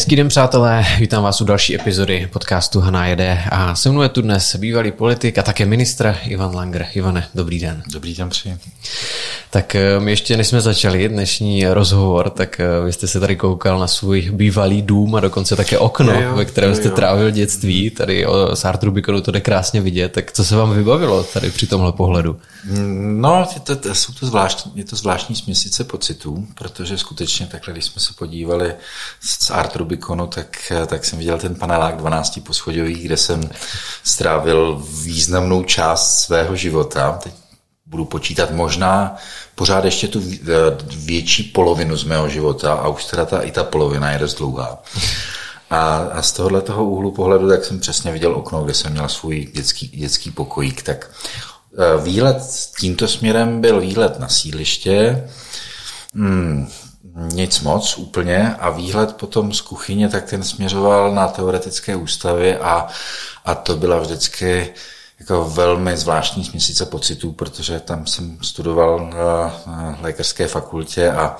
Hezký 0.00 0.16
den, 0.16 0.28
přátelé, 0.28 0.86
vítám 0.98 1.22
vás 1.22 1.40
u 1.40 1.44
další 1.44 1.74
epizody 1.74 2.28
podcastu 2.32 2.80
Haná 2.80 3.06
jede 3.06 3.42
a 3.50 3.74
se 3.74 3.90
mnou 3.90 4.02
je 4.02 4.08
tu 4.08 4.22
dnes 4.22 4.56
bývalý 4.56 4.92
politik 4.92 5.38
a 5.38 5.42
také 5.42 5.66
ministr 5.66 6.16
Ivan 6.26 6.54
Langer. 6.54 6.86
Ivane, 6.94 7.28
dobrý 7.34 7.60
den. 7.60 7.82
Dobrý 7.92 8.14
den, 8.14 8.28
při. 8.28 8.56
Tak 9.50 9.76
my 9.98 10.10
ještě 10.10 10.36
než 10.36 10.46
jsme 10.46 10.60
začali 10.60 11.08
dnešní 11.08 11.66
rozhovor, 11.66 12.30
tak 12.30 12.60
eh, 12.60 12.84
vy 12.84 12.92
jste 12.92 13.06
se 13.06 13.20
tady 13.20 13.36
koukal 13.36 13.78
na 13.78 13.86
svůj 13.86 14.30
bývalý 14.32 14.82
dům 14.82 15.14
a 15.14 15.20
dokonce 15.20 15.56
také 15.56 15.78
okno, 15.78 16.12
jo, 16.12 16.20
jo, 16.20 16.36
ve 16.36 16.44
kterém 16.44 16.70
jo, 16.70 16.76
jste 16.76 16.90
trávil 16.90 17.30
dětství. 17.30 17.90
Tady 17.90 18.26
o 18.26 18.56
Sart 18.56 18.82
Rubikonu 18.82 19.20
to 19.20 19.30
jde 19.30 19.40
krásně 19.40 19.80
vidět. 19.80 20.12
Tak 20.12 20.32
co 20.32 20.44
se 20.44 20.56
vám 20.56 20.74
vybavilo 20.74 21.24
tady 21.24 21.50
při 21.50 21.66
tomhle 21.66 21.92
pohledu? 21.92 22.36
No, 23.00 23.48
je 23.54 23.60
to, 23.60 23.76
to, 23.76 23.94
jsou 23.94 24.12
to 24.12 24.26
zvláštní, 24.26 24.72
je 24.74 24.84
to 24.84 24.96
zvláštní 24.96 25.36
směsice 25.36 25.84
pocitů, 25.84 26.46
protože 26.54 26.98
skutečně 26.98 27.46
takhle, 27.46 27.72
když 27.72 27.84
jsme 27.84 28.00
se 28.00 28.12
podívali 28.18 28.74
z 29.20 29.50
Art 29.50 29.76
Rubikonu, 29.90 30.26
tak, 30.26 30.72
tak 30.86 31.04
jsem 31.04 31.18
viděl 31.18 31.38
ten 31.38 31.54
panelák 31.54 31.96
12 31.96 32.40
poschodový, 32.46 32.94
kde 32.94 33.16
jsem 33.16 33.50
strávil 34.04 34.82
významnou 35.02 35.62
část 35.62 36.20
svého 36.20 36.56
života. 36.56 37.18
Teď 37.22 37.32
budu 37.86 38.04
počítat 38.04 38.50
možná 38.50 39.16
pořád 39.54 39.84
ještě 39.84 40.08
tu 40.08 40.22
větší 40.96 41.42
polovinu 41.42 41.96
z 41.96 42.04
mého 42.04 42.28
života 42.28 42.72
a 42.72 42.88
už 42.88 43.04
teda 43.04 43.26
ta, 43.26 43.40
i 43.40 43.50
ta 43.50 43.64
polovina 43.64 44.10
je 44.10 44.18
dost 44.18 44.34
dlouhá. 44.34 44.82
A, 45.70 45.96
a 45.96 46.22
z 46.22 46.32
tohohle 46.32 46.62
toho 46.62 46.84
úhlu 46.84 47.10
pohledu, 47.10 47.48
tak 47.48 47.64
jsem 47.64 47.80
přesně 47.80 48.12
viděl 48.12 48.34
okno, 48.34 48.64
kde 48.64 48.74
jsem 48.74 48.92
měl 48.92 49.08
svůj 49.08 49.48
dětský, 49.54 49.88
dětský 49.88 50.30
pokojík, 50.30 50.82
tak 50.82 51.10
e, 51.78 52.02
výlet 52.02 52.42
tímto 52.80 53.08
směrem 53.08 53.60
byl 53.60 53.80
výlet 53.80 54.18
na 54.18 54.28
sídliště, 54.28 55.28
hmm, 56.14 56.68
nic 57.32 57.60
moc 57.60 57.98
úplně 57.98 58.54
a 58.54 58.70
výhled 58.70 59.16
potom 59.16 59.52
z 59.52 59.60
kuchyně, 59.60 60.08
tak 60.08 60.24
ten 60.24 60.42
směřoval 60.42 61.14
na 61.14 61.28
teoretické 61.28 61.96
ústavy 61.96 62.56
a, 62.56 62.86
a 63.44 63.54
to 63.54 63.76
byla 63.76 63.98
vždycky 63.98 64.74
jako 65.20 65.44
velmi 65.44 65.96
zvláštní 65.96 66.44
směsice 66.44 66.86
pocitů, 66.86 67.32
protože 67.32 67.80
tam 67.80 68.06
jsem 68.06 68.38
studoval 68.42 69.10
na 69.10 69.98
lékařské 70.00 70.46
fakultě 70.46 71.10
a, 71.10 71.36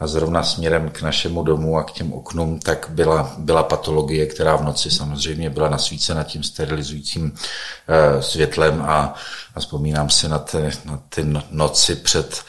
a 0.00 0.06
zrovna 0.06 0.42
směrem 0.42 0.90
k 0.90 1.02
našemu 1.02 1.42
domu 1.42 1.78
a 1.78 1.84
k 1.84 1.92
těm 1.92 2.12
oknům, 2.12 2.58
tak 2.58 2.86
byla, 2.90 3.34
byla 3.38 3.62
patologie, 3.62 4.26
která 4.26 4.56
v 4.56 4.64
noci 4.64 4.90
samozřejmě 4.90 5.50
byla 5.50 5.68
nasvícena 5.68 6.22
tím 6.22 6.42
sterilizujícím 6.42 7.24
uh, 7.24 8.20
světlem 8.20 8.82
a, 8.82 9.14
a 9.54 9.60
vzpomínám 9.60 10.10
si 10.10 10.28
na, 10.28 10.38
ty, 10.38 10.70
na 10.84 11.02
ty 11.08 11.24
no, 11.24 11.42
noci 11.50 11.96
před 11.96 12.42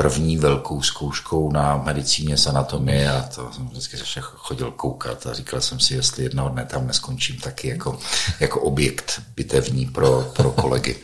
první 0.00 0.36
velkou 0.36 0.82
zkouškou 0.82 1.52
na 1.52 1.76
medicíně 1.76 2.36
z 2.36 2.46
anatomie 2.46 3.12
a 3.12 3.22
to 3.34 3.50
jsem 3.52 3.68
vždycky 3.68 3.96
chodil 4.20 4.70
koukat 4.70 5.26
a 5.26 5.34
říkal 5.34 5.60
jsem 5.60 5.80
si, 5.80 5.94
jestli 5.94 6.22
jednoho 6.22 6.48
dne 6.48 6.64
tam 6.64 6.86
neskončím 6.86 7.36
taky 7.36 7.68
jako, 7.68 7.98
jako 8.40 8.60
objekt 8.60 9.22
bitevní 9.36 9.86
pro, 9.86 10.32
pro 10.36 10.50
kolegy. 10.50 10.96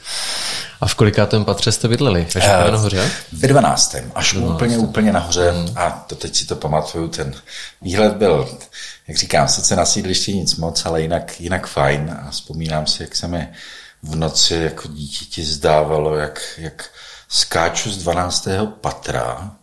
A 0.81 0.87
v 0.87 0.95
kolikátém 0.95 1.45
patře 1.45 1.73
jste 1.73 1.89
bydleli? 1.89 2.27
Až 2.37 2.45
uh, 2.45 2.73
nahoře? 2.73 3.11
Ve 3.33 3.49
12. 3.49 3.97
Až 4.15 4.33
12. 4.33 4.55
úplně, 4.55 4.79
úplně 4.79 5.13
nahoře. 5.13 5.53
Mm. 5.53 5.69
A 5.77 5.91
to 5.91 6.15
teď 6.15 6.37
si 6.37 6.47
to 6.47 6.57
pamatuju, 6.57 7.09
ten 7.09 7.35
výhled 7.83 8.17
byl, 8.17 8.49
jak 9.09 9.17
říkám, 9.17 9.49
sice 9.49 9.77
na 9.77 9.85
sídlišti 9.85 10.35
nic 10.35 10.57
moc, 10.57 10.87
ale 10.87 11.03
jinak, 11.03 11.41
jinak 11.41 11.67
fajn. 11.67 12.17
A 12.27 12.31
vzpomínám 12.31 12.87
si, 12.87 13.03
jak 13.03 13.17
se 13.17 13.29
mi 13.29 13.49
v 14.03 14.17
noci 14.17 14.55
jako 14.55 14.89
dítěti 14.89 15.45
zdávalo, 15.45 16.17
jak, 16.17 16.41
jak 16.59 16.91
skáču 17.29 17.91
z 17.91 17.97
12. 17.97 18.49
patra 18.81 19.57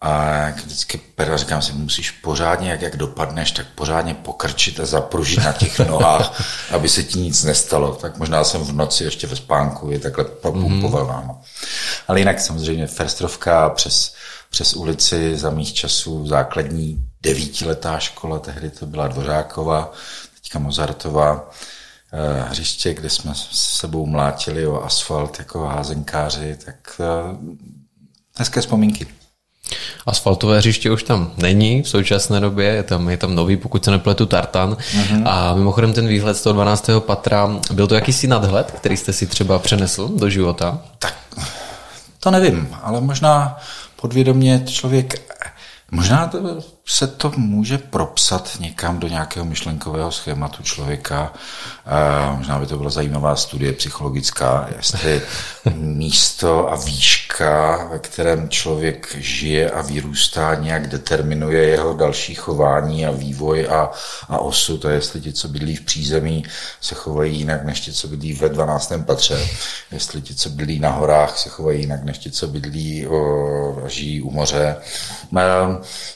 a 0.00 0.32
jak 0.32 0.56
vždycky 0.56 0.98
Perla 0.98 1.36
říkám 1.36 1.62
si, 1.62 1.72
musíš 1.72 2.10
pořádně, 2.10 2.70
jak, 2.70 2.82
jak 2.82 2.96
dopadneš, 2.96 3.52
tak 3.52 3.66
pořádně 3.74 4.14
pokrčit 4.14 4.80
a 4.80 4.86
zapružit 4.86 5.44
na 5.44 5.52
těch 5.52 5.78
nohách, 5.78 6.42
aby 6.70 6.88
se 6.88 7.02
ti 7.02 7.18
nic 7.18 7.44
nestalo. 7.44 7.94
Tak 7.94 8.16
možná 8.16 8.44
jsem 8.44 8.60
v 8.60 8.72
noci 8.72 9.04
ještě 9.04 9.26
ve 9.26 9.36
spánku 9.36 9.90
je 9.90 9.98
takhle 9.98 10.24
popumpoval 10.24 11.06
mm-hmm. 11.06 11.26
No. 11.26 11.40
Ale 12.08 12.18
jinak 12.18 12.40
samozřejmě 12.40 12.86
Ferstrovka 12.86 13.70
přes, 13.70 14.14
přes 14.50 14.74
ulici 14.74 15.36
za 15.36 15.50
mých 15.50 15.74
časů 15.74 16.26
základní 16.26 17.04
devítiletá 17.22 17.98
škola, 17.98 18.38
tehdy 18.38 18.70
to 18.70 18.86
byla 18.86 19.08
Dvořáková, 19.08 19.92
teďka 20.34 20.58
Mozartová 20.58 21.50
hřiště, 22.48 22.94
kde 22.94 23.10
jsme 23.10 23.34
s 23.34 23.48
sebou 23.50 24.06
mlátili 24.06 24.66
o 24.66 24.84
asfalt 24.84 25.38
jako 25.38 25.66
házenkáři, 25.66 26.56
tak 26.64 27.00
eh, 27.00 27.36
hezké 28.38 28.60
vzpomínky. 28.60 29.06
Asfaltové 30.06 30.58
hřiště 30.58 30.90
už 30.90 31.02
tam 31.02 31.32
není 31.36 31.82
v 31.82 31.88
současné 31.88 32.40
době, 32.40 32.66
je 32.66 32.82
tam, 32.82 33.08
je 33.08 33.16
tam 33.16 33.34
nový, 33.34 33.56
pokud 33.56 33.84
se 33.84 33.90
nepletu, 33.90 34.26
tartan. 34.26 34.72
Uh-huh. 34.72 35.28
A 35.28 35.54
mimochodem 35.54 35.92
ten 35.92 36.06
výhled 36.06 36.34
z 36.34 36.42
toho 36.42 36.52
12. 36.52 36.90
patra, 36.98 37.60
byl 37.72 37.86
to 37.86 37.94
jakýsi 37.94 38.26
nadhled, 38.26 38.70
který 38.70 38.96
jste 38.96 39.12
si 39.12 39.26
třeba 39.26 39.58
přenesl 39.58 40.08
do 40.08 40.30
života? 40.30 40.78
Tak, 40.98 41.14
to 42.20 42.30
nevím, 42.30 42.76
ale 42.82 43.00
možná 43.00 43.56
podvědomě 43.96 44.64
člověk 44.66 45.30
Možná 45.90 46.26
to, 46.26 46.38
se 46.90 47.06
to 47.06 47.32
může 47.36 47.78
propsat 47.78 48.50
někam 48.60 48.98
do 48.98 49.08
nějakého 49.08 49.44
myšlenkového 49.44 50.12
schématu 50.12 50.62
člověka. 50.62 51.32
Možná 52.36 52.58
by 52.58 52.66
to 52.66 52.76
byla 52.76 52.90
zajímavá 52.90 53.36
studie 53.36 53.72
psychologická, 53.72 54.68
jestli 54.76 55.22
místo 55.74 56.72
a 56.72 56.76
výška, 56.76 57.84
ve 57.92 57.98
kterém 57.98 58.48
člověk 58.48 59.16
žije 59.18 59.70
a 59.70 59.82
vyrůstá, 59.82 60.54
nějak 60.54 60.88
determinuje 60.88 61.62
jeho 61.62 61.94
další 61.94 62.34
chování 62.34 63.06
a 63.06 63.10
vývoj 63.10 63.68
a, 63.68 63.90
a 64.28 64.38
osud. 64.38 64.84
A 64.84 64.90
jestli 64.90 65.20
ti, 65.20 65.32
co 65.32 65.48
bydlí 65.48 65.76
v 65.76 65.84
přízemí, 65.84 66.44
se 66.80 66.94
chovají 66.94 67.38
jinak 67.38 67.64
než 67.64 67.80
ti, 67.80 67.92
co 67.92 68.08
bydlí 68.08 68.32
ve 68.32 68.48
12. 68.48 68.92
patře. 69.06 69.48
Jestli 69.92 70.22
ti, 70.22 70.34
co 70.34 70.48
bydlí 70.50 70.78
na 70.78 70.90
horách, 70.90 71.38
se 71.38 71.48
chovají 71.48 71.80
jinak 71.80 72.04
než 72.04 72.18
ti, 72.18 72.30
co 72.30 72.46
bydlí 72.46 73.06
o, 73.06 73.88
žijí 73.88 74.22
u 74.22 74.30
moře. 74.30 74.76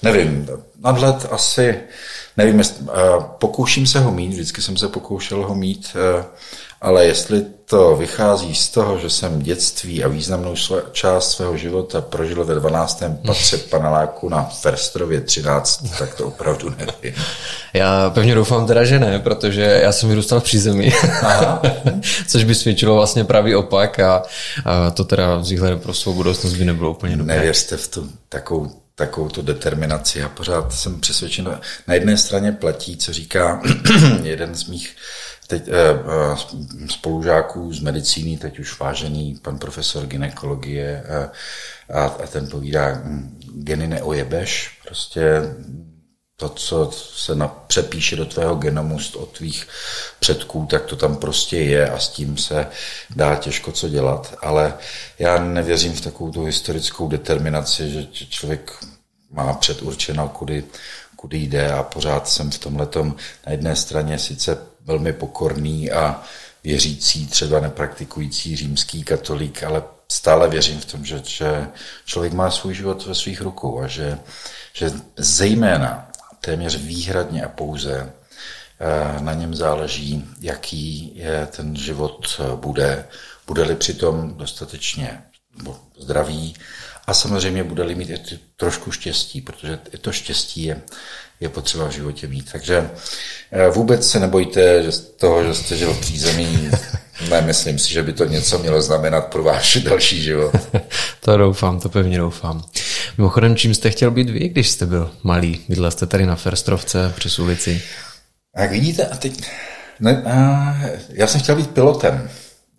Nevím, 0.02 0.46
nadhled 0.84 1.26
asi, 1.30 1.80
nevím, 2.36 2.58
jestli, 2.58 2.86
pokouším 3.38 3.86
se 3.86 4.00
ho 4.00 4.10
mít, 4.10 4.28
vždycky 4.28 4.62
jsem 4.62 4.76
se 4.76 4.88
pokoušel 4.88 5.46
ho 5.46 5.54
mít, 5.54 5.96
ale 6.84 7.04
jestli 7.04 7.44
to 7.64 7.96
vychází 7.96 8.54
z 8.54 8.68
toho, 8.68 8.98
že 8.98 9.10
jsem 9.10 9.42
dětství 9.42 10.04
a 10.04 10.08
významnou 10.08 10.54
část 10.92 11.30
svého 11.30 11.56
života 11.56 12.00
prožil 12.00 12.44
ve 12.44 12.54
12. 12.54 13.02
patře 13.26 13.56
paneláku 13.56 14.28
na 14.28 14.42
Ferstrově 14.44 15.20
13, 15.20 15.84
tak 15.98 16.14
to 16.14 16.26
opravdu 16.26 16.74
nevím. 16.78 17.22
Já 17.72 18.10
pevně 18.10 18.34
doufám 18.34 18.66
teda, 18.66 18.84
že 18.84 18.98
ne, 18.98 19.18
protože 19.18 19.80
já 19.82 19.92
jsem 19.92 20.08
vyrůstal 20.08 20.40
v 20.40 20.44
přízemí, 20.44 20.92
Aha. 21.22 21.62
což 22.26 22.44
by 22.44 22.54
svědčilo 22.54 22.94
vlastně 22.94 23.24
pravý 23.24 23.54
opak 23.54 24.00
a, 24.00 24.22
a 24.64 24.90
to 24.90 25.04
teda 25.04 25.44
s 25.44 25.50
výhledem 25.50 25.80
pro 25.80 25.94
svou 25.94 26.14
budoucnost 26.14 26.54
by 26.54 26.64
nebylo 26.64 26.90
úplně 26.90 27.16
dobré. 27.16 27.36
Nevěřte 27.36 27.76
v 27.76 27.88
tu 27.88 28.08
takovou 28.28 28.70
takovou 28.94 29.28
tu 29.28 29.42
determinaci. 29.42 30.18
Já 30.18 30.28
pořád 30.28 30.72
jsem 30.72 31.00
přesvědčen, 31.00 31.60
na 31.88 31.94
jedné 31.94 32.16
straně 32.16 32.52
platí, 32.52 32.96
co 32.96 33.12
říká 33.12 33.62
jeden 34.22 34.54
z 34.54 34.68
mých 34.68 34.96
teď, 35.46 35.68
eh, 35.68 35.72
eh, 35.72 36.88
spolužáků 36.88 37.72
z 37.72 37.80
medicíny, 37.80 38.38
teď 38.38 38.58
už 38.58 38.78
vážený 38.78 39.38
pan 39.42 39.58
profesor 39.58 40.06
ginekologie 40.06 41.04
eh, 41.06 41.30
a, 41.94 42.04
a 42.04 42.26
ten 42.26 42.48
povídá, 42.48 43.00
hm, 43.04 43.38
geny 43.54 43.86
neojebeš, 43.86 44.78
prostě 44.88 45.42
to, 46.36 46.48
co 46.48 46.90
se 46.92 47.34
na, 47.34 47.48
přepíše 47.48 48.16
do 48.16 48.26
tvého 48.26 48.54
genomu 48.54 48.98
od 49.16 49.30
tvých 49.30 49.68
předků, 50.20 50.66
tak 50.70 50.84
to 50.84 50.96
tam 50.96 51.16
prostě 51.16 51.58
je 51.58 51.90
a 51.90 51.98
s 51.98 52.08
tím 52.08 52.36
se 52.36 52.66
dá 53.16 53.36
těžko 53.36 53.72
co 53.72 53.88
dělat. 53.88 54.34
Ale 54.40 54.74
já 55.18 55.38
nevěřím 55.38 55.92
v 55.92 56.00
takovou 56.00 56.30
tu 56.30 56.44
historickou 56.44 57.08
determinaci, 57.08 57.90
že 57.90 58.06
člověk 58.12 58.72
má 59.30 59.54
předurčeno, 59.54 60.28
kudy, 60.28 60.64
kudy 61.16 61.38
jde 61.38 61.72
a 61.72 61.82
pořád 61.82 62.28
jsem 62.28 62.50
v 62.50 62.58
tomhle 62.58 62.88
na 63.46 63.52
jedné 63.52 63.76
straně 63.76 64.18
sice 64.18 64.58
velmi 64.80 65.12
pokorný 65.12 65.90
a 65.90 66.22
věřící, 66.64 67.26
třeba 67.26 67.60
nepraktikující 67.60 68.56
římský 68.56 69.04
katolík, 69.04 69.62
ale 69.62 69.82
stále 70.08 70.48
věřím 70.48 70.80
v 70.80 70.84
tom, 70.84 71.04
že, 71.04 71.22
že 71.24 71.68
člověk 72.04 72.32
má 72.32 72.50
svůj 72.50 72.74
život 72.74 73.06
ve 73.06 73.14
svých 73.14 73.40
rukou 73.40 73.80
a 73.80 73.86
že, 73.86 74.18
že 74.72 74.92
zejména 75.16 76.10
téměř 76.44 76.76
výhradně 76.76 77.44
a 77.44 77.48
pouze 77.48 78.12
eh, 78.80 79.20
na 79.20 79.34
něm 79.34 79.54
záleží, 79.54 80.24
jaký 80.40 81.12
je 81.14 81.48
ten 81.56 81.76
život 81.76 82.40
eh, 82.40 82.56
bude, 82.56 83.06
bude-li 83.46 83.76
přitom 83.76 84.34
dostatečně 84.36 85.22
zdravý 85.98 86.54
a 87.06 87.14
samozřejmě 87.14 87.64
bude-li 87.64 87.94
mít 87.94 88.10
i 88.10 88.38
trošku 88.56 88.90
štěstí, 88.90 89.40
protože 89.40 89.78
i 89.92 89.98
to 89.98 90.12
štěstí 90.12 90.64
je, 90.64 90.82
je 91.40 91.48
potřeba 91.48 91.88
v 91.88 91.92
životě 91.92 92.26
mít. 92.26 92.52
Takže 92.52 92.90
eh, 93.52 93.68
vůbec 93.70 94.10
se 94.10 94.20
nebojte 94.20 94.82
že 94.82 94.92
z 94.92 95.00
toho, 95.00 95.44
že 95.44 95.54
jste 95.54 95.76
žil 95.76 95.94
v 95.94 96.00
přízemí. 96.00 96.70
Nemyslím 97.30 97.78
si, 97.78 97.92
že 97.92 98.02
by 98.02 98.12
to 98.12 98.24
něco 98.24 98.58
mělo 98.58 98.82
znamenat 98.82 99.26
pro 99.26 99.42
váš 99.42 99.76
další 99.84 100.22
život. 100.22 100.54
to 101.20 101.36
doufám, 101.36 101.80
to 101.80 101.88
pevně 101.88 102.18
doufám. 102.18 102.64
Mimochodem, 103.18 103.56
čím 103.56 103.74
jste 103.74 103.90
chtěl 103.90 104.10
být 104.10 104.30
vy, 104.30 104.48
když 104.48 104.70
jste 104.70 104.86
byl 104.86 105.10
malý? 105.22 105.60
Bydlel 105.68 105.90
jste 105.90 106.06
tady 106.06 106.26
na 106.26 106.36
Ferstrovce 106.36 107.12
přes 107.16 107.38
ulici. 107.38 107.82
Jak 108.56 108.70
vidíte, 108.70 109.06
a 109.06 109.16
teď, 109.16 109.42
ne, 110.00 110.22
a, 110.22 110.76
já 111.08 111.26
jsem 111.26 111.40
chtěl 111.40 111.56
být 111.56 111.70
pilotem. 111.70 112.30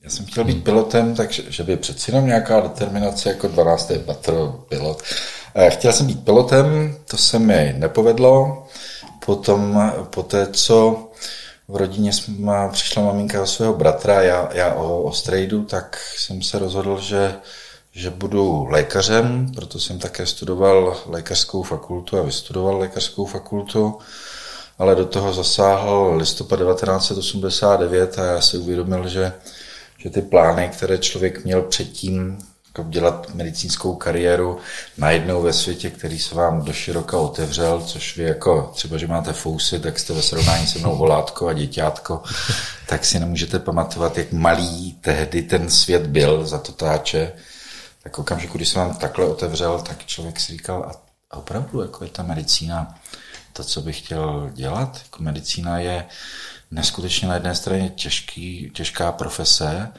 Já 0.03 0.11
jsem 0.11 0.25
chtěl 0.25 0.43
být 0.43 0.53
hmm. 0.53 0.61
pilotem, 0.61 1.15
takže 1.15 1.43
že 1.49 1.63
by 1.63 1.77
přeci 1.77 2.11
jenom 2.11 2.25
nějaká 2.25 2.59
determinace 2.59 3.29
jako 3.29 3.47
12. 3.47 3.91
patro 4.05 4.47
pilot. 4.69 5.03
Chtěl 5.69 5.93
jsem 5.93 6.07
být 6.07 6.25
pilotem, 6.25 6.95
to 7.09 7.17
se 7.17 7.39
mi 7.39 7.75
nepovedlo. 7.77 8.63
Potom, 9.25 9.91
po 10.09 10.23
té, 10.23 10.47
co 10.51 11.04
v 11.67 11.75
rodině 11.75 12.13
jsme, 12.13 12.69
přišla 12.71 13.03
maminka 13.03 13.41
o 13.41 13.45
svého 13.45 13.73
bratra, 13.73 14.21
já, 14.21 14.49
já 14.53 14.73
o, 14.73 15.01
o 15.01 15.11
strejdu, 15.11 15.63
tak 15.63 15.99
jsem 16.17 16.41
se 16.41 16.59
rozhodl, 16.59 16.99
že, 16.99 17.35
že 17.91 18.09
budu 18.09 18.65
lékařem, 18.69 19.51
proto 19.55 19.79
jsem 19.79 19.99
také 19.99 20.25
studoval 20.25 20.97
lékařskou 21.05 21.63
fakultu 21.63 22.17
a 22.17 22.21
vystudoval 22.21 22.77
lékařskou 22.77 23.25
fakultu, 23.25 23.97
ale 24.79 24.95
do 24.95 25.05
toho 25.05 25.33
zasáhl 25.33 26.13
listopad 26.15 26.59
1989 26.59 28.19
a 28.19 28.23
já 28.25 28.41
si 28.41 28.57
uvědomil, 28.57 29.07
že, 29.07 29.33
že 29.97 30.09
ty 30.09 30.21
plány, 30.21 30.69
které 30.69 30.97
člověk 30.97 31.45
měl 31.45 31.61
předtím, 31.61 32.37
jako 32.77 32.89
dělat 32.89 33.35
medicínskou 33.35 33.95
kariéru 33.95 34.57
najednou 34.97 35.41
ve 35.41 35.53
světě, 35.53 35.89
který 35.89 36.19
se 36.19 36.35
vám 36.35 36.65
do 36.65 36.73
široka 36.73 37.17
otevřel, 37.17 37.81
což 37.81 38.17
vy 38.17 38.23
jako 38.23 38.71
třeba, 38.75 38.97
že 38.97 39.07
máte 39.07 39.33
fousy, 39.33 39.79
tak 39.79 39.99
jste 39.99 40.13
ve 40.13 40.21
srovnání 40.21 40.67
se 40.67 40.79
mnou 40.79 40.97
volátko 40.97 41.47
a 41.47 41.53
děťátko, 41.53 42.21
tak 42.87 43.05
si 43.05 43.19
nemůžete 43.19 43.59
pamatovat, 43.59 44.17
jak 44.17 44.31
malý 44.31 44.93
tehdy 44.93 45.41
ten 45.41 45.69
svět 45.69 46.07
byl 46.07 46.47
za 46.47 46.57
to 46.57 46.71
táče. 46.71 47.31
Tak 48.03 48.19
okamžiku, 48.19 48.57
když 48.57 48.69
se 48.69 48.79
vám 48.79 48.95
takhle 48.95 49.25
otevřel, 49.25 49.79
tak 49.79 50.05
člověk 50.05 50.39
si 50.39 50.51
říkal, 50.51 50.83
a, 50.83 50.91
a 51.31 51.37
opravdu 51.37 51.81
jako 51.81 52.03
je 52.03 52.09
ta 52.09 52.23
medicína 52.23 52.95
to, 53.53 53.63
co 53.63 53.81
bych 53.81 53.99
chtěl 53.99 54.49
dělat. 54.53 54.99
Jako 55.03 55.23
medicína 55.23 55.79
je 55.79 56.05
neskutečně 56.71 57.27
na 57.27 57.33
jedné 57.33 57.55
straně 57.55 57.89
těžký, 57.89 58.71
těžká 58.73 59.11
profese, 59.11 59.91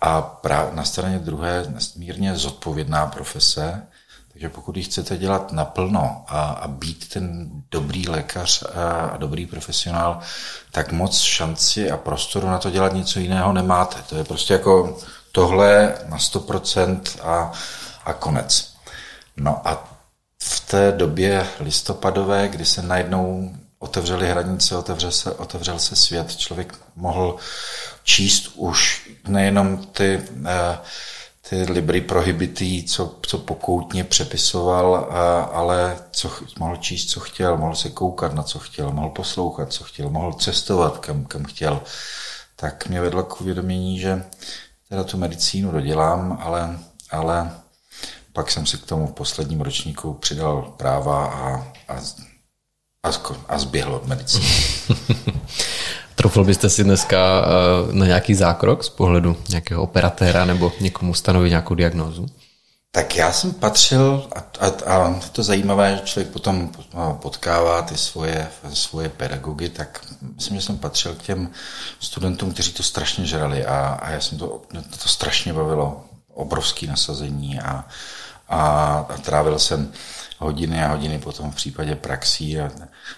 a 0.00 0.40
na 0.72 0.84
straně 0.84 1.18
druhé 1.18 1.64
nesmírně 1.68 2.36
zodpovědná 2.36 3.06
profese, 3.06 3.86
takže 4.32 4.48
pokud 4.48 4.76
ji 4.76 4.82
chcete 4.82 5.16
dělat 5.16 5.52
naplno 5.52 6.24
a, 6.28 6.42
a 6.42 6.68
být 6.68 7.08
ten 7.08 7.48
dobrý 7.70 8.08
lékař 8.08 8.62
a, 8.62 8.90
a 9.06 9.16
dobrý 9.16 9.46
profesionál, 9.46 10.20
tak 10.70 10.92
moc 10.92 11.18
šanci 11.18 11.90
a 11.90 11.96
prostoru 11.96 12.46
na 12.46 12.58
to 12.58 12.70
dělat 12.70 12.92
něco 12.92 13.20
jiného 13.20 13.52
nemáte. 13.52 13.96
To 14.08 14.16
je 14.16 14.24
prostě 14.24 14.52
jako 14.52 14.98
tohle 15.32 15.94
na 16.06 16.16
100% 16.16 17.00
a, 17.22 17.52
a 18.04 18.12
konec. 18.12 18.74
No 19.36 19.68
a 19.68 19.88
v 20.42 20.60
té 20.60 20.92
době 20.92 21.46
listopadové, 21.60 22.48
kdy 22.48 22.64
se 22.64 22.82
najednou 22.82 23.54
otevřely 23.78 24.28
hranice, 24.28 24.76
otevřel 24.76 25.10
se, 25.10 25.32
otevřel 25.32 25.78
se 25.78 25.96
svět, 25.96 26.36
člověk 26.36 26.74
mohl 26.96 27.36
číst 28.04 28.52
už 28.54 29.10
nejenom 29.28 29.86
ty, 29.86 30.22
eh, 30.46 30.78
ty 31.48 31.62
libry 31.62 32.00
prohibitý, 32.00 32.84
co, 32.84 33.18
co 33.26 33.38
pokoutně 33.38 34.04
přepisoval, 34.04 35.08
ale 35.52 35.98
co, 36.10 36.30
mohl 36.58 36.76
číst, 36.76 37.10
co 37.10 37.20
chtěl, 37.20 37.56
mohl 37.56 37.74
se 37.74 37.90
koukat 37.90 38.34
na 38.34 38.42
co 38.42 38.58
chtěl, 38.58 38.92
mohl 38.92 39.10
poslouchat, 39.10 39.72
co 39.72 39.84
chtěl, 39.84 40.10
mohl 40.10 40.32
cestovat, 40.32 40.98
kam, 40.98 41.24
kam 41.24 41.44
chtěl. 41.44 41.82
Tak 42.56 42.86
mě 42.86 43.00
vedlo 43.00 43.22
k 43.22 43.40
uvědomění, 43.40 44.00
že 44.00 44.24
teda 44.88 45.04
tu 45.04 45.18
medicínu 45.18 45.70
dodělám, 45.70 46.38
ale, 46.42 46.78
ale 47.10 47.50
pak 48.32 48.50
jsem 48.50 48.66
si 48.66 48.78
k 48.78 48.86
tomu 48.86 49.06
v 49.06 49.12
posledním 49.12 49.60
ročníku 49.60 50.14
přidal 50.14 50.74
práva 50.76 51.26
a, 51.26 51.48
a, 51.88 52.00
a, 53.02 53.10
a 53.48 53.58
zběhl 53.58 53.94
od 53.94 54.06
medicíny. 54.06 54.48
Trofil 56.24 56.44
byste 56.44 56.70
si 56.70 56.84
dneska 56.84 57.18
eh, 57.18 57.92
na 57.92 58.06
nějaký 58.06 58.34
zákrok 58.34 58.84
z 58.84 58.88
pohledu 58.88 59.36
nějakého 59.48 59.82
operatéra 59.82 60.44
nebo 60.44 60.72
někomu 60.80 61.14
stanovit 61.14 61.50
nějakou 61.50 61.74
diagnózu? 61.74 62.26
Tak 62.90 63.16
já 63.16 63.32
jsem 63.32 63.52
patřil, 63.52 64.28
a, 64.36 64.66
a, 64.66 64.94
a 64.94 65.20
to 65.32 65.42
zajímavé, 65.42 65.96
že 65.96 66.02
člověk 66.06 66.32
potom 66.32 66.70
potkává 67.12 67.82
ty 67.82 67.96
svoje, 67.96 68.48
svoje 68.72 69.08
pedagogy, 69.08 69.68
tak 69.68 70.04
myslím, 70.34 70.56
že 70.56 70.66
jsem 70.66 70.78
patřil 70.78 71.14
k 71.14 71.22
těm 71.22 71.50
studentům, 72.00 72.52
kteří 72.52 72.72
to 72.72 72.82
strašně 72.82 73.26
žrali 73.26 73.66
a, 73.66 73.98
a 74.02 74.10
já 74.10 74.20
jsem 74.20 74.38
to, 74.38 74.62
to 75.02 75.08
strašně 75.08 75.52
bavilo, 75.52 76.04
obrovský 76.34 76.86
nasazení 76.86 77.60
a, 77.60 77.84
a, 78.48 78.60
a 79.08 79.16
trávil 79.16 79.58
jsem 79.58 79.92
hodiny 80.38 80.84
a 80.84 80.88
hodiny 80.88 81.18
potom 81.18 81.50
v 81.50 81.56
případě 81.56 81.96
praxí 81.96 82.60
a, 82.60 82.70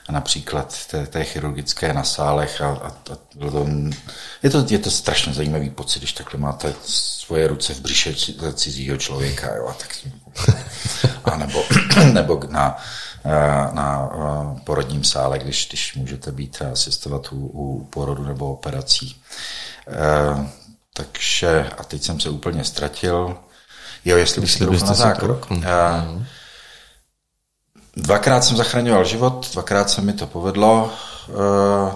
a 0.09 0.12
například 0.12 0.87
té, 0.87 1.06
té 1.06 1.25
chirurgické 1.25 1.93
na 1.93 2.05
sálech 2.05 2.61
a, 2.61 2.69
a, 2.69 2.87
a 2.88 3.17
to, 3.38 3.67
je, 4.43 4.50
to, 4.50 4.67
je 4.69 4.79
to 4.79 4.91
strašně 4.91 5.35
zajímavý 5.35 5.71
pocit, 5.71 5.99
když 5.99 6.12
takhle 6.12 6.41
máte 6.41 6.75
svoje 6.85 7.49
ruce 7.49 7.75
v 7.75 7.81
břiše 7.81 8.15
cizího 8.55 8.97
člověka, 8.97 9.55
jo, 9.55 9.67
a, 9.69 9.73
tak, 9.73 9.97
a 11.25 11.37
nebo, 11.37 11.65
nebo 12.12 12.41
na, 12.49 12.77
na 13.73 14.11
porodním 14.65 15.05
sále, 15.05 15.38
když, 15.38 15.69
když 15.69 15.94
můžete 15.94 16.33
být 16.33 16.62
a 16.62 16.73
asistovat 16.73 17.33
u, 17.33 17.37
u 17.37 17.85
porodu 17.85 18.25
nebo 18.25 18.53
operací. 18.53 19.23
E, 19.88 20.50
takže, 20.93 21.71
a 21.79 21.85
teď 21.85 22.03
jsem 22.03 22.21
se 22.21 22.31
úplně 22.31 22.65
ztratil. 22.65 23.37
Jo, 24.05 24.17
jestli 24.17 24.41
bych 24.41 24.50
si 24.50 24.67
na 24.67 24.94
zákrok. 24.94 25.50
Mm. 25.50 25.65
Dvakrát 27.97 28.45
jsem 28.45 28.57
zachraňoval 28.57 29.05
život, 29.05 29.49
dvakrát 29.53 29.91
se 29.91 30.01
mi 30.01 30.13
to 30.13 30.27
povedlo. 30.27 30.91
Eh, 31.29 31.95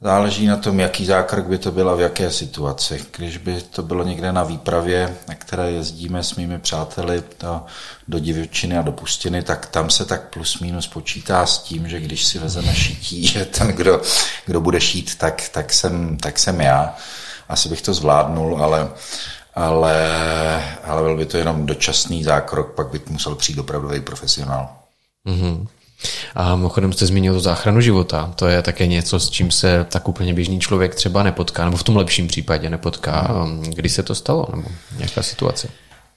záleží 0.00 0.46
na 0.46 0.56
tom, 0.56 0.80
jaký 0.80 1.06
zákrok 1.06 1.46
by 1.46 1.58
to 1.58 1.72
byl 1.72 1.90
a 1.90 1.94
v 1.94 2.00
jaké 2.00 2.30
situaci. 2.30 3.04
Když 3.16 3.36
by 3.36 3.62
to 3.62 3.82
bylo 3.82 4.04
někde 4.04 4.32
na 4.32 4.44
výpravě, 4.44 5.16
na 5.28 5.34
které 5.34 5.70
jezdíme 5.70 6.22
s 6.22 6.36
mými 6.36 6.58
přáteli 6.58 7.22
do, 7.40 7.62
do 8.08 8.18
divočiny 8.18 8.78
a 8.78 8.82
do 8.82 8.92
pustiny, 8.92 9.42
tak 9.42 9.66
tam 9.66 9.90
se 9.90 10.04
tak 10.04 10.28
plus 10.28 10.60
minus 10.60 10.88
počítá 10.88 11.46
s 11.46 11.58
tím, 11.58 11.88
že 11.88 12.00
když 12.00 12.24
si 12.24 12.38
vezeme 12.38 12.74
šití, 12.74 13.26
že 13.32 13.44
ten, 13.44 13.68
kdo, 13.68 14.02
kdo 14.46 14.60
bude 14.60 14.80
šít, 14.80 15.18
tak, 15.18 15.48
tak, 15.48 15.72
jsem, 15.72 16.16
tak 16.16 16.38
jsem 16.38 16.60
já. 16.60 16.96
Asi 17.48 17.68
bych 17.68 17.82
to 17.82 17.94
zvládnul, 17.94 18.62
ale 18.62 18.90
ale, 19.54 19.98
ale 20.84 21.02
byl 21.02 21.16
by 21.16 21.26
to 21.26 21.36
jenom 21.36 21.66
dočasný 21.66 22.24
zákrok, 22.24 22.74
pak 22.74 22.88
by 22.88 23.00
musel 23.08 23.34
přijít 23.34 23.58
opravdový 23.58 24.00
profesionál. 24.00 24.81
Mm-hmm. 25.28 25.66
A 26.34 26.56
mimochodem 26.56 26.92
jste 26.92 27.06
zmínil 27.06 27.34
tu 27.34 27.40
záchranu 27.40 27.80
života. 27.80 28.32
To 28.36 28.46
je 28.46 28.62
také 28.62 28.86
něco, 28.86 29.20
s 29.20 29.30
čím 29.30 29.50
se 29.50 29.86
tak 29.88 30.08
úplně 30.08 30.34
běžný 30.34 30.60
člověk 30.60 30.94
třeba 30.94 31.22
nepotká, 31.22 31.64
nebo 31.64 31.76
v 31.76 31.82
tom 31.82 31.96
lepším 31.96 32.28
případě 32.28 32.70
nepotká. 32.70 33.28
Mm. 33.44 33.62
Kdy 33.62 33.88
se 33.88 34.02
to 34.02 34.14
stalo, 34.14 34.46
nebo 34.56 34.68
nějaká 34.96 35.22
situace? 35.22 35.68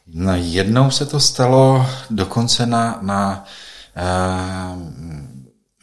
No, 0.08 0.36
jednou 0.36 0.92
se 0.92 1.06
to 1.06 1.20
stalo 1.20 1.86
dokonce 2.10 2.66
na, 2.66 3.00
na 3.02 3.46
uh, 4.74 4.82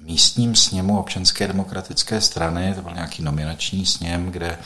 místním 0.01 0.55
sněmu 0.55 0.99
občanské 0.99 1.49
demokratické 1.49 2.21
strany, 2.21 2.75
to 2.75 2.83
byl 2.83 2.95
nějaký 2.95 3.23
nominační 3.23 3.87
sněm, 3.87 4.31
kde 4.31 4.59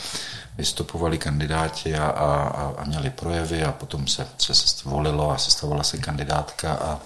vystupovali 0.59 1.19
kandidáti 1.19 1.95
a, 1.95 2.07
a, 2.07 2.75
a 2.79 2.85
měli 2.85 3.11
projevy 3.11 3.65
a 3.65 3.73
potom 3.73 4.07
se, 4.07 4.27
se, 4.39 4.55
se 4.55 4.89
volilo 4.89 5.31
a 5.31 5.39
sestavovala 5.39 5.83
se 5.83 5.99
kandidátka 5.99 6.73
a 6.73 6.99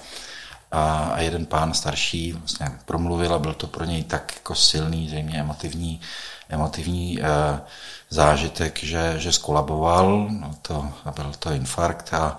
a, 0.71 1.21
jeden 1.21 1.47
pán 1.47 1.75
starší 1.75 2.33
vlastně 2.33 2.67
promluvil 2.85 3.35
a 3.35 3.39
byl 3.39 3.55
to 3.55 3.67
pro 3.67 3.85
něj 3.85 4.05
tak 4.05 4.33
jako 4.37 4.55
silný, 4.55 5.09
zřejmě 5.09 5.41
emotivní, 5.41 6.01
emotivní 6.49 7.23
e, 7.23 7.25
zážitek, 8.11 8.85
že, 8.85 9.15
že 9.19 9.33
skolaboval, 9.33 10.29
no 10.31 10.55
to, 10.63 10.93
a 11.05 11.11
byl 11.11 11.33
to 11.39 11.51
infarkt 11.51 12.15
a, 12.15 12.37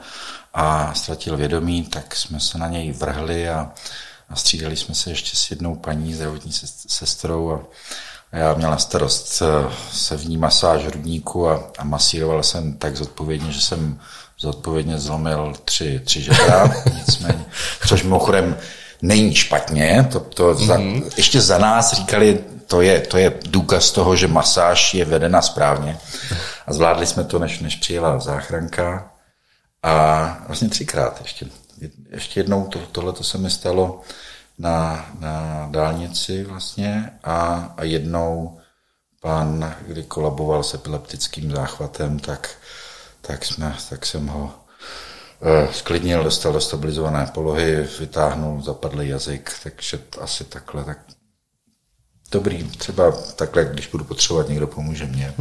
a 0.53 0.93
ztratil 0.93 1.37
vědomí, 1.37 1.83
tak 1.83 2.15
jsme 2.15 2.39
se 2.39 2.57
na 2.57 2.67
něj 2.67 2.91
vrhli 2.91 3.49
a, 3.49 3.71
a 4.29 4.35
střídali 4.35 4.77
jsme 4.77 4.95
se 4.95 5.09
ještě 5.09 5.37
s 5.37 5.49
jednou 5.49 5.75
paní 5.75 6.13
zdravotní 6.13 6.51
sestrou 6.87 7.51
a, 7.51 7.59
a 8.31 8.37
já 8.37 8.53
měl 8.53 8.71
na 8.71 8.77
starost 8.77 9.41
eh, 9.41 9.71
sevní 9.91 10.37
masáž 10.37 10.85
hrudníku 10.85 11.49
a, 11.49 11.71
a 11.77 11.83
masíroval 11.83 12.43
jsem 12.43 12.73
tak 12.73 12.95
zodpovědně, 12.95 13.51
že 13.51 13.61
jsem 13.61 13.99
zodpovědně 14.41 14.97
zlomil 14.97 15.53
tři, 15.65 16.01
tři 16.03 16.21
žebra, 16.21 16.73
nicméně, 16.97 17.45
což 17.87 18.03
mimochodem 18.03 18.57
není 19.01 19.35
špatně, 19.35 20.07
to, 20.11 20.19
to 20.19 20.53
mm-hmm. 20.53 20.65
za, 20.65 20.77
mhm. 20.77 21.09
ještě 21.17 21.41
za 21.41 21.57
nás 21.57 21.93
říkali, 21.93 22.39
to 22.67 22.81
je, 22.81 22.99
to 22.99 23.17
je 23.17 23.33
důkaz 23.45 23.91
toho, 23.91 24.15
že 24.15 24.27
masáž 24.27 24.93
je 24.93 25.05
vedena 25.05 25.41
správně 25.41 25.97
a 26.67 26.73
zvládli 26.73 27.05
jsme 27.05 27.23
to, 27.23 27.39
než, 27.39 27.59
než 27.59 27.75
přijela 27.75 28.19
záchranka 28.19 29.11
a 29.83 30.37
vlastně 30.47 30.69
třikrát 30.69 31.21
ještě. 31.21 31.45
Ještě 32.11 32.39
jednou 32.39 32.67
to, 32.67 32.79
tohle 32.91 33.13
to 33.13 33.23
se 33.23 33.37
mi 33.37 33.49
stalo 33.49 34.01
na, 34.59 35.05
na 35.19 35.67
dálnici 35.71 36.43
vlastně 36.43 37.09
a, 37.23 37.69
a 37.77 37.83
jednou 37.83 38.59
pan, 39.21 39.75
kdy 39.87 40.03
kolaboval 40.03 40.63
s 40.63 40.73
epileptickým 40.73 41.51
záchvatem, 41.51 42.19
tak 42.19 42.49
tak, 43.21 43.45
jsme, 43.45 43.75
tak 43.89 44.05
jsem 44.05 44.27
ho 44.27 44.53
sklidnil, 45.71 46.23
dostal 46.23 46.53
do 46.53 46.61
stabilizované 46.61 47.31
polohy, 47.33 47.87
vytáhnul 47.99 48.61
zapadlý 48.61 49.09
jazyk, 49.09 49.51
takže 49.63 49.99
asi 50.21 50.43
takhle, 50.43 50.83
tak 50.83 50.97
Dobrý, 52.31 52.63
třeba 52.63 53.11
takhle, 53.35 53.65
když 53.65 53.87
budu 53.87 54.03
potřebovat, 54.03 54.49
někdo 54.49 54.67
pomůže 54.67 55.05
mě. 55.05 55.33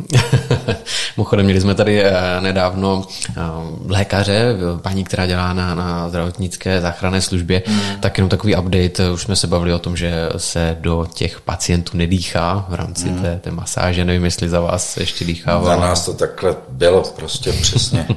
Mimochodem, 1.16 1.44
měli 1.44 1.60
jsme 1.60 1.74
tady 1.74 2.04
eh, 2.04 2.12
nedávno 2.40 3.06
eh, 3.28 3.40
lékaře, 3.86 4.54
paní, 4.82 5.04
která 5.04 5.26
dělá 5.26 5.52
na, 5.52 5.74
na 5.74 6.08
zdravotnické 6.08 6.80
záchranné 6.80 7.20
službě, 7.20 7.62
mm. 7.68 7.80
tak 8.00 8.18
jenom 8.18 8.28
takový 8.28 8.56
update, 8.56 9.10
už 9.10 9.22
jsme 9.22 9.36
se 9.36 9.46
bavili 9.46 9.72
o 9.72 9.78
tom, 9.78 9.96
že 9.96 10.28
se 10.36 10.76
do 10.80 11.06
těch 11.14 11.40
pacientů 11.40 11.96
nedýchá 11.96 12.66
v 12.68 12.74
rámci 12.74 13.08
mm. 13.08 13.22
té, 13.22 13.40
té 13.42 13.50
masáže, 13.50 14.04
nevím, 14.04 14.24
jestli 14.24 14.48
za 14.48 14.60
vás 14.60 14.96
ještě 14.96 15.24
dýchává. 15.24 15.64
Za 15.64 15.80
nás 15.80 16.04
to 16.04 16.14
takhle 16.14 16.56
bylo, 16.68 17.02
prostě 17.02 17.52
přesně. 17.52 18.06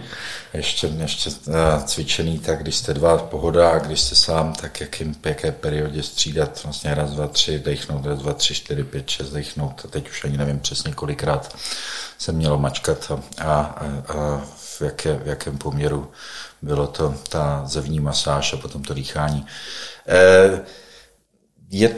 ještě, 0.54 0.88
ještě 0.88 1.30
eh, 1.30 1.54
cvičený, 1.86 2.40
tak 2.40 2.62
když 2.62 2.76
jste 2.76 2.94
dva 2.94 3.18
pohoda 3.18 3.70
a 3.70 3.80
když 3.80 4.02
jste 4.02 4.16
sám, 4.16 4.54
tak 4.54 4.82
jakým, 4.82 5.16
jaké 5.26 5.52
periodě 5.52 6.04
střídat, 6.04 6.64
vlastně 6.64 6.96
raz, 6.96 7.12
dva, 7.12 7.28
tři, 7.28 7.60
dechnout, 7.60 8.06
raz, 8.06 8.20
dva, 8.20 8.34
tři, 8.34 8.54
čtyři, 8.54 8.84
pět, 8.84 9.10
šest, 9.10 9.30
dechnout. 9.30 9.82
A 9.86 9.88
teď 9.88 10.10
už 10.10 10.24
ani 10.24 10.38
nevím 10.38 10.60
přesně 10.60 10.94
kolikrát 10.94 11.56
se 12.18 12.32
mělo 12.32 12.60
mačkat 12.60 13.12
a, 13.12 13.20
a, 13.38 13.76
a 14.08 14.42
v, 14.56 14.82
jaké, 14.82 15.16
v 15.16 15.28
jakém 15.28 15.58
poměru 15.58 16.12
bylo 16.62 16.88
to 16.88 17.16
ta 17.30 17.64
zevní 17.66 18.00
masáž 18.00 18.54
a 18.54 18.58
potom 18.58 18.84
to 18.84 18.94
dýchání. 18.94 19.46
E, 20.08 20.62
je, 21.70 21.96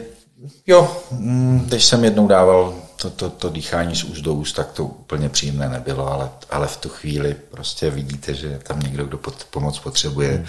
jo, 0.66 1.02
mm, 1.10 1.64
když 1.66 1.84
jsem 1.84 2.04
jednou 2.04 2.28
dával 2.28 2.85
to, 2.96 3.10
to, 3.10 3.30
to 3.30 3.48
dýchání 3.48 3.96
z 3.96 4.04
úst 4.04 4.20
do 4.20 4.34
úst, 4.34 4.52
tak 4.52 4.72
to 4.72 4.84
úplně 4.84 5.28
příjemné 5.28 5.68
nebylo, 5.68 6.12
ale, 6.12 6.30
ale 6.50 6.66
v 6.66 6.76
tu 6.76 6.88
chvíli 6.88 7.36
prostě 7.50 7.90
vidíte, 7.90 8.34
že 8.34 8.46
je 8.46 8.58
tam 8.58 8.80
někdo, 8.80 9.04
kdo 9.04 9.18
pod, 9.18 9.44
pomoc 9.50 9.78
potřebuje, 9.78 10.32
hmm. 10.32 10.46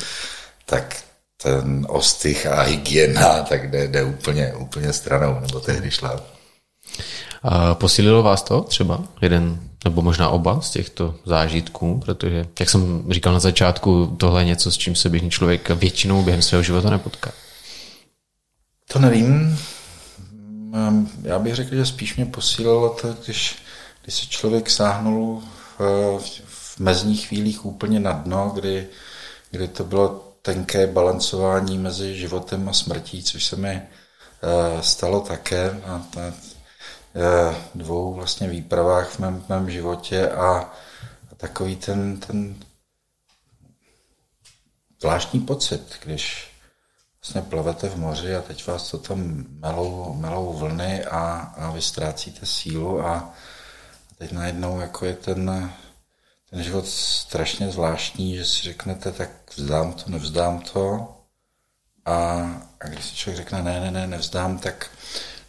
tak 0.65 0.95
ten 1.43 1.87
ostych 1.89 2.45
a 2.45 2.61
hygiena, 2.61 3.43
tak 3.43 3.71
jde, 3.71 3.87
jde 3.87 4.03
úplně, 4.03 4.53
úplně 4.53 4.93
stranou, 4.93 5.39
nebo 5.39 5.59
tehdy 5.59 5.91
šla. 5.91 6.21
A 7.43 7.75
posílilo 7.75 8.23
vás 8.23 8.43
to 8.43 8.61
třeba 8.61 9.03
jeden 9.21 9.59
nebo 9.85 10.01
možná 10.01 10.29
oba 10.29 10.61
z 10.61 10.69
těchto 10.69 11.15
zážitků, 11.25 12.01
protože, 12.05 12.45
jak 12.59 12.69
jsem 12.69 13.05
říkal 13.09 13.33
na 13.33 13.39
začátku, 13.39 14.15
tohle 14.19 14.41
je 14.41 14.45
něco, 14.45 14.71
s 14.71 14.77
čím 14.77 14.95
se 14.95 15.09
běžný 15.09 15.29
člověk 15.31 15.69
většinou 15.69 16.23
během 16.23 16.41
svého 16.41 16.63
života 16.63 16.89
nepotká. 16.89 17.31
To 18.93 18.99
nevím. 18.99 19.59
Ehm, 20.77 21.09
já 21.23 21.39
bych 21.39 21.55
řekl, 21.55 21.75
že 21.75 21.85
spíš 21.85 22.15
mě 22.15 22.25
posílilo 22.25 22.89
to, 22.89 23.13
když, 23.13 23.55
když 24.03 24.15
se 24.15 24.25
člověk 24.25 24.69
sáhnul 24.69 25.43
v, 25.77 26.21
v 26.45 26.79
mezních 26.79 27.27
chvílích 27.27 27.65
úplně 27.65 27.99
na 27.99 28.11
dno, 28.11 28.51
kdy, 28.55 28.87
kdy 29.51 29.67
to 29.67 29.83
bylo 29.83 30.33
tenké 30.41 30.87
balancování 30.87 31.77
mezi 31.77 32.17
životem 32.17 32.69
a 32.69 32.73
smrtí, 32.73 33.23
což 33.23 33.45
se 33.45 33.55
mi 33.55 33.81
uh, 33.81 34.81
stalo 34.81 35.19
také 35.19 35.81
na, 35.87 36.07
uh, 36.15 37.55
dvou 37.75 38.13
vlastně 38.13 38.47
výpravách 38.47 39.09
v 39.09 39.19
mém, 39.19 39.41
v 39.41 39.49
mém 39.49 39.71
životě 39.71 40.29
a, 40.29 40.73
a 41.31 41.35
takový 41.37 41.75
ten, 41.75 42.17
ten 42.19 42.55
zvláštní 44.99 45.39
pocit, 45.39 45.95
když 46.03 46.51
vlastně 47.27 47.49
plavete 47.49 47.89
v 47.89 47.97
moři 47.97 48.35
a 48.35 48.41
teď 48.41 48.67
vás 48.67 48.91
to 48.91 48.97
tam 48.97 49.45
melou, 49.49 50.13
melou 50.13 50.53
vlny 50.53 51.05
a, 51.05 51.53
a 51.57 51.71
vy 51.71 51.81
ztrácíte 51.81 52.45
sílu 52.45 53.05
a 53.05 53.33
teď 54.17 54.31
najednou 54.31 54.79
jako 54.79 55.05
je 55.05 55.15
ten, 55.15 55.71
ten 56.49 56.63
život 56.63 56.87
strašně 56.87 57.71
zvláštní, 57.71 58.35
že 58.35 58.45
si 58.45 58.63
řeknete, 58.63 59.11
tak 59.11 59.29
vzdám 59.55 59.93
to, 59.93 60.11
nevzdám 60.11 60.59
to. 60.59 61.13
A, 62.05 62.15
a 62.79 62.87
když 62.87 63.05
si 63.05 63.15
člověk 63.15 63.37
řekne 63.37 63.63
ne, 63.63 63.79
ne, 63.79 63.91
ne, 63.91 64.07
nevzdám, 64.07 64.57
tak 64.57 64.89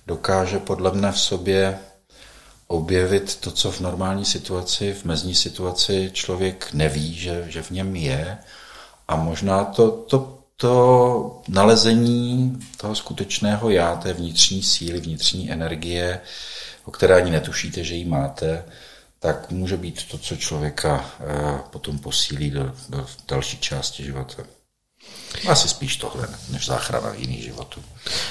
dokáže 0.07 0.59
podle 0.59 0.93
mne 0.93 1.13
v 1.13 1.21
sobě 1.21 1.79
objevit 2.67 3.37
to, 3.37 3.51
co 3.51 3.73
v 3.73 3.81
normální 3.81 4.25
situaci, 4.25 4.93
v 4.93 5.05
mezní 5.05 5.35
situaci 5.35 6.11
člověk 6.13 6.73
neví, 6.73 7.15
že, 7.15 7.45
že 7.49 7.63
v 7.63 7.71
něm 7.71 7.97
je. 7.97 8.39
A 9.09 9.17
možná 9.17 9.65
to, 9.65 9.91
to 9.91 10.38
to 10.61 11.43
nalezení 11.49 12.59
toho 12.77 12.95
skutečného 12.95 13.71
já, 13.71 13.97
té 13.97 14.13
vnitřní 14.13 14.63
síly, 14.63 15.01
vnitřní 15.01 15.53
energie, 15.53 16.21
o 16.85 16.91
které 16.91 17.15
ani 17.15 17.31
netušíte, 17.31 17.85
že 17.85 17.95
ji 17.95 18.05
máte, 18.05 18.65
tak 19.21 19.51
může 19.51 19.77
být 19.77 20.09
to, 20.11 20.19
co 20.19 20.37
člověka 20.37 21.05
eh, 21.21 21.59
potom 21.71 21.99
posílí 21.99 22.51
do, 22.51 22.73
do 22.89 23.07
další 23.29 23.59
části 23.59 24.05
života. 24.05 24.43
Asi 25.49 25.69
spíš 25.69 25.97
tohle, 25.97 26.29
než 26.51 26.67
záchrana 26.67 27.13
jiných 27.17 27.45
životů. 27.45 27.81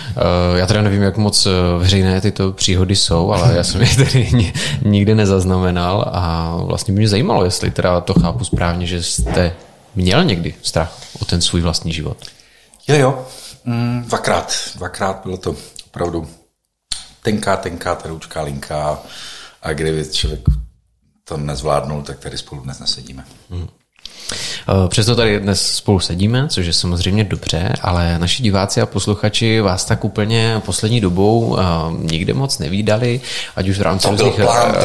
Eh, 0.10 0.60
já 0.60 0.68
teda 0.68 0.82
nevím, 0.82 1.02
jak 1.02 1.18
moc 1.18 1.46
eh, 1.46 1.50
veřejné 1.80 2.22
tyto 2.22 2.52
příhody 2.52 2.96
jsou, 2.96 3.32
ale 3.32 3.58
já 3.58 3.64
jsem 3.64 3.82
je 3.82 3.96
tady 3.96 4.52
nikdy 4.82 5.16
nezaznamenal 5.16 6.12
a 6.14 6.56
vlastně 6.64 6.94
by 6.94 6.98
mě 6.98 7.10
zajímalo, 7.10 7.46
jestli 7.46 7.72
teda 7.72 8.02
to 8.02 8.14
chápu 8.14 8.46
správně, 8.46 8.86
že 8.86 9.04
jste 9.04 9.56
měl 9.98 10.24
někdy 10.24 10.56
strach 10.62 11.00
o 11.20 11.25
ten 11.25 11.42
svůj 11.42 11.62
vlastní 11.62 11.94
život? 11.94 12.25
Jo, 12.88 12.96
jo. 12.96 13.27
Mm, 13.66 14.04
dvakrát. 14.08 14.54
Dvakrát 14.75 15.22
bylo 15.24 15.38
to 15.38 15.56
opravdu 15.88 16.30
tenká, 17.22 17.58
tenká 17.58 17.96
teroučká 17.96 18.42
linka 18.42 19.00
a 19.62 19.74
kdyby 19.74 20.10
člověk 20.12 20.42
to 21.24 21.38
nezvládnul, 21.38 22.04
tak 22.04 22.20
tady 22.20 22.38
spolu 22.38 22.62
dnes 22.62 22.80
nesedíme. 22.80 23.25
Hmm. 23.50 23.68
Přesto 24.88 25.16
tady 25.16 25.39
dnes 25.39 25.75
spolu 25.75 26.00
sedíme, 26.00 26.48
což 26.48 26.66
je 26.66 26.74
samozřejmě 26.74 27.24
dobře, 27.24 27.74
ale 27.82 28.20
naši 28.20 28.44
diváci 28.44 28.82
a 28.82 28.86
posluchači 28.86 29.62
vás 29.62 29.86
tak 29.86 30.06
úplně 30.06 30.62
poslední 30.66 31.01
dobou 31.01 31.39
uh, 31.39 31.58
nikde 32.12 32.34
moc 32.34 32.60
nevídali, 32.60 33.22
ať 33.56 33.68
už 33.68 33.77
v 33.80 33.82
rámci 33.82 34.08
různých... 34.10 34.34
Plán, 34.34 34.75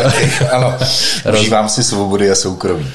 ano, 0.52 0.75
užívám 1.33 1.69
si 1.69 1.85
svobody 1.85 2.31
a 2.31 2.35
soukromí. 2.35 2.87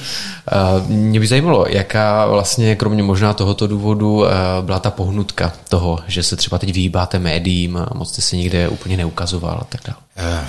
Mě 0.86 1.20
by 1.20 1.26
zajímalo, 1.26 1.66
jaká 1.68 2.26
vlastně, 2.26 2.76
kromě 2.76 3.02
možná 3.02 3.34
tohoto 3.34 3.66
důvodu, 3.66 4.24
byla 4.60 4.78
ta 4.78 4.90
pohnutka 4.90 5.52
toho, 5.68 5.98
že 6.06 6.22
se 6.22 6.36
třeba 6.36 6.58
teď 6.58 6.72
vyhýbáte 6.72 7.18
médiím 7.18 7.76
a 7.76 7.88
moc 7.94 8.12
jste 8.12 8.22
se 8.22 8.36
nikde 8.36 8.68
úplně 8.68 8.96
neukazoval 8.96 9.58
a 9.60 9.64
tak 9.64 9.80
dále. 9.86 9.98
Eh, 10.16 10.46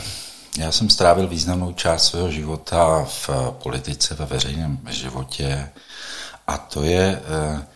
já 0.58 0.72
jsem 0.72 0.90
strávil 0.90 1.28
významnou 1.28 1.74
část 1.74 2.08
svého 2.08 2.32
života 2.32 3.04
v 3.04 3.30
politice, 3.52 4.16
ve 4.16 4.26
veřejném 4.26 4.80
životě 4.90 5.70
a 6.50 6.58
to 6.58 6.84
je 6.84 7.22
eh, 7.22 7.68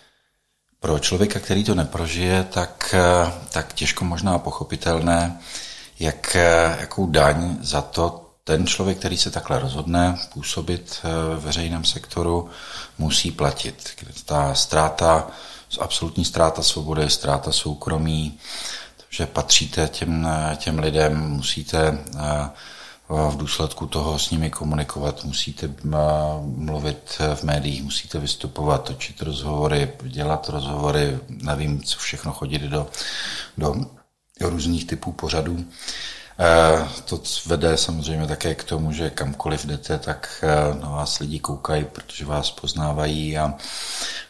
pro 0.79 0.99
člověka, 0.99 1.39
který 1.39 1.63
to 1.63 1.75
neprožije, 1.75 2.43
tak, 2.43 2.95
eh, 2.97 3.31
tak 3.51 3.73
těžko 3.73 4.05
možná 4.05 4.39
pochopitelné, 4.39 5.39
jak, 5.99 6.37
jakou 6.79 7.07
daň 7.07 7.57
za 7.61 7.81
to 7.81 8.29
ten 8.43 8.67
člověk, 8.67 8.97
který 8.97 9.17
se 9.17 9.31
takhle 9.31 9.59
rozhodne 9.59 10.17
působit 10.33 10.99
eh, 11.03 11.35
v 11.35 11.43
veřejném 11.43 11.85
sektoru, 11.85 12.49
musí 12.97 13.31
platit. 13.31 13.89
Ta 14.25 14.53
ztráta, 14.53 15.27
absolutní 15.79 16.25
ztráta 16.25 16.63
svobody, 16.63 17.09
ztráta 17.09 17.51
soukromí, 17.51 18.39
že 19.13 19.25
patříte 19.25 19.87
těm, 19.87 20.27
těm 20.57 20.79
lidem, 20.79 21.29
musíte 21.29 21.97
eh, 22.15 22.49
v 23.09 23.37
důsledku 23.37 23.87
toho 23.87 24.19
s 24.19 24.31
nimi 24.31 24.49
komunikovat, 24.49 25.23
musíte 25.23 25.65
eh, 25.65 25.89
mluvit 26.43 27.21
v 27.35 27.43
médiích, 27.43 27.83
musíte 27.83 28.19
vystupovat, 28.19 28.83
točit 28.83 29.21
rozhovory, 29.21 29.91
dělat 30.03 30.49
rozhovory, 30.49 31.19
nevím, 31.29 31.83
co 31.83 31.99
všechno 31.99 32.31
chodit 32.31 32.61
do, 32.61 32.87
do, 33.57 33.75
do 34.39 34.49
různých 34.49 34.87
typů 34.87 35.11
pořadů. 35.11 35.65
To 37.05 37.21
vede 37.45 37.77
samozřejmě 37.77 38.27
také 38.27 38.55
k 38.55 38.63
tomu, 38.63 38.91
že 38.91 39.09
kamkoliv 39.09 39.65
jdete, 39.65 39.99
tak 39.99 40.43
eh, 40.43 40.79
na 40.81 40.89
vás 40.89 41.19
lidi 41.19 41.39
koukají, 41.39 41.85
protože 41.85 42.25
vás 42.25 42.51
poznávají 42.51 43.37
a, 43.37 43.53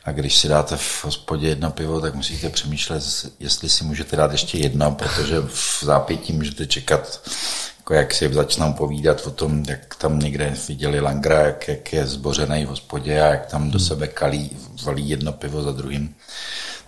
a 0.05 0.11
když 0.11 0.37
si 0.37 0.47
dáte 0.47 0.77
v 0.77 1.05
hospodě 1.05 1.47
jedno 1.47 1.71
pivo, 1.71 2.01
tak 2.01 2.15
musíte 2.15 2.49
přemýšlet, 2.49 3.03
jestli 3.39 3.69
si 3.69 3.83
můžete 3.83 4.15
dát 4.15 4.31
ještě 4.31 4.57
jedno, 4.57 4.91
protože 4.91 5.41
v 5.41 5.83
zápětí 5.83 6.33
můžete 6.33 6.67
čekat, 6.67 7.21
jako 7.79 7.93
jak 7.93 8.13
si 8.13 8.33
začnou 8.33 8.73
povídat 8.73 9.27
o 9.27 9.31
tom, 9.31 9.63
jak 9.67 9.95
tam 9.95 10.19
někde 10.19 10.53
viděli 10.67 10.99
Langra, 10.99 11.39
jak, 11.39 11.67
jak 11.67 11.93
je 11.93 12.07
zbořený 12.07 12.65
v 12.65 12.69
hospodě 12.69 13.21
a 13.21 13.27
jak 13.27 13.45
tam 13.45 13.71
do 13.71 13.79
hmm. 13.79 13.87
sebe 13.87 14.07
kalí, 14.07 14.57
valí 14.83 15.09
jedno 15.09 15.31
pivo 15.31 15.63
za 15.63 15.71
druhým. 15.71 16.15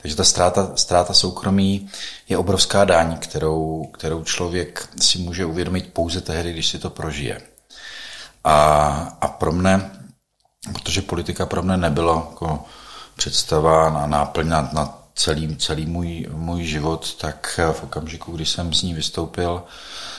Takže 0.05 0.15
ta 0.15 0.23
ztráta, 0.23 0.71
ztráta 0.75 1.13
soukromí 1.13 1.89
je 2.29 2.37
obrovská 2.37 2.85
daň, 2.85 3.17
kterou, 3.17 3.89
kterou 3.93 4.23
člověk 4.23 4.89
si 5.01 5.17
může 5.17 5.45
uvědomit 5.45 5.93
pouze 5.93 6.21
tehdy, 6.21 6.53
když 6.53 6.67
si 6.67 6.79
to 6.79 6.89
prožije. 6.89 7.41
A, 8.43 8.57
a 9.21 9.27
pro 9.27 9.51
mne, 9.51 9.91
protože 10.73 11.01
politika 11.01 11.45
pro 11.45 11.63
mne 11.63 11.77
nebyla 11.77 12.27
jako 12.29 12.65
představa 13.15 13.89
na 13.89 14.07
náplň 14.07 14.47
na, 14.47 14.69
na 14.73 14.97
celý, 15.15 15.57
celý 15.57 15.85
můj, 15.85 16.27
můj 16.31 16.63
život, 16.63 17.15
tak 17.15 17.59
v 17.71 17.83
okamžiku, 17.83 18.31
kdy 18.31 18.45
jsem 18.45 18.73
z 18.73 18.83
ní 18.83 18.93
vystoupil, 18.93 19.63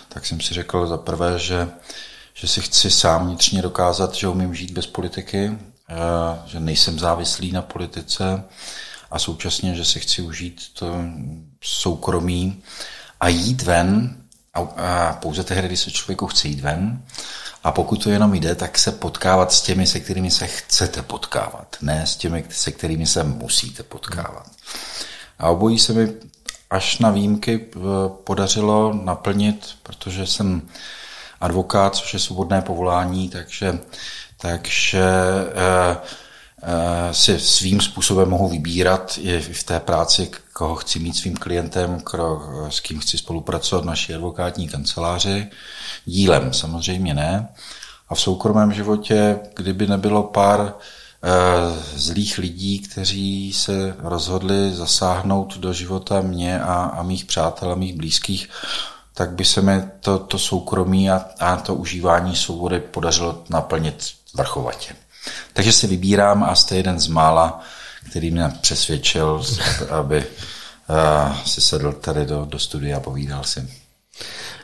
tak 0.09 0.26
jsem 0.26 0.40
si 0.40 0.55
řekl 0.55 0.87
za 0.87 0.97
prvé, 0.97 1.38
že, 1.38 1.69
že 2.35 2.49
si 2.49 2.61
chci 2.61 2.90
sám 2.90 3.26
vnitřně 3.26 3.62
dokázat, 3.62 4.14
že 4.14 4.28
umím 4.28 4.55
žít 4.55 4.71
bez 4.71 4.87
politiky 4.87 5.59
že 6.47 6.61
nejsem 6.61 6.99
závislý 6.99 7.52
na 7.52 7.62
politice 7.62 8.45
a 9.10 9.18
současně, 9.18 9.75
že 9.75 9.84
si 9.84 10.00
chci 10.00 10.22
užít 10.22 10.62
to 10.72 10.94
soukromí 11.60 12.62
a 13.20 13.28
jít 13.28 13.62
ven 13.62 14.16
a 14.54 15.12
pouze 15.12 15.44
tehdy, 15.44 15.68
když 15.68 15.80
se 15.80 15.90
člověku 15.90 16.26
chce 16.26 16.48
jít 16.48 16.60
ven 16.60 17.02
a 17.64 17.72
pokud 17.72 18.02
to 18.02 18.10
jenom 18.10 18.34
jde, 18.34 18.54
tak 18.54 18.78
se 18.78 18.92
potkávat 18.92 19.52
s 19.52 19.62
těmi, 19.62 19.86
se 19.86 20.00
kterými 20.00 20.30
se 20.30 20.46
chcete 20.46 21.02
potkávat, 21.02 21.76
ne 21.80 22.06
s 22.06 22.16
těmi, 22.16 22.44
se 22.48 22.72
kterými 22.72 23.06
se 23.06 23.25
musíte 23.25 23.82
potkávat. 23.82 24.46
A 25.38 25.48
obojí 25.48 25.78
se 25.78 25.92
mi 25.92 26.12
až 26.70 26.98
na 26.98 27.10
výjimky 27.10 27.66
eh, 27.66 27.78
podařilo 28.25 28.92
naplnit, 29.04 29.76
protože 29.82 30.26
jsem 30.26 30.62
advokát, 31.40 31.94
což 31.96 32.14
je 32.14 32.20
svobodné 32.20 32.62
povolání, 32.62 33.28
takže, 33.28 33.78
takže 34.36 35.04
eh, 35.50 35.96
si 37.12 37.40
svým 37.40 37.80
způsobem 37.80 38.28
mohu 38.28 38.49
vybírat 38.49 39.18
i 39.23 39.40
v 39.40 39.64
té 39.64 39.80
práci, 39.80 40.30
koho 40.52 40.75
chci 40.75 40.99
mít 40.99 41.16
svým 41.16 41.37
klientem, 41.37 42.02
s 42.68 42.80
kým 42.80 43.00
chci 43.00 43.18
spolupracovat 43.18 43.85
v 43.85 43.87
naší 43.87 44.14
advokátní 44.14 44.68
kanceláři. 44.68 45.46
Dílem 46.04 46.52
samozřejmě 46.52 47.14
ne. 47.14 47.49
A 48.08 48.14
v 48.14 48.20
soukromém 48.20 48.73
životě, 48.73 49.38
kdyby 49.54 49.87
nebylo 49.87 50.23
pár 50.23 50.75
Eh, 51.23 51.99
zlých 51.99 52.38
lidí, 52.38 52.78
kteří 52.78 53.52
se 53.52 53.96
rozhodli 53.99 54.75
zasáhnout 54.75 55.58
do 55.58 55.73
života 55.73 56.20
mě 56.20 56.61
a, 56.61 56.75
a 56.75 57.02
mých 57.02 57.25
přátel 57.25 57.73
a 57.73 57.75
mých 57.75 57.96
blízkých, 57.96 58.49
tak 59.14 59.30
by 59.30 59.44
se 59.44 59.62
mi 59.62 59.82
to, 60.00 60.18
to 60.18 60.38
soukromí 60.38 61.11
a, 61.11 61.25
a 61.40 61.56
to 61.56 61.75
užívání 61.75 62.37
svobody 62.37 62.80
podařilo 62.80 63.44
naplnit 63.50 64.04
vrchovatě. 64.35 64.94
Takže 65.52 65.73
si 65.73 65.87
vybírám 65.87 66.45
a 66.45 66.54
jste 66.54 66.76
jeden 66.76 67.00
z 67.00 67.06
mála, 67.06 67.61
který 68.11 68.30
mě 68.30 68.52
přesvědčil, 68.61 69.42
aby 69.90 70.25
uh, 70.26 71.37
si 71.45 71.61
sedl 71.61 71.92
tady 71.92 72.26
do, 72.26 72.45
do 72.45 72.59
studia 72.59 72.97
a 72.97 73.00
povídal 73.00 73.45
si. 73.45 73.68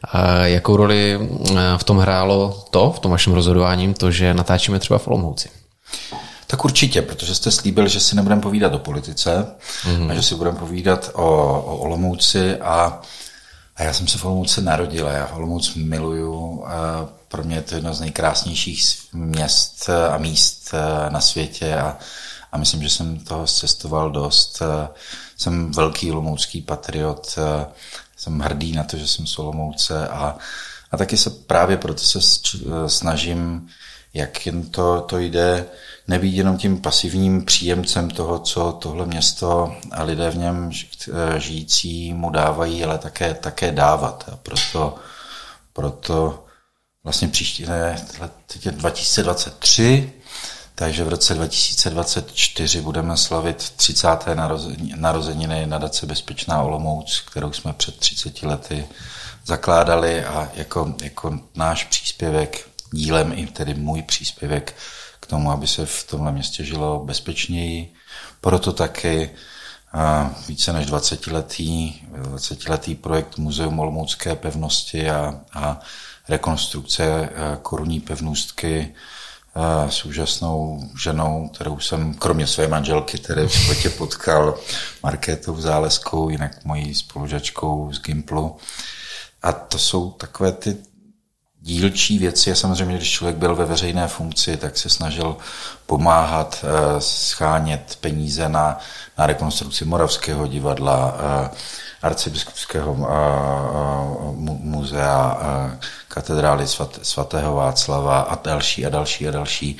A 0.04 0.46
jakou 0.46 0.76
roli 0.76 1.18
eh, 1.20 1.54
v 1.76 1.84
tom 1.84 1.98
hrálo 1.98 2.64
to, 2.70 2.92
v 2.92 2.98
tom 2.98 3.10
vašem 3.10 3.32
rozhodování, 3.32 3.94
to, 3.94 4.10
že 4.10 4.34
natáčíme 4.34 4.78
třeba 4.78 4.98
v 4.98 5.08
Olomouci? 5.08 5.48
Tak 6.46 6.64
určitě, 6.64 7.02
protože 7.02 7.34
jste 7.34 7.50
slíbil, 7.50 7.88
že 7.88 8.00
si 8.00 8.16
nebudeme 8.16 8.40
povídat 8.40 8.74
o 8.74 8.78
politice 8.78 9.46
mm-hmm. 9.84 10.10
a 10.10 10.14
že 10.14 10.22
si 10.22 10.34
budeme 10.34 10.58
povídat 10.58 11.10
o, 11.14 11.22
o 11.66 11.76
Olomouci 11.76 12.56
a, 12.56 13.00
a 13.76 13.82
já 13.82 13.92
jsem 13.92 14.06
se 14.06 14.18
v 14.18 14.24
Olomouci 14.24 14.62
narodil, 14.62 15.06
já 15.06 15.26
Olomouc 15.26 15.74
miluju, 15.74 16.64
a 16.66 17.08
pro 17.32 17.44
mě 17.44 17.56
je 17.56 17.62
to 17.62 17.74
jedno 17.74 17.94
z 17.94 18.00
nejkrásnějších 18.00 18.98
měst 19.12 19.90
a 20.10 20.18
míst 20.18 20.74
na 21.08 21.20
světě 21.20 21.74
a, 21.74 21.98
a 22.52 22.58
myslím, 22.58 22.82
že 22.82 22.90
jsem 22.90 23.18
toho 23.18 23.46
cestoval 23.46 24.10
dost. 24.10 24.62
Jsem 25.36 25.70
velký 25.70 26.12
olomoucký 26.12 26.62
patriot, 26.62 27.38
jsem 28.16 28.38
hrdý 28.38 28.72
na 28.72 28.84
to, 28.84 28.96
že 28.96 29.08
jsem 29.08 29.26
z 29.26 29.38
Olomouce 29.38 30.08
a, 30.08 30.36
a 30.90 30.96
taky 30.96 31.16
se 31.16 31.30
právě 31.30 31.76
proto 31.76 32.02
se 32.02 32.18
snažím, 32.86 33.68
jak 34.14 34.46
jen 34.46 34.70
to, 34.70 35.00
to 35.00 35.18
jde, 35.18 35.66
nebýt 36.08 36.34
jenom 36.34 36.58
tím 36.58 36.80
pasivním 36.80 37.44
příjemcem 37.44 38.10
toho, 38.10 38.38
co 38.38 38.72
tohle 38.72 39.06
město 39.06 39.76
a 39.92 40.02
lidé 40.02 40.30
v 40.30 40.36
něm 40.36 40.70
žijící 41.36 42.14
mu 42.14 42.30
dávají, 42.30 42.84
ale 42.84 42.98
také, 42.98 43.34
také 43.34 43.72
dávat. 43.72 44.24
A 44.32 44.36
proto, 44.36 44.94
proto 45.72 46.44
vlastně 47.04 47.28
příští, 47.28 47.66
ne, 47.66 48.06
teď 48.46 48.66
je 48.66 48.72
2023, 48.72 50.12
takže 50.74 51.04
v 51.04 51.08
roce 51.08 51.34
2024 51.34 52.80
budeme 52.80 53.16
slavit 53.16 53.70
30. 53.70 54.08
narozeniny 54.94 55.66
nadace 55.66 56.06
Bezpečná 56.06 56.62
Olomouc, 56.62 57.20
kterou 57.20 57.52
jsme 57.52 57.72
před 57.72 57.96
30 57.98 58.42
lety 58.42 58.86
zakládali 59.46 60.24
a 60.24 60.50
jako, 60.54 60.94
jako 61.02 61.38
náš 61.54 61.84
příspěvek, 61.84 62.68
dílem 62.92 63.32
i 63.36 63.46
tedy 63.46 63.74
můj 63.74 64.02
příspěvek 64.02 64.74
k 65.20 65.26
tomu, 65.26 65.50
aby 65.50 65.66
se 65.66 65.86
v 65.86 66.04
tomhle 66.10 66.32
městě 66.32 66.64
žilo 66.64 67.04
bezpečněji. 67.04 67.94
Proto 68.40 68.72
taky 68.72 69.30
více 70.48 70.72
než 70.72 70.86
20-letý, 70.86 72.02
20-letý 72.12 72.94
projekt 72.94 73.38
Muzeum 73.38 73.80
Olomoucké 73.80 74.36
pevnosti 74.36 75.10
a, 75.10 75.40
a 75.54 75.80
rekonstrukce 76.28 77.28
korunní 77.62 78.00
pevnostky 78.00 78.94
s 79.88 80.04
úžasnou 80.04 80.90
ženou, 81.02 81.48
kterou 81.48 81.80
jsem 81.80 82.14
kromě 82.14 82.46
své 82.46 82.68
manželky, 82.68 83.18
které 83.18 83.48
v 83.48 83.52
životě 83.52 83.90
potkal, 83.90 84.58
Markétou 85.02 85.60
Záleskou, 85.60 86.28
jinak 86.28 86.64
mojí 86.64 86.94
spolužačkou 86.94 87.92
z 87.92 88.00
Gimplu. 88.00 88.56
A 89.42 89.52
to 89.52 89.78
jsou 89.78 90.10
takové 90.10 90.52
ty 90.52 90.76
dílčí 91.62 92.18
věci 92.18 92.52
a 92.52 92.54
samozřejmě, 92.54 92.96
když 92.96 93.10
člověk 93.10 93.36
byl 93.36 93.56
ve 93.56 93.64
veřejné 93.64 94.08
funkci, 94.08 94.56
tak 94.56 94.76
se 94.76 94.88
snažil 94.88 95.36
pomáhat, 95.86 96.64
eh, 96.64 97.00
schánět 97.00 97.98
peníze 98.00 98.48
na, 98.48 98.78
na 99.18 99.26
rekonstrukci 99.26 99.84
Moravského 99.84 100.46
divadla, 100.46 101.16
eh, 101.16 101.50
arcibiskupského 102.02 102.96
muzea, 104.38 105.38
katedrály 106.08 106.66
svatého 107.02 107.54
Václava 107.54 108.20
a 108.20 108.34
další 108.42 108.86
a 108.86 108.88
další 108.88 109.28
a 109.28 109.30
další. 109.30 109.76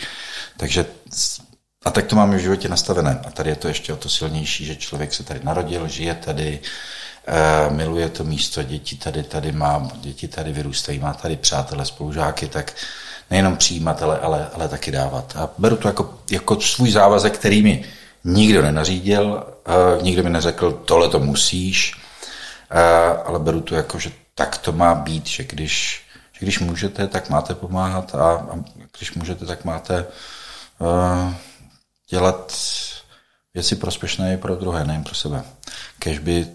Takže 0.57 0.87
a 1.85 1.91
tak 1.91 2.07
to 2.07 2.17
máme 2.17 2.37
v 2.37 2.41
životě 2.41 2.69
nastavené. 2.69 3.21
A 3.27 3.31
tady 3.31 3.51
je 3.51 3.57
to 3.57 3.69
ještě 3.69 3.93
o 3.93 3.97
to 3.97 4.09
silnější, 4.09 4.65
že 4.65 4.77
člověk 4.77 5.15
se 5.15 5.23
tady 5.23 5.41
narodil, 5.45 5.89
žije 5.89 6.15
tady, 6.15 6.61
Eh, 7.27 7.71
miluje 7.71 8.09
to 8.09 8.25
místo, 8.25 8.63
děti 8.63 8.97
tady, 8.97 9.23
tady 9.23 9.53
má, 9.53 9.91
děti 9.95 10.29
tady 10.29 10.53
vyrůstají, 10.53 10.99
má 10.99 11.15
tady 11.15 11.37
přátelé, 11.37 11.85
spolužáky, 11.85 12.47
tak 12.47 12.73
nejenom 13.31 13.57
přijímat, 13.57 14.03
ale, 14.03 14.19
ale, 14.19 14.69
taky 14.69 14.91
dávat. 14.91 15.37
A 15.37 15.51
beru 15.59 15.77
to 15.77 15.89
jako, 15.89 16.15
jako 16.31 16.61
svůj 16.61 16.91
závazek, 16.91 17.35
který 17.35 17.63
mi 17.63 17.85
nikdo 18.25 18.63
nenařídil, 18.63 19.45
uh, 19.97 20.03
nikdo 20.03 20.23
mi 20.23 20.31
neřekl, 20.31 20.73
tohle 20.73 21.09
to 21.09 21.19
musíš, 21.19 21.95
ale 23.25 23.39
beru 23.39 23.61
to 23.61 23.75
jako, 23.75 23.99
že 23.99 24.13
tak 24.35 24.59
to 24.59 24.73
má 24.73 24.95
být, 24.95 25.27
že 25.27 25.45
když, 25.45 26.03
že 26.33 26.39
když 26.41 26.59
můžete, 26.59 27.07
tak 27.07 27.31
máte 27.31 27.55
pomáhat 27.55 28.15
a, 28.15 28.33
a 28.33 28.59
když 28.99 29.15
můžete, 29.15 29.47
tak 29.47 29.65
máte 29.65 30.07
uh, 30.79 31.35
dělat 32.11 32.53
věci 33.55 33.77
prospěšné 33.77 34.35
i 34.35 34.37
pro 34.37 34.57
druhé, 34.57 34.85
nejen 34.85 35.05
pro 35.05 35.15
sebe. 35.15 35.45
Kež 35.99 36.19
by 36.19 36.47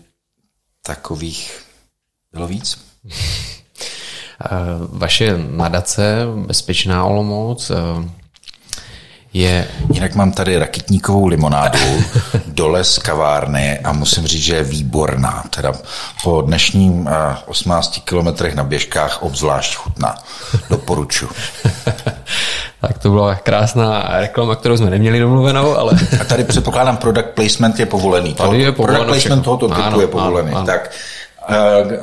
takových 0.82 1.66
bylo 2.32 2.48
víc. 2.48 2.86
Vaše 4.90 5.38
nadace 5.38 6.26
Bezpečná 6.46 7.06
Olomouc 7.06 7.70
eh, 7.70 7.76
je... 9.40 9.68
Jinak 9.94 10.16
mám 10.16 10.32
tady 10.32 10.58
rakitníkovou 10.58 11.28
limonádu 11.28 11.80
dole 12.48 12.84
z 12.84 12.98
kavárny 13.00 13.80
a 13.80 13.94
musím 13.94 14.28
říct, 14.28 14.44
že 14.44 14.56
je 14.56 14.64
výborná. 14.64 15.44
Teda 15.50 15.74
po 16.24 16.42
dnešním 16.42 17.10
18 17.46 17.94
eh, 17.98 18.02
kilometrech 18.06 18.56
na 18.56 18.64
běžkách 18.64 19.22
obzvlášť 19.22 19.76
chutná. 19.76 20.16
Doporučuji. 20.70 21.30
tak 22.82 22.98
to 22.98 23.10
byla 23.10 23.36
krásná 23.36 24.06
reklama, 24.10 24.56
kterou 24.56 24.78
jsme 24.78 24.90
neměli 24.90 25.20
domluvenou, 25.20 25.78
ale... 25.78 25.94
a 26.22 26.24
tady 26.24 26.44
předpokládám, 26.44 26.98
product 26.98 27.30
placement 27.34 27.80
je 27.80 27.86
povolený. 27.86 28.34
Tady 28.34 28.62
je 28.62 28.72
product 28.72 28.98
placement 28.98 29.20
všechno. 29.20 29.42
tohoto 29.42 29.68
typu 29.68 29.82
ano, 29.82 30.02
je 30.02 30.08
povolený. 30.08 30.52
Ano, 30.52 30.58
ano. 30.58 30.66
Tak 30.66 30.92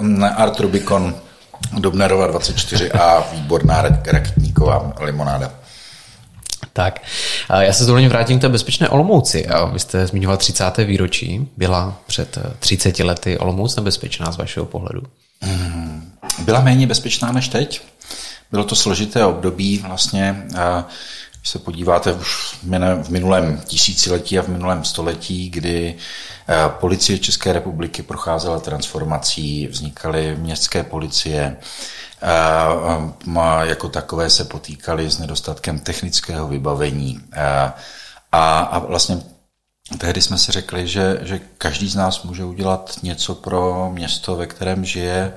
uh, 0.00 0.24
Art 0.36 0.60
Rubicon 0.60 1.14
Dobnerova 1.78 2.26
24 2.26 2.92
a 2.92 3.24
výborná 3.32 3.82
rakitníková 4.06 4.92
limonáda. 5.00 5.50
Tak, 6.76 7.02
já 7.60 7.72
se 7.72 7.84
dovolím 7.84 8.08
vrátím 8.08 8.38
k 8.38 8.40
té 8.40 8.48
bezpečné 8.48 8.88
Olomouci. 8.88 9.46
Vy 9.72 9.78
jste 9.78 10.06
zmiňoval 10.06 10.36
30. 10.36 10.76
výročí. 10.76 11.48
Byla 11.56 11.96
před 12.06 12.38
30 12.58 12.98
lety 12.98 13.38
Olomouc 13.38 13.76
nebezpečná 13.76 14.32
z 14.32 14.36
vašeho 14.36 14.66
pohledu? 14.66 15.02
Hmm, 15.40 16.12
byla 16.38 16.60
méně 16.60 16.86
bezpečná 16.86 17.32
než 17.32 17.48
teď. 17.48 17.80
Bylo 18.50 18.64
to 18.64 18.76
složité 18.76 19.24
období 19.24 19.84
vlastně. 19.86 20.42
Když 21.40 21.50
se 21.50 21.58
podíváte 21.58 22.12
už 22.12 22.56
v 22.62 23.08
minulém 23.08 23.62
tisíciletí 23.64 24.38
a 24.38 24.42
v 24.42 24.48
minulém 24.48 24.84
století, 24.84 25.50
kdy 25.50 25.94
policie 26.68 27.18
České 27.18 27.52
republiky 27.52 28.02
procházela 28.02 28.60
transformací, 28.60 29.66
vznikaly 29.66 30.36
městské 30.38 30.82
policie, 30.82 31.56
jako 33.62 33.88
takové 33.88 34.30
se 34.30 34.44
potýkali 34.44 35.10
s 35.10 35.18
nedostatkem 35.18 35.78
technického 35.78 36.48
vybavení. 36.48 37.20
A, 38.32 38.58
a 38.58 38.78
vlastně 38.78 39.22
tehdy 39.98 40.22
jsme 40.22 40.38
si 40.38 40.52
řekli, 40.52 40.88
že, 40.88 41.18
že 41.22 41.40
každý 41.58 41.88
z 41.88 41.96
nás 41.96 42.22
může 42.22 42.44
udělat 42.44 42.98
něco 43.02 43.34
pro 43.34 43.90
město, 43.92 44.36
ve 44.36 44.46
kterém 44.46 44.84
žije. 44.84 45.34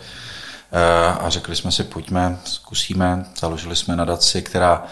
A 1.19 1.29
řekli 1.29 1.55
jsme 1.55 1.71
si, 1.71 1.83
pojďme, 1.83 2.37
zkusíme. 2.43 3.25
Založili 3.39 3.75
jsme 3.75 3.95
nadaci, 3.95 4.41
která 4.41 4.83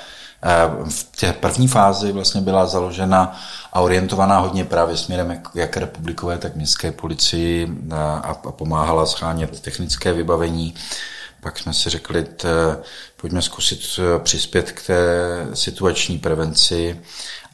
v 0.89 1.03
té 1.19 1.33
první 1.33 1.67
fázi 1.67 2.11
vlastně 2.11 2.41
byla 2.41 2.65
založena 2.65 3.39
a 3.73 3.81
orientovaná 3.81 4.39
hodně 4.39 4.65
právě 4.65 4.97
směrem 4.97 5.41
jak, 5.55 5.77
republikové, 5.77 6.37
tak 6.37 6.55
městské 6.55 6.91
policii 6.91 7.67
a, 7.91 8.17
a 8.45 8.51
pomáhala 8.51 9.05
schánět 9.05 9.59
technické 9.59 10.13
vybavení. 10.13 10.73
Pak 11.45 11.59
jsme 11.59 11.73
si 11.73 11.89
řekli, 11.89 12.23
t, 12.23 12.47
pojďme 13.21 13.41
zkusit 13.41 13.79
přispět 14.23 14.71
k 14.71 14.85
té 14.87 14.99
situační 15.53 16.19
prevenci 16.19 16.99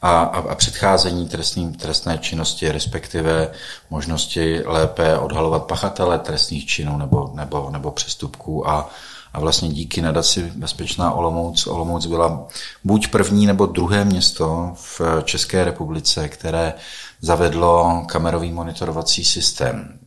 a, 0.02 0.20
a, 0.20 0.38
a 0.38 0.54
předcházení 0.54 1.28
trestný, 1.28 1.72
trestné 1.72 2.18
činnosti, 2.18 2.72
respektive 2.72 3.52
možnosti 3.90 4.62
lépe 4.64 5.18
odhalovat 5.18 5.64
pachatele 5.64 6.18
trestných 6.18 6.66
činů 6.66 6.96
nebo, 6.98 7.30
nebo, 7.34 7.70
nebo 7.70 7.90
přestupků. 7.90 8.68
A, 8.68 8.90
a 9.32 9.40
vlastně 9.40 9.68
díky 9.68 10.02
nadaci 10.02 10.52
Bezpečná 10.56 11.12
Olomouc, 11.12 11.66
Olomouc 11.66 12.06
byla 12.06 12.46
buď 12.84 13.08
první 13.08 13.46
nebo 13.46 13.66
druhé 13.66 14.04
město 14.04 14.72
v 14.74 15.00
České 15.24 15.64
republice, 15.64 16.28
které 16.28 16.74
zavedlo 17.20 18.02
kamerový 18.06 18.52
monitorovací 18.52 19.24
systém 19.24 19.98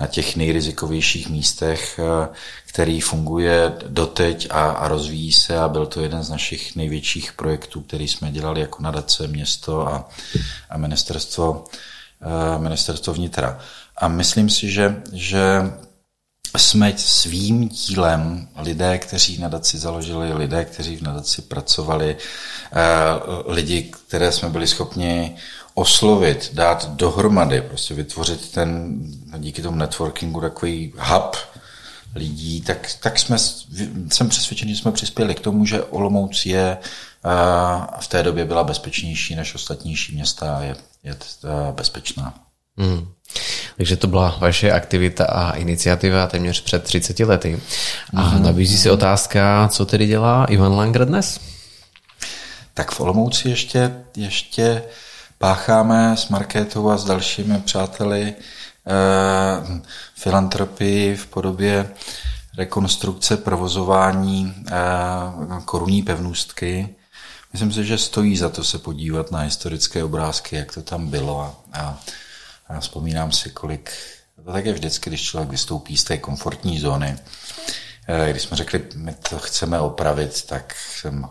na 0.00 0.06
těch 0.06 0.36
nejrizikovějších 0.36 1.28
místech, 1.28 2.00
který 2.66 3.00
funguje 3.00 3.72
doteď 3.88 4.48
a, 4.50 4.70
a 4.70 4.88
rozvíjí 4.88 5.32
se 5.32 5.58
a 5.58 5.68
byl 5.68 5.86
to 5.86 6.00
jeden 6.00 6.22
z 6.22 6.30
našich 6.30 6.76
největších 6.76 7.32
projektů, 7.32 7.80
který 7.80 8.08
jsme 8.08 8.30
dělali 8.30 8.60
jako 8.60 8.82
nadace, 8.82 9.26
město 9.26 9.88
a, 9.88 10.08
a 10.70 10.78
ministerstvo, 10.78 11.64
ministerstvo 12.58 13.14
vnitra. 13.14 13.58
A 13.96 14.08
myslím 14.08 14.50
si, 14.50 14.70
že, 14.70 15.02
že 15.12 15.62
jsme 16.56 16.92
svým 16.96 17.68
dílem 17.68 18.48
lidé, 18.56 18.98
kteří 18.98 19.38
nadaci 19.38 19.78
založili, 19.78 20.32
lidé, 20.32 20.64
kteří 20.64 20.96
v 20.96 21.02
nadaci 21.02 21.42
pracovali, 21.42 22.16
lidi, 23.46 23.92
které 24.06 24.32
jsme 24.32 24.48
byli 24.48 24.66
schopni 24.66 25.36
oslovit, 25.78 26.50
dát 26.52 26.90
dohromady, 26.90 27.60
prostě 27.60 27.94
vytvořit 27.94 28.52
ten, 28.52 28.98
díky 29.38 29.62
tomu 29.62 29.76
networkingu 29.76 30.40
takový 30.40 30.92
hub 30.98 31.36
lidí, 32.14 32.60
tak, 32.60 32.90
tak 33.00 33.18
jsme, 33.18 33.38
jsem 34.10 34.28
přesvědčený, 34.28 34.74
že 34.74 34.80
jsme 34.82 34.92
přispěli 34.92 35.34
k 35.34 35.40
tomu, 35.40 35.66
že 35.66 35.82
Olomouc 35.82 36.46
je 36.46 36.78
v 38.00 38.08
té 38.08 38.22
době 38.22 38.44
byla 38.44 38.64
bezpečnější 38.64 39.34
než 39.34 39.54
ostatnější 39.54 40.14
města 40.14 40.56
a 40.56 40.62
je, 40.62 40.76
je 41.04 41.16
bezpečná. 41.72 42.34
Hmm. 42.76 43.08
Takže 43.76 43.96
to 43.96 44.06
byla 44.06 44.36
vaše 44.38 44.72
aktivita 44.72 45.24
a 45.24 45.50
iniciativa 45.50 46.26
téměř 46.26 46.60
před 46.60 46.82
30 46.82 47.18
lety. 47.20 47.60
A 48.16 48.22
mm-hmm. 48.22 48.42
nabízí 48.42 48.78
se 48.78 48.90
otázka, 48.90 49.68
co 49.68 49.86
tedy 49.86 50.06
dělá 50.06 50.44
Ivan 50.44 50.72
Langer 50.72 51.04
dnes? 51.04 51.40
Tak 52.74 52.90
v 52.90 53.00
Olomouci 53.00 53.48
ještě, 53.48 53.92
ještě 54.16 54.82
pácháme 55.38 56.16
s 56.16 56.28
Markétou 56.28 56.90
a 56.90 56.98
s 56.98 57.04
dalšími 57.04 57.60
přáteli 57.60 58.34
eh, 58.34 59.80
filantropii 60.14 61.16
v 61.16 61.26
podobě 61.26 61.90
rekonstrukce 62.56 63.36
provozování 63.36 64.54
eh, 64.66 64.72
korunní 65.64 66.02
pevnůstky. 66.02 66.94
Myslím 67.52 67.72
si, 67.72 67.84
že 67.84 67.98
stojí 67.98 68.36
za 68.36 68.48
to 68.48 68.64
se 68.64 68.78
podívat 68.78 69.30
na 69.30 69.40
historické 69.40 70.04
obrázky, 70.04 70.56
jak 70.56 70.74
to 70.74 70.82
tam 70.82 71.08
bylo 71.08 71.40
a, 71.40 71.54
a 71.72 71.98
a 72.68 72.80
vzpomínám 72.80 73.32
si, 73.32 73.50
kolik, 73.50 73.92
to 74.44 74.52
tak 74.52 74.66
je 74.66 74.72
vždycky, 74.72 75.10
když 75.10 75.22
člověk 75.22 75.50
vystoupí 75.50 75.96
z 75.96 76.04
té 76.04 76.18
komfortní 76.18 76.80
zóny. 76.80 77.18
Eh, 78.08 78.30
když 78.30 78.42
jsme 78.42 78.56
řekli, 78.56 78.82
my 78.94 79.14
to 79.28 79.38
chceme 79.38 79.80
opravit, 79.80 80.46
tak 80.46 80.74
jsem 80.74 81.28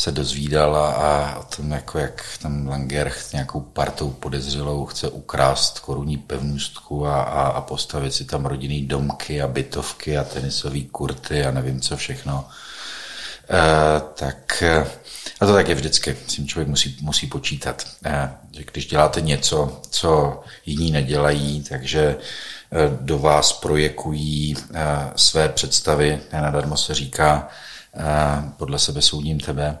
se 0.00 0.12
dozvídala 0.12 0.92
a 0.92 1.38
o 1.38 1.44
tom, 1.44 1.70
jako 1.70 1.98
jak 1.98 2.24
tam 2.42 2.66
Langer 2.66 3.12
nějakou 3.32 3.60
partou 3.60 4.10
podezřelou 4.10 4.86
chce 4.86 5.08
ukrást 5.08 5.78
korunní 5.78 6.16
pevnůstku 6.16 7.06
a, 7.06 7.22
a, 7.22 7.46
a 7.46 7.60
postavit 7.60 8.14
si 8.14 8.24
tam 8.24 8.46
rodinný 8.46 8.86
domky 8.86 9.42
a 9.42 9.48
bytovky 9.48 10.18
a 10.18 10.24
tenisové 10.24 10.80
kurty 10.80 11.44
a 11.44 11.50
nevím 11.50 11.80
co 11.80 11.96
všechno. 11.96 12.48
E, 13.50 14.00
tak 14.14 14.62
a 15.40 15.46
to 15.46 15.52
tak 15.54 15.68
je 15.68 15.74
vždycky, 15.74 16.16
s 16.26 16.34
tím 16.34 16.48
člověk 16.48 16.68
musí, 16.68 16.96
musí 17.00 17.26
počítat, 17.26 17.86
eh, 18.04 18.30
že 18.52 18.64
když 18.72 18.86
děláte 18.86 19.20
něco, 19.20 19.80
co 19.90 20.40
jiní 20.66 20.90
nedělají, 20.90 21.64
takže 21.68 22.16
eh, 22.72 22.96
do 23.00 23.18
vás 23.18 23.52
projekují 23.52 24.56
eh, 24.56 24.86
své 25.16 25.48
představy, 25.48 26.20
nenadarmo 26.32 26.76
se 26.76 26.94
říká, 26.94 27.48
podle 28.56 28.78
sebe 28.78 29.02
soudím 29.02 29.40
tebe, 29.40 29.78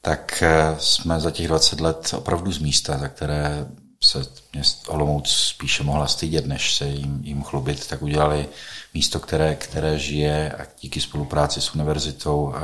tak 0.00 0.42
jsme 0.78 1.20
za 1.20 1.30
těch 1.30 1.48
20 1.48 1.80
let 1.80 2.14
opravdu 2.16 2.52
z 2.52 2.58
místa, 2.58 2.98
za 2.98 3.08
které 3.08 3.66
se 4.04 4.26
měst 4.52 4.84
Olomouc 4.88 5.30
spíše 5.30 5.82
mohla 5.82 6.06
stydět, 6.06 6.46
než 6.46 6.74
se 6.74 6.86
jim, 6.86 7.20
jim 7.24 7.42
chlubit, 7.42 7.86
tak 7.86 8.02
udělali 8.02 8.48
místo, 8.94 9.20
které, 9.20 9.54
které 9.54 9.98
žije 9.98 10.52
a 10.52 10.66
díky 10.80 11.00
spolupráci 11.00 11.60
s 11.60 11.74
univerzitou 11.74 12.54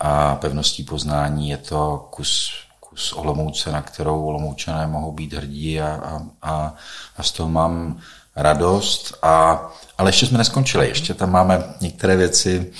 a 0.00 0.34
pevností 0.34 0.84
poznání 0.84 1.50
je 1.50 1.56
to 1.56 2.08
kus, 2.10 2.50
kus 2.80 3.12
Olomouce, 3.12 3.72
na 3.72 3.82
kterou 3.82 4.24
Olomoučané 4.24 4.86
mohou 4.86 5.12
být 5.12 5.32
hrdí 5.32 5.80
a, 5.80 5.88
a, 5.88 6.22
a, 6.42 6.74
a 7.16 7.22
z 7.22 7.32
toho 7.32 7.48
mám 7.48 8.00
radost. 8.36 9.18
A, 9.22 9.60
ale 9.98 10.08
ještě 10.08 10.26
jsme 10.26 10.38
neskončili, 10.38 10.88
ještě 10.88 11.14
tam 11.14 11.30
máme 11.30 11.64
některé 11.80 12.16
věci, 12.16 12.72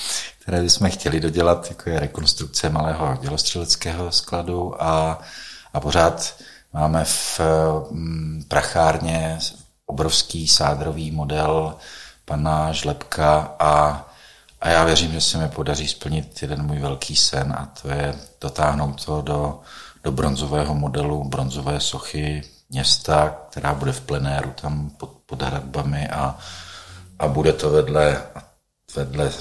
které 0.47 0.63
bychom 0.63 0.91
chtěli 0.91 1.21
dodělat, 1.21 1.67
jako 1.69 1.91
je 1.91 2.01
rekonstrukce 2.01 2.69
malého 2.69 3.17
dělostřeleckého 3.21 4.13
skladu 4.13 4.83
a, 4.83 5.21
a 5.73 5.81
pořád 5.81 6.35
máme 6.73 7.05
v 7.05 7.41
mm, 7.91 8.45
prachárně 8.49 9.39
obrovský 9.87 10.49
sádrový 10.49 11.11
model 11.11 11.75
pana 12.25 12.73
Žlepka 12.73 13.55
a 13.59 14.07
a 14.61 14.69
já 14.69 14.85
věřím, 14.85 15.13
že 15.13 15.21
se 15.21 15.39
mi 15.39 15.49
podaří 15.49 15.89
splnit 15.89 16.43
jeden 16.43 16.63
můj 16.63 16.79
velký 16.79 17.17
sen 17.17 17.53
a 17.59 17.73
to 17.83 17.89
je 17.89 18.15
dotáhnout 18.41 19.05
to 19.05 19.23
do, 19.23 19.61
do 20.05 20.13
bronzového 20.13 20.75
modelu, 20.75 21.25
bronzové 21.25 21.81
sochy 21.81 22.43
města, 22.71 23.37
která 23.51 23.75
bude 23.75 23.93
v 23.93 24.01
plenéru 24.01 24.53
tam 24.61 24.91
pod, 24.91 25.11
pod 25.27 25.43
hradbami 25.43 26.09
a, 26.09 26.39
a 27.19 27.29
bude 27.29 27.53
to 27.53 27.71
vedle, 27.71 28.23
vedle 28.97 29.33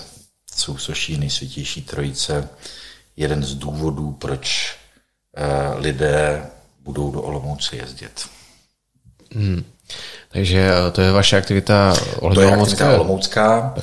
sousoší 0.56 1.18
nejsvětější 1.18 1.82
trojice 1.82 2.50
jeden 3.18 3.44
z 3.44 3.56
důvodů, 3.56 4.12
proč 4.12 4.76
eh, 5.38 5.74
lidé 5.76 6.46
budou 6.80 7.12
do 7.12 7.22
Olomouce 7.22 7.76
jezdit. 7.76 8.30
Hmm. 9.36 9.64
Takže 10.30 10.72
eh, 10.72 10.92
to 10.92 11.02
je 11.02 11.12
vaše 11.12 11.38
aktivita 11.38 11.96
To 12.34 12.42
je 12.42 12.52
aktivita 12.52 12.96
Olomoucká. 12.96 13.76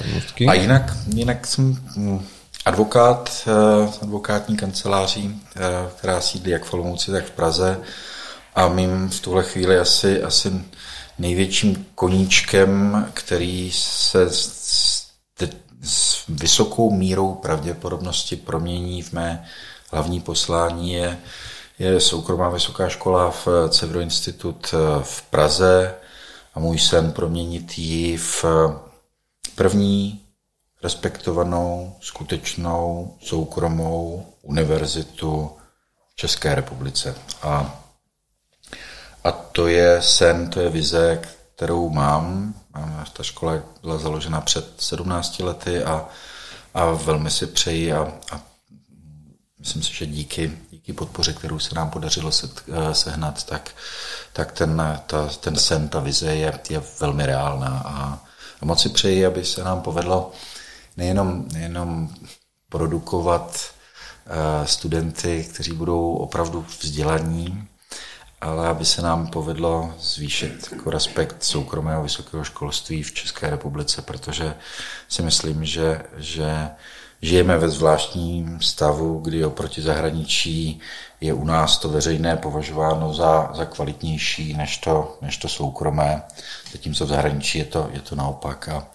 A 0.49 0.55
jinak, 0.55 0.97
jinak 1.15 1.47
jsem 1.47 1.75
hm, 1.97 2.27
advokát, 2.65 3.49
eh, 3.49 3.89
advokátní 4.03 4.57
kanceláří, 4.57 5.43
která 5.97 6.21
sídlí 6.21 6.51
jak 6.51 6.65
v 6.65 6.75
Olomouci, 6.75 7.11
tak 7.11 7.25
v 7.25 7.31
Praze. 7.31 7.81
A 8.55 8.69
mým 8.69 9.09
v 9.09 9.21
tuhle 9.21 9.43
chvíli 9.43 9.79
asi, 9.79 10.23
asi 10.23 10.53
největším 11.19 11.87
koníčkem, 11.95 13.05
který 13.15 13.73
se 13.75 14.31
s, 15.83 16.27
vysokou 16.29 16.91
mírou 16.91 17.35
pravděpodobnosti 17.35 18.37
promění 18.37 19.03
v 19.03 19.13
mé 19.13 19.47
hlavní 19.91 20.21
poslání 20.21 20.93
je, 20.93 21.19
je 21.79 22.01
soukromá 22.01 22.49
vysoká 22.51 22.89
škola 22.89 23.31
v 23.31 23.49
Cevro 23.69 24.01
Institut 24.01 24.75
v 25.03 25.23
Praze, 25.23 25.95
a 26.55 26.61
můj 26.61 26.79
sen 26.79 27.13
proměnit 27.13 27.79
ji 27.79 28.17
v 28.17 28.45
první 29.55 30.21
respektovanou, 30.83 31.97
skutečnou, 32.01 33.17
soukromou 33.21 34.27
univerzitu 34.43 35.51
v 36.13 36.17
České 36.17 36.55
republice. 36.55 37.15
A, 37.43 37.83
a 39.25 39.33
to 39.33 39.67
je 39.67 40.03
sen, 40.03 40.51
to 40.51 40.61
je 40.61 40.71
vize, 40.71 41.23
kterou 41.55 41.89
mám. 41.89 42.55
Ta 43.13 43.23
škola 43.23 43.53
byla 43.83 43.99
založena 43.99 44.41
před 44.41 44.75
17 44.79 45.39
lety 45.39 45.85
a, 45.85 46.09
a 46.75 46.87
velmi 46.87 47.31
si 47.31 47.47
přeji 47.47 47.93
a, 47.93 48.13
a 48.33 48.41
myslím 49.59 49.83
si, 49.83 49.95
že 49.95 50.07
díky, 50.07 50.59
díky 50.71 50.93
podpoře, 50.93 51.33
kterou 51.33 51.59
se 51.59 51.75
nám 51.75 51.91
podařilo 51.91 52.33
set, 52.33 52.63
eh, 52.69 52.95
sehnat, 52.95 53.45
tak, 53.45 53.71
tak 54.33 54.53
ten, 54.53 54.83
ta, 55.07 55.29
ten 55.29 55.57
sen, 55.57 55.89
ta 55.89 56.01
vize 56.01 56.35
je, 56.35 56.61
je 56.71 56.83
velmi 57.01 57.27
reálná. 57.27 57.83
A, 57.85 58.21
a 58.61 58.65
moc 58.65 58.83
si 58.83 58.89
přeji, 58.89 59.27
aby 59.27 59.45
se 59.45 59.65
nám 59.65 59.81
povedlo 59.81 60.33
nejenom, 60.97 61.45
nejenom 61.53 62.15
produkovat 62.69 63.61
uh, 64.27 64.67
studenty, 64.67 65.49
kteří 65.55 65.73
budou 65.73 66.15
opravdu 66.15 66.67
vzdělaní, 66.81 67.69
ale 68.43 68.69
aby 68.69 68.85
se 68.85 69.03
nám 69.03 69.27
povedlo 69.27 69.95
zvýšit 69.99 70.69
jako 70.73 70.91
respekt 70.91 71.45
soukromého 71.45 72.03
vysokého 72.03 72.45
školství 72.45 73.03
v 73.03 73.13
České 73.13 73.51
republice, 73.51 74.03
protože 74.03 74.55
si 75.09 75.23
myslím, 75.23 75.65
že, 75.65 76.03
že 76.17 76.69
žijeme 77.23 77.59
ve 77.59 77.69
zvláštním 77.69 78.61
stavu, 78.61 79.21
kdy 79.21 79.45
oproti 79.45 79.83
zahraničí 79.83 80.81
je 81.21 81.33
u 81.33 81.45
nás 81.45 81.79
to 81.79 81.89
veřejné 81.89 82.37
považováno 82.37 83.15
za, 83.15 83.51
za 83.55 83.65
kvalitnější 83.65 84.55
než 84.55 84.79
to, 84.79 85.19
než 85.21 85.37
to 85.37 85.49
soukromé, 85.49 86.23
zatímco 86.73 87.05
v 87.05 87.09
zahraničí 87.09 87.59
je 87.59 87.65
to, 87.65 87.89
je 87.93 88.01
to 88.01 88.17
naopak 88.17 88.69
a, 88.69 88.87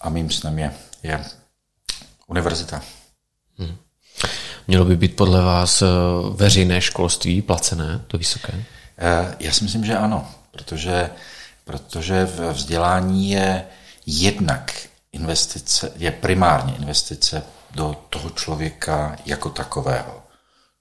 a 0.00 0.08
mým 0.08 0.30
snem 0.30 0.58
je, 0.58 0.72
je 1.02 1.24
univerzita. 2.26 2.82
Hmm. 3.58 3.76
Mělo 4.68 4.84
by 4.84 4.96
být 4.96 5.16
podle 5.16 5.42
vás 5.42 5.82
eh, 5.82 5.86
veřejné 6.34 6.80
školství 6.80 7.42
placené, 7.42 8.00
to 8.06 8.18
vysoké? 8.18 8.64
Eh, 8.98 9.36
já 9.40 9.52
si 9.52 9.64
myslím, 9.64 9.84
že 9.84 9.96
ano, 9.96 10.30
protože, 10.50 11.10
protože 11.64 12.24
vzdělání 12.52 13.30
je 13.30 13.66
jednak 14.06 14.72
investice, 15.12 15.92
je 15.96 16.10
primárně 16.10 16.74
investice 16.74 17.42
do 17.70 17.96
toho 18.10 18.30
člověka 18.30 19.16
jako 19.26 19.50
takového. 19.50 20.22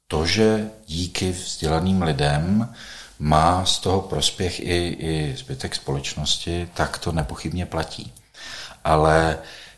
To, 0.07 0.25
že 0.25 0.69
díky 0.87 1.31
vzdělaným 1.31 2.01
lidem 2.01 2.73
má 3.19 3.65
z 3.65 3.79
toho 3.79 4.01
prospěch 4.01 4.59
i, 4.59 4.97
i 4.99 5.35
zbytek 5.37 5.75
společnosti, 5.75 6.69
tak 6.73 6.97
to 6.97 7.11
nepochybně 7.11 7.65
platí. 7.65 8.13
Ale 8.83 9.37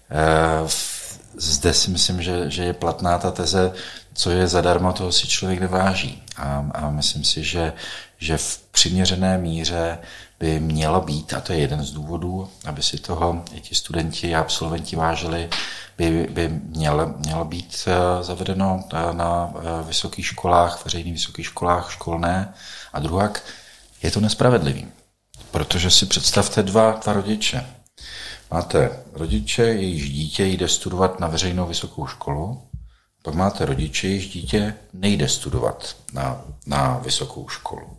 e, 0.09 0.67
zde 1.37 1.73
si 1.73 1.89
myslím, 1.91 2.21
že, 2.21 2.51
že 2.51 2.63
je 2.63 2.73
platná 2.73 3.17
ta 3.17 3.31
teze, 3.31 3.73
co 4.13 4.31
je 4.31 4.47
zadarmo, 4.47 4.93
toho 4.93 5.11
si 5.11 5.27
člověk 5.27 5.59
neváží. 5.59 6.23
A, 6.37 6.65
a 6.73 6.89
myslím 6.89 7.23
si, 7.23 7.43
že, 7.43 7.73
že 8.19 8.37
v 8.37 8.57
přiměřené 8.71 9.37
míře 9.37 9.99
by 10.39 10.59
mělo 10.59 11.01
být, 11.01 11.33
a 11.33 11.41
to 11.41 11.53
je 11.53 11.59
jeden 11.59 11.83
z 11.83 11.91
důvodů, 11.91 12.49
aby 12.65 12.83
si 12.83 12.97
toho 12.97 13.43
i 13.53 13.61
ti 13.61 13.75
studenti 13.75 14.35
a 14.35 14.39
absolventi 14.39 14.95
vážili, 14.95 15.49
by, 15.97 16.27
by 16.31 16.49
mělo, 16.49 17.13
mělo 17.17 17.45
být 17.45 17.87
eh, 17.87 18.23
zavedeno 18.23 18.83
eh, 18.93 19.13
na 19.13 19.53
eh, 19.55 19.83
vysokých 19.87 20.25
školách, 20.25 20.85
veřejných 20.85 21.13
vysokých 21.13 21.45
školách 21.45 21.91
školné. 21.91 22.53
A 22.93 22.99
druhak, 22.99 23.43
je 24.03 24.11
to 24.11 24.19
nespravedlivý. 24.19 24.87
Protože 25.51 25.91
si 25.91 26.05
představte 26.05 26.63
dva, 26.63 26.91
dva 26.91 27.13
rodiče. 27.13 27.65
Máte 28.51 29.03
rodiče, 29.13 29.63
jejíž 29.63 30.09
dítě 30.09 30.45
jde 30.45 30.67
studovat 30.67 31.19
na 31.19 31.27
veřejnou 31.27 31.67
vysokou 31.67 32.07
školu, 32.07 32.61
pak 33.23 33.35
máte 33.35 33.65
rodiče, 33.65 34.07
jejíž 34.07 34.29
dítě 34.29 34.75
nejde 34.93 35.29
studovat 35.29 35.95
na, 36.13 36.41
na 36.65 36.97
vysokou 36.97 37.49
školu. 37.49 37.97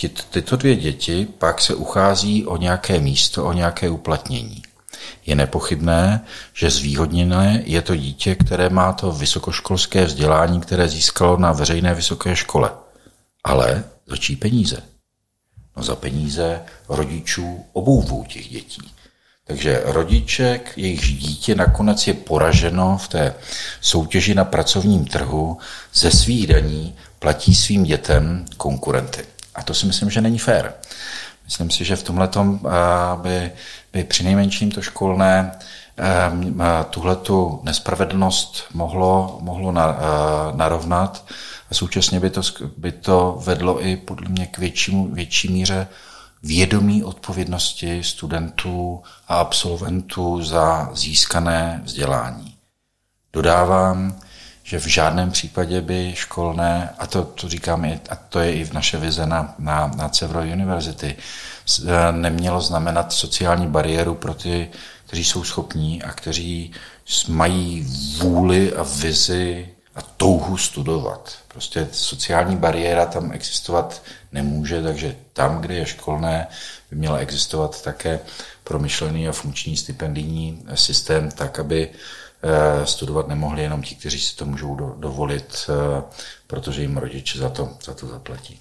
Ty, 0.00 0.08
tyto 0.08 0.56
dvě 0.56 0.76
děti 0.76 1.28
pak 1.38 1.60
se 1.60 1.74
uchází 1.74 2.46
o 2.46 2.56
nějaké 2.56 2.98
místo, 2.98 3.44
o 3.44 3.52
nějaké 3.52 3.90
uplatnění. 3.90 4.62
Je 5.26 5.34
nepochybné, 5.34 6.24
že 6.54 6.70
zvýhodněné 6.70 7.62
je 7.66 7.82
to 7.82 7.96
dítě, 7.96 8.34
které 8.34 8.68
má 8.68 8.92
to 8.92 9.12
vysokoškolské 9.12 10.04
vzdělání, 10.04 10.60
které 10.60 10.88
získalo 10.88 11.36
na 11.36 11.52
veřejné 11.52 11.94
vysoké 11.94 12.36
škole. 12.36 12.70
Ale 13.44 13.84
za 14.06 14.16
čí 14.16 14.36
peníze? 14.36 14.82
No 15.76 15.82
za 15.82 15.96
peníze 15.96 16.62
rodičů 16.88 17.64
obou 17.72 18.02
dvou 18.02 18.24
těch 18.24 18.48
dětí. 18.48 18.90
Takže 19.46 19.82
rodiček, 19.84 20.72
jejichž 20.76 21.12
dítě 21.12 21.54
nakonec 21.54 22.06
je 22.06 22.14
poraženo 22.14 22.98
v 22.98 23.08
té 23.08 23.34
soutěži 23.80 24.34
na 24.34 24.44
pracovním 24.44 25.04
trhu, 25.04 25.58
ze 25.94 26.10
svých 26.10 26.46
daní 26.46 26.94
platí 27.18 27.54
svým 27.54 27.84
dětem 27.84 28.44
konkurenty. 28.56 29.24
A 29.54 29.62
to 29.62 29.74
si 29.74 29.86
myslím, 29.86 30.10
že 30.10 30.20
není 30.20 30.38
fér. 30.38 30.74
Myslím 31.44 31.70
si, 31.70 31.84
že 31.84 31.96
v 31.96 32.02
tomhle 32.02 32.28
by, 33.16 33.52
by 33.92 34.04
při 34.04 34.24
nejmenším 34.24 34.70
to 34.70 34.82
školné 34.82 35.52
tuhletu 36.90 37.60
nespravedlnost 37.62 38.64
mohlo, 38.74 39.38
mohlo 39.40 39.72
narovnat 40.56 41.24
a 41.70 41.74
současně 41.74 42.20
by 42.20 42.30
to, 42.30 42.40
by 42.76 42.92
to 42.92 43.38
vedlo 43.44 43.86
i 43.86 43.96
podle 43.96 44.28
mě 44.28 44.46
k 44.46 44.58
většímu, 44.58 45.08
větší 45.08 45.52
míře 45.52 45.88
vědomí 46.42 47.04
odpovědnosti 47.04 48.02
studentů 48.02 49.02
a 49.28 49.36
absolventů 49.36 50.42
za 50.42 50.90
získané 50.94 51.80
vzdělání. 51.84 52.54
Dodávám, 53.32 54.20
že 54.64 54.78
v 54.78 54.86
žádném 54.86 55.30
případě 55.30 55.80
by 55.80 56.12
školné, 56.16 56.90
a 56.98 57.06
to, 57.06 57.24
to 57.24 57.48
říkám, 57.48 57.84
i, 57.84 58.00
a 58.10 58.16
to 58.16 58.40
je 58.40 58.52
i 58.52 58.64
v 58.64 58.72
naše 58.72 58.98
vize 58.98 59.26
na, 59.26 59.54
na, 59.58 59.86
na 59.96 60.08
Cevro 60.08 60.40
University, 60.40 61.16
e, 61.86 62.12
nemělo 62.12 62.60
znamenat 62.60 63.12
sociální 63.12 63.66
bariéru 63.66 64.14
pro 64.14 64.34
ty, 64.34 64.70
kteří 65.06 65.24
jsou 65.24 65.44
schopní 65.44 66.02
a 66.02 66.12
kteří 66.12 66.72
mají 67.28 67.86
vůli 68.18 68.72
a 68.72 68.82
vizi 68.82 69.68
a 69.94 70.02
touhu 70.02 70.56
studovat. 70.56 71.32
Prostě 71.48 71.88
sociální 71.92 72.56
bariéra 72.56 73.06
tam 73.06 73.32
existovat 73.32 74.02
nemůže, 74.32 74.82
takže 74.82 75.16
tam, 75.32 75.60
kde 75.60 75.74
je 75.74 75.86
školné, 75.86 76.46
by 76.90 76.96
měla 76.96 77.18
existovat 77.18 77.82
také 77.82 78.20
promyšlený 78.64 79.28
a 79.28 79.32
funkční 79.32 79.76
stipendijní 79.76 80.62
systém, 80.74 81.30
tak, 81.30 81.58
aby 81.58 81.88
eh, 81.88 81.94
studovat 82.84 83.28
nemohli 83.28 83.62
jenom 83.62 83.82
ti, 83.82 83.94
kteří 83.94 84.20
si 84.20 84.36
to 84.36 84.44
můžou 84.44 84.76
dovolit, 84.98 85.66
eh, 85.68 86.02
protože 86.46 86.82
jim 86.82 86.96
rodiče 86.96 87.38
za 87.38 87.48
to, 87.48 87.68
za 87.84 87.94
to 87.94 88.06
zaplatí. 88.06 88.60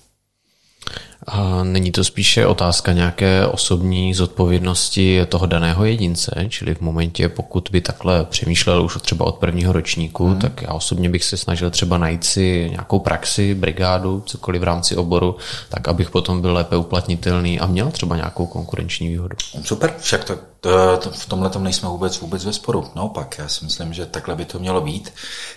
A 1.27 1.63
není 1.63 1.91
to 1.91 2.03
spíše 2.03 2.47
otázka 2.47 2.93
nějaké 2.93 3.47
osobní 3.47 4.13
zodpovědnosti 4.13 5.25
toho 5.29 5.45
daného 5.45 5.85
jedince, 5.85 6.45
čili 6.49 6.75
v 6.75 6.81
momentě, 6.81 7.29
pokud 7.29 7.69
by 7.71 7.81
takhle 7.81 8.25
přemýšlel 8.25 8.83
už 8.83 8.97
třeba 9.01 9.25
od 9.25 9.35
prvního 9.35 9.73
ročníku, 9.73 10.27
hmm. 10.27 10.39
tak 10.39 10.61
já 10.61 10.73
osobně 10.73 11.09
bych 11.09 11.23
se 11.23 11.37
snažil 11.37 11.69
třeba 11.69 11.97
najít 11.97 12.23
si 12.23 12.67
nějakou 12.69 12.99
praxi, 12.99 13.55
brigádu, 13.55 14.23
cokoliv 14.25 14.61
v 14.61 14.63
rámci 14.63 14.95
oboru, 14.95 15.35
tak 15.69 15.87
abych 15.87 16.09
potom 16.09 16.41
byl 16.41 16.53
lépe 16.53 16.77
uplatnitelný 16.77 17.59
a 17.59 17.65
měl 17.65 17.91
třeba 17.91 18.15
nějakou 18.15 18.45
konkurenční 18.45 19.07
výhodu. 19.07 19.35
Super, 19.63 19.93
však 19.99 20.23
to, 20.23 20.35
to, 20.59 20.97
to 20.97 21.09
v 21.11 21.25
tomhle 21.25 21.49
tom 21.49 21.63
nejsme 21.63 21.89
vůbec 21.89 22.19
vůbec 22.19 22.45
ve 22.45 22.53
sporu. 22.53 22.87
Naopak, 22.95 23.37
já 23.37 23.47
si 23.47 23.65
myslím, 23.65 23.93
že 23.93 24.05
takhle 24.05 24.35
by 24.35 24.45
to 24.45 24.59
mělo 24.59 24.81
být. 24.81 25.13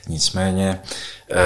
Nicméně, 0.08 0.80
eh, 1.30 1.36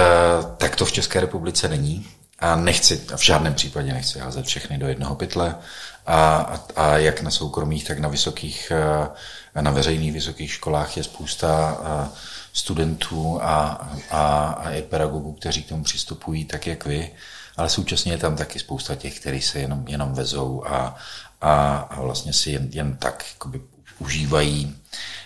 tak 0.57 0.77
to 0.77 0.85
v 0.85 0.93
České 0.93 1.21
republice 1.21 1.69
není. 1.69 2.07
A 2.41 2.57
nechci, 2.57 2.97
v 3.17 3.25
žádném 3.25 3.55
případě 3.55 3.93
nechci 3.93 4.19
házet 4.19 4.47
všechny 4.47 4.79
do 4.79 4.89
jednoho 4.89 5.15
pytle. 5.15 5.55
A, 6.07 6.37
a, 6.37 6.61
a 6.77 6.97
jak 6.97 7.23
na 7.23 7.31
soukromých, 7.31 7.85
tak 7.85 7.99
na 7.99 8.09
vysokých, 8.09 8.73
eh, 9.55 9.63
na 9.63 9.71
veřejných 9.71 10.13
vysokých 10.13 10.53
školách 10.53 10.97
je 10.97 11.03
spousta 11.03 11.79
eh, 11.83 12.09
studentů 12.53 13.39
a, 13.43 13.89
a, 14.11 14.47
a 14.49 14.71
i 14.71 14.83
pedagogů, 14.83 15.33
kteří 15.33 15.63
k 15.63 15.69
tomu 15.69 15.85
přistupují 15.85 16.45
tak, 16.45 16.67
jak 16.67 16.85
vy, 16.87 17.11
ale 17.57 17.69
současně 17.69 18.13
je 18.13 18.19
tam 18.19 18.37
taky 18.37 18.59
spousta 18.59 18.95
těch, 18.95 19.21
kteří 19.21 19.43
se 19.43 19.59
jenom, 19.59 19.85
jenom 19.89 20.15
vezou 20.15 20.67
a, 20.67 20.97
a, 21.41 21.77
a 21.77 22.01
vlastně 22.01 22.33
si 22.33 22.51
jen, 22.51 22.69
jen 22.73 22.97
tak 22.97 23.25
jakoby 23.33 23.61
užívají, 23.99 24.77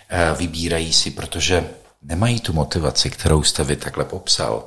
eh, 0.08 0.34
vybírají 0.38 0.92
si, 0.92 1.10
protože 1.10 1.64
nemají 2.04 2.40
tu 2.40 2.52
motivaci, 2.52 3.10
kterou 3.10 3.42
jste 3.42 3.64
vy 3.64 3.76
takhle 3.76 4.04
popsal 4.04 4.64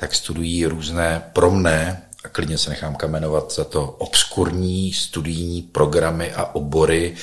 tak 0.00 0.14
studují 0.14 0.66
různé 0.66 1.22
pro 1.32 1.50
mne, 1.50 2.02
a 2.24 2.28
klidně 2.28 2.58
se 2.58 2.70
nechám 2.70 2.94
kamenovat 2.94 3.52
za 3.52 3.64
to, 3.64 3.84
obskurní 3.98 4.92
studijní 4.92 5.62
programy 5.62 6.32
a 6.32 6.54
obory, 6.54 7.14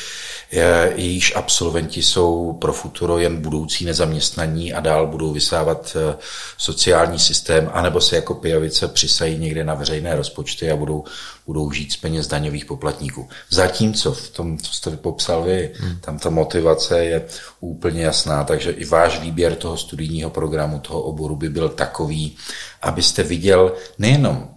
jejíž 0.96 1.36
absolventi 1.36 2.04
jsou 2.04 2.54
pro 2.54 2.74
futuro 2.74 3.20
jen 3.20 3.42
budoucí 3.42 3.86
nezaměstnaní 3.86 4.74
a 4.74 4.80
dál 4.80 5.08
budou 5.08 5.34
vysávat 5.34 5.98
eh, 6.00 6.16
sociální 6.58 7.20
systém, 7.20 7.70
anebo 7.74 8.02
se 8.02 8.16
jako 8.16 8.34
pijavice 8.34 8.88
přisají 8.88 9.38
někde 9.38 9.64
na 9.64 9.74
veřejné 9.74 10.16
rozpočty 10.16 10.72
a 10.72 10.76
budou, 10.76 11.04
budou 11.46 11.72
žít 11.72 11.92
z 11.92 11.98
peněz 11.98 12.28
daňových 12.28 12.66
poplatníků. 12.66 13.30
Zatímco 13.50 14.14
v 14.14 14.30
tom, 14.30 14.58
co 14.58 14.74
jste 14.74 14.98
popsal 14.98 15.44
vy, 15.44 15.72
hmm. 15.76 15.98
tam 16.02 16.20
ta 16.20 16.30
motivace 16.30 17.06
je 17.06 17.26
úplně 17.60 18.04
jasná, 18.04 18.44
takže 18.44 18.72
i 18.72 18.86
váš 18.86 19.20
výběr 19.20 19.56
toho 19.56 19.78
studijního 19.78 20.30
programu, 20.30 20.80
toho 20.80 21.02
oboru 21.02 21.36
by 21.36 21.50
byl 21.50 21.70
takový, 21.70 22.38
abyste 22.82 23.24
viděl 23.24 23.74
nejenom 23.98 24.55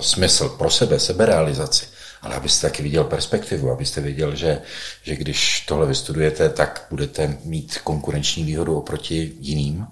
smysl 0.00 0.48
pro 0.48 0.70
sebe, 0.70 1.00
seberealizaci, 1.00 1.86
ale 2.22 2.34
abyste 2.34 2.68
taky 2.68 2.82
viděl 2.82 3.04
perspektivu, 3.04 3.70
abyste 3.70 4.00
viděl, 4.00 4.36
že, 4.36 4.62
že 5.02 5.16
když 5.16 5.60
tohle 5.60 5.86
vystudujete, 5.86 6.48
tak 6.48 6.86
budete 6.90 7.38
mít 7.44 7.78
konkurenční 7.84 8.44
výhodu 8.44 8.78
oproti 8.78 9.32
jiným. 9.40 9.86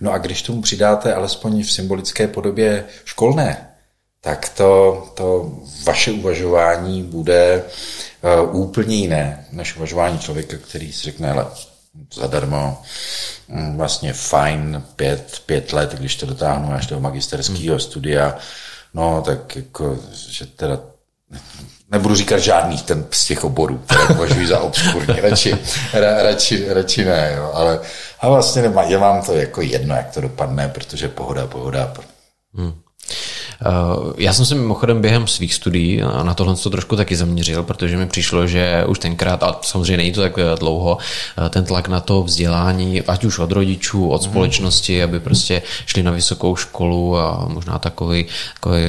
No 0.00 0.12
a 0.12 0.18
když 0.18 0.42
tomu 0.42 0.62
přidáte 0.62 1.14
alespoň 1.14 1.62
v 1.62 1.72
symbolické 1.72 2.28
podobě 2.28 2.84
školné, 3.04 3.68
tak 4.20 4.48
to, 4.48 5.04
to 5.14 5.52
vaše 5.84 6.12
uvažování 6.12 7.02
bude 7.02 7.64
uh, 8.42 8.60
úplně 8.60 8.96
jiné 8.96 9.46
než 9.52 9.76
uvažování 9.76 10.18
člověka, 10.18 10.56
který 10.56 10.92
si 10.92 11.02
řekne, 11.02 11.28
hele, 11.28 11.46
zadarmo, 12.14 12.82
hm, 13.48 13.76
vlastně 13.76 14.12
fajn, 14.12 14.82
pět, 14.96 15.42
pět 15.46 15.72
let, 15.72 15.94
když 15.94 16.16
to 16.16 16.26
dotáhnu 16.26 16.72
až 16.72 16.86
do 16.86 17.00
magisterského 17.00 17.74
hmm. 17.74 17.80
studia, 17.80 18.38
no 18.94 19.22
tak 19.26 19.56
jako, 19.56 19.98
že 20.28 20.46
teda 20.46 20.78
nebudu 21.90 22.14
říkat 22.14 22.38
žádný 22.38 22.78
ten 22.78 23.06
z 23.10 23.26
těch 23.26 23.44
oborů, 23.44 23.78
které 23.78 24.06
považuji 24.06 24.46
za 24.46 24.60
obskurní, 24.60 25.20
radši, 25.20 25.56
ra, 25.92 26.22
radši, 26.22 26.66
radši 26.68 27.04
ne, 27.04 27.34
jo, 27.36 27.50
ale, 27.54 27.80
A 28.20 28.28
vlastně 28.28 28.62
nemá, 28.62 28.82
je 28.82 28.98
vám 28.98 29.22
to 29.22 29.34
jako 29.34 29.62
jedno, 29.62 29.94
jak 29.94 30.10
to 30.10 30.20
dopadne, 30.20 30.68
protože 30.68 31.08
pohoda, 31.08 31.46
pohoda. 31.46 31.94
Hmm. 32.54 32.80
Eh, 33.66 34.12
já 34.18 34.32
jsem 34.32 34.44
se 34.44 34.54
mimochodem 34.54 35.00
během 35.00 35.26
svých 35.26 35.54
studií 35.54 36.00
na 36.22 36.34
tohle 36.34 36.56
to 36.56 36.70
trošku 36.70 36.96
taky 36.96 37.16
zaměřil, 37.16 37.62
protože 37.62 37.96
mi 37.96 38.06
přišlo, 38.06 38.46
že 38.46 38.84
už 38.88 38.98
tenkrát, 38.98 39.42
a 39.42 39.58
samozřejmě 39.62 39.96
není 39.96 40.12
to 40.12 40.20
tak 40.20 40.38
eh, 40.38 40.56
dlouho, 40.58 40.98
eh, 41.46 41.48
ten 41.48 41.64
tlak 41.64 41.88
na 41.88 42.00
to 42.00 42.22
vzdělání, 42.22 43.02
ať 43.02 43.24
už 43.24 43.38
od 43.38 43.52
rodičů, 43.52 44.08
od 44.08 44.22
společnosti, 44.22 45.02
aby 45.02 45.20
prostě 45.20 45.62
šli 45.86 46.02
na 46.02 46.10
vysokou 46.10 46.56
školu 46.56 47.18
a 47.18 47.48
možná 47.48 47.78
takový, 47.78 48.26
takový 48.54 48.82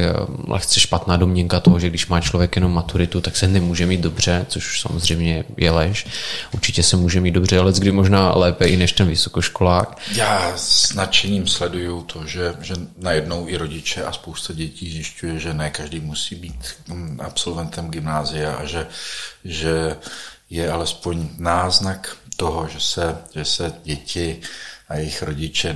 lehce 0.48 0.80
špatná 0.80 1.18
domněnka 1.18 1.60
toho, 1.60 1.80
že 1.80 1.90
když 1.90 2.08
má 2.08 2.22
člověk 2.22 2.56
jenom 2.56 2.74
maturitu, 2.74 3.22
tak 3.22 3.38
se 3.38 3.48
nemůže 3.48 3.86
mít 3.86 4.02
dobře, 4.02 4.46
což 4.50 4.82
samozřejmě 4.82 5.44
je 5.58 5.72
lež. 5.72 6.08
Určitě 6.54 6.84
se 6.84 6.98
může 6.98 7.22
mít 7.22 7.32
dobře, 7.32 7.60
ale 7.60 7.74
kdy 7.80 7.92
možná 7.92 8.34
lépe 8.36 8.66
i 8.66 8.78
než 8.78 8.92
ten 8.92 9.08
vysokoškolák. 9.08 9.98
Já 10.16 10.54
s 10.56 10.94
nadšením 10.94 11.48
sleduju 11.48 12.04
to, 12.04 12.26
že, 12.26 12.54
že 12.62 12.74
najednou 12.98 13.48
i 13.48 13.58
rodiče 13.58 14.04
a 14.04 14.12
spousta 14.12 14.54
dětí 14.60 14.92
zjišťuje, 14.92 15.40
že 15.40 15.54
ne 15.54 15.70
každý 15.70 16.00
musí 16.00 16.36
být 16.36 16.76
mm, 16.88 17.20
absolventem 17.24 17.90
gymnázia 17.90 18.56
a 18.56 18.66
že, 18.66 18.88
že 19.44 19.98
je 20.50 20.72
alespoň 20.72 21.30
náznak 21.38 22.18
toho, 22.36 22.68
že 22.68 22.80
se, 22.80 23.18
že 23.36 23.46
se 23.46 23.74
děti 23.84 24.42
a 24.90 24.96
jejich 24.96 25.24
rodiče 25.24 25.76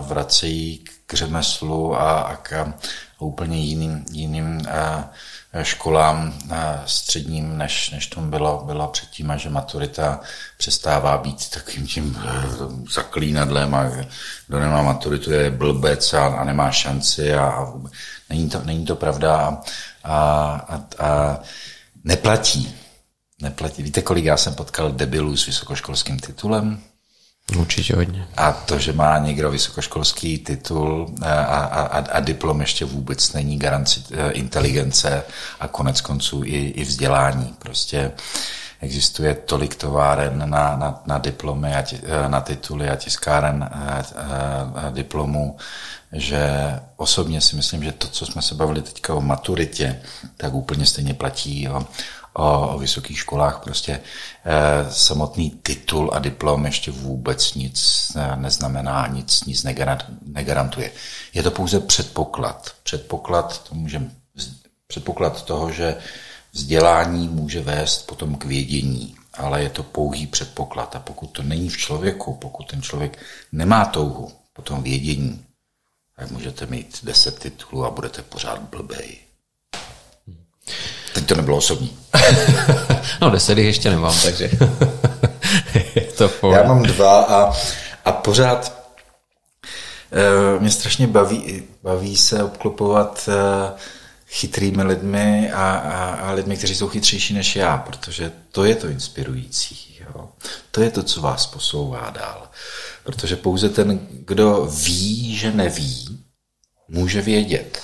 vracejí 0.00 0.84
k 1.06 1.14
řemeslu 1.14 1.94
a, 1.94 2.20
a 2.20 2.36
k 2.36 2.74
úplně 3.18 3.60
jiným, 3.60 4.04
jiným 4.12 4.62
a, 4.68 5.10
školám 5.62 6.34
středním, 6.86 7.58
než, 7.58 7.90
než 7.90 8.06
tomu 8.06 8.30
bylo, 8.30 8.62
bylo 8.66 8.88
předtím 8.88 9.30
a 9.30 9.36
že 9.36 9.50
maturita 9.50 10.20
přestává 10.58 11.18
být 11.18 11.50
takým 11.50 11.86
tím 11.86 12.18
eh, 12.24 12.30
zaklínadlem 12.92 13.74
a 13.74 13.90
kdo 14.46 14.60
nemá 14.60 14.82
maturitu 14.82 15.32
je 15.32 15.50
blbec 15.50 16.14
a, 16.14 16.26
a 16.26 16.44
nemá 16.44 16.70
šanci 16.70 17.34
a, 17.34 17.46
a 17.46 17.72
není, 18.30 18.50
to, 18.50 18.60
není 18.64 18.86
to 18.86 18.96
pravda 18.96 19.36
a, 19.36 19.56
a, 20.04 20.80
a 20.98 21.38
neplatí. 22.04 22.74
Neplatí. 23.42 23.82
Víte, 23.82 24.02
kolik 24.02 24.24
já 24.24 24.36
jsem 24.36 24.54
potkal 24.54 24.92
debilů 24.92 25.36
s 25.36 25.46
vysokoškolským 25.46 26.18
titulem? 26.18 26.80
Určitě 27.58 27.96
hodně. 27.96 28.26
A 28.36 28.52
to, 28.52 28.78
že 28.78 28.92
má 28.92 29.18
někdo 29.18 29.50
vysokoškolský 29.50 30.38
titul 30.38 31.14
a, 31.22 31.32
a, 31.32 31.82
a, 31.82 31.98
a 31.98 32.20
diplom 32.20 32.60
ještě 32.60 32.84
vůbec 32.84 33.32
není 33.32 33.58
garanci 33.58 34.02
eh, 34.10 34.30
inteligence 34.30 35.22
a 35.60 35.68
konec 35.68 36.00
konců 36.00 36.42
i, 36.44 36.56
i 36.56 36.84
vzdělání. 36.84 37.54
Prostě 37.58 38.12
existuje 38.80 39.34
tolik 39.34 39.74
továren 39.74 40.38
na, 40.38 40.76
na, 40.76 41.02
na 41.06 41.18
diplomy, 41.18 41.74
a 41.74 41.84
eh, 41.92 42.28
na 42.28 42.40
tituly 42.40 42.88
a 42.88 42.96
tiskáren 42.96 43.62
a, 43.62 43.68
a, 43.68 44.02
a 44.86 44.90
diplomů, 44.90 45.56
že 46.14 46.40
osobně 46.96 47.40
si 47.40 47.56
myslím, 47.56 47.84
že 47.84 47.92
to, 47.92 48.08
co 48.08 48.26
jsme 48.26 48.42
se 48.42 48.54
bavili 48.54 48.82
teďka 48.82 49.14
o 49.14 49.20
maturitě, 49.20 50.02
tak 50.36 50.54
úplně 50.54 50.86
stejně 50.86 51.14
platí 51.14 51.68
o, 51.68 51.86
o, 52.32 52.68
o 52.68 52.78
vysokých 52.78 53.18
školách. 53.18 53.60
Prostě 53.64 53.92
e, 53.92 54.00
samotný 54.90 55.50
titul 55.50 56.10
a 56.14 56.18
diplom 56.18 56.66
ještě 56.66 56.90
vůbec 56.90 57.54
nic 57.54 58.08
ne, 58.14 58.32
neznamená, 58.36 59.06
nic, 59.06 59.44
nic 59.44 59.66
negarantuje. 60.26 60.92
Je 61.34 61.42
to 61.42 61.50
pouze 61.50 61.80
předpoklad. 61.80 62.70
Předpoklad, 62.82 63.68
to 63.68 63.74
může, 63.74 64.02
předpoklad 64.86 65.44
toho, 65.44 65.72
že 65.72 65.96
vzdělání 66.52 67.28
může 67.28 67.60
vést 67.60 68.06
potom 68.06 68.34
k 68.34 68.44
vědění, 68.44 69.14
ale 69.34 69.62
je 69.62 69.70
to 69.70 69.82
pouhý 69.82 70.26
předpoklad. 70.26 70.96
A 70.96 70.98
pokud 70.98 71.26
to 71.26 71.42
není 71.42 71.68
v 71.68 71.76
člověku, 71.76 72.34
pokud 72.34 72.70
ten 72.70 72.82
člověk 72.82 73.18
nemá 73.52 73.84
touhu 73.84 74.32
po 74.52 74.62
tom 74.62 74.82
vědění, 74.82 75.44
tak 76.16 76.30
můžete 76.30 76.66
mít 76.66 76.98
deset 77.02 77.38
titulů 77.38 77.84
a 77.84 77.90
budete 77.90 78.22
pořád 78.22 78.60
blbej. 78.60 79.18
Teď 81.14 81.26
to 81.26 81.34
nebylo 81.34 81.56
osobní. 81.56 81.98
no 83.20 83.30
deset 83.30 83.58
jich 83.58 83.66
ještě 83.66 83.90
nemám, 83.90 84.14
takže 84.24 84.50
je 85.94 86.02
to 86.02 86.30
Já 86.52 86.62
mám 86.62 86.82
dva 86.82 87.22
a, 87.22 87.52
a 88.04 88.12
pořád 88.12 88.72
uh, 90.54 90.62
mě 90.62 90.70
strašně 90.70 91.06
baví, 91.06 91.62
baví 91.82 92.16
se 92.16 92.42
obklopovat 92.42 93.28
uh, 93.28 93.78
chytrými 94.28 94.82
lidmi 94.82 95.52
a, 95.52 95.72
a, 95.72 96.14
a 96.14 96.32
lidmi, 96.32 96.56
kteří 96.56 96.74
jsou 96.74 96.88
chytřejší 96.88 97.34
než 97.34 97.56
já, 97.56 97.78
protože 97.78 98.32
to 98.52 98.64
je 98.64 98.74
to 98.74 98.88
inspirující. 98.88 99.96
Jo? 100.00 100.28
To 100.70 100.82
je 100.82 100.90
to, 100.90 101.02
co 101.02 101.20
vás 101.20 101.46
posouvá 101.46 102.10
dál. 102.10 102.48
Protože 103.04 103.36
pouze 103.36 103.68
ten, 103.68 104.00
kdo 104.10 104.66
ví, 104.84 105.36
že 105.36 105.52
neví, 105.52 106.18
může 106.88 107.22
vědět. 107.22 107.82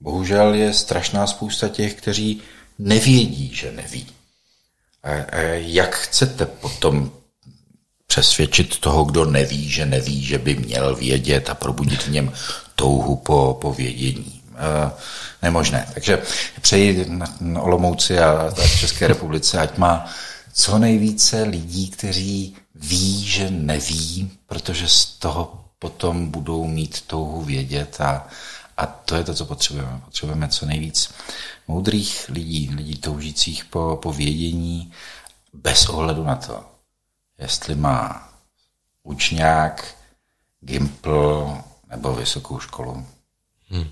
Bohužel 0.00 0.54
je 0.54 0.74
strašná 0.74 1.26
spousta 1.26 1.68
těch, 1.68 1.94
kteří 1.94 2.42
nevědí, 2.78 3.54
že 3.54 3.72
neví. 3.72 4.06
A, 5.02 5.10
a 5.10 5.40
jak 5.54 5.96
chcete 5.96 6.46
potom 6.46 7.12
přesvědčit 8.06 8.78
toho, 8.78 9.04
kdo 9.04 9.24
neví, 9.24 9.70
že 9.70 9.86
neví, 9.86 10.24
že 10.24 10.38
by 10.38 10.54
měl 10.54 10.96
vědět 10.96 11.50
a 11.50 11.54
probudit 11.54 12.02
v 12.02 12.10
něm 12.10 12.32
touhu 12.74 13.16
po, 13.16 13.58
po 13.60 13.74
vědění? 13.74 14.42
E, 14.54 14.90
nemožné. 15.42 15.88
Takže 15.94 16.22
přeji 16.60 17.06
na 17.40 17.62
Olomouci 17.62 18.18
a 18.18 18.50
v 18.50 18.80
České 18.80 19.08
republice, 19.08 19.58
ať 19.58 19.78
má 19.78 20.10
co 20.52 20.78
nejvíce 20.78 21.42
lidí, 21.42 21.88
kteří 21.90 22.56
ví, 22.78 23.24
že 23.24 23.50
neví, 23.50 24.30
protože 24.46 24.88
z 24.88 25.06
toho 25.06 25.64
potom 25.78 26.30
budou 26.30 26.66
mít 26.66 27.00
touhu 27.00 27.42
vědět 27.42 28.00
a, 28.00 28.26
a 28.76 28.86
to 28.86 29.14
je 29.14 29.24
to, 29.24 29.34
co 29.34 29.44
potřebujeme. 29.44 30.00
Potřebujeme 30.04 30.48
co 30.48 30.66
nejvíc 30.66 31.14
moudrých 31.68 32.28
lidí, 32.28 32.70
lidí 32.74 32.96
toužících 32.96 33.64
po, 33.64 33.98
po 34.02 34.12
vědění, 34.12 34.92
bez 35.52 35.88
ohledu 35.88 36.24
na 36.24 36.36
to, 36.36 36.64
jestli 37.38 37.74
má 37.74 38.28
učňák, 39.02 39.94
gimpl 40.60 41.58
nebo 41.88 42.14
vysokou 42.14 42.60
školu. 42.60 43.06
Hmm. 43.68 43.90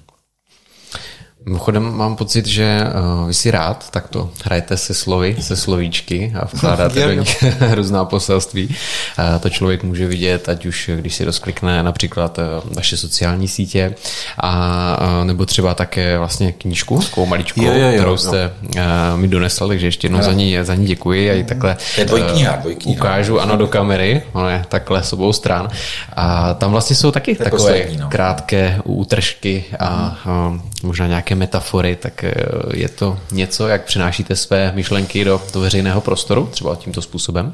Mimochodem 1.49 1.97
mám 1.97 2.17
pocit, 2.17 2.47
že 2.47 2.81
uh, 3.21 3.27
vy 3.27 3.35
si 3.35 3.51
rád 3.51 3.91
takto 3.91 4.31
hrajete 4.45 4.77
se 4.77 4.95
slovy, 4.95 5.37
se 5.41 5.57
slovíčky 5.57 6.33
a 6.41 6.45
vkládáte 6.45 7.07
do 7.07 7.13
nich 7.13 7.45
různá 7.75 8.05
poselství. 8.05 8.67
Uh, 8.67 9.41
to 9.41 9.51
člověk 9.51 9.85
může 9.85 10.07
vidět, 10.07 10.49
ať 10.49 10.67
už 10.67 10.91
když 10.97 11.15
si 11.15 11.25
rozklikne 11.25 11.83
například 11.83 12.39
uh, 12.39 12.45
vaše 12.75 12.97
sociální 12.97 13.49
sítě, 13.49 13.95
a, 14.39 14.99
uh, 15.01 15.25
nebo 15.25 15.47
třeba 15.47 15.75
také 15.75 16.19
vlastně 16.19 16.53
knížku, 16.53 16.99
takovou 16.99 17.27
maličkou, 17.27 17.63
jo, 17.63 17.73
jo, 17.73 17.87
jo, 17.87 17.93
kterou 17.93 18.17
jste 18.17 18.53
uh, 18.63 18.81
mi 19.17 19.29
donesl, 19.29 19.69
takže 19.69 19.87
ještě 19.87 20.07
jednou 20.07 20.23
za 20.23 20.33
ní, 20.33 20.59
za 20.63 20.75
ní 20.75 20.87
děkuji 20.87 21.31
a 21.31 21.35
i 21.35 21.45
takhle 21.45 21.77
je 21.99 22.05
dvojkniha, 22.05 22.57
dvojkniha. 22.57 22.99
ukážu 22.99 23.41
ano 23.41 23.57
do 23.57 23.67
kamery, 23.67 24.23
ono 24.33 24.49
je 24.49 24.65
takhle 24.69 25.03
s 25.03 25.13
obou 25.13 25.33
stran. 25.33 25.69
A 26.17 26.55
tam 26.55 26.71
vlastně 26.71 26.97
jsou 26.97 27.11
taky 27.11 27.35
takové 27.35 27.51
poslední, 27.51 27.97
no. 27.97 28.09
krátké 28.09 28.81
útržky 28.85 29.65
a 29.79 30.19
uh, 30.27 30.57
možná 30.83 31.07
nějaké 31.07 31.36
metafory, 31.37 31.97
tak 31.97 32.25
eh, 32.25 32.35
je 32.75 32.89
to 32.89 33.19
něco, 33.33 33.69
jak 33.69 33.85
přinášíte 33.85 34.37
své 34.37 34.73
myšlenky 34.73 35.25
do, 35.25 35.43
do 35.53 35.61
veřejného 35.61 36.01
prostoru, 36.01 36.47
třeba 36.47 36.77
tímto 36.77 37.03
způsobem? 37.03 37.47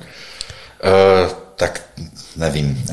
Uh, 0.84 1.30
tak 1.56 1.82
nevím. 2.36 2.84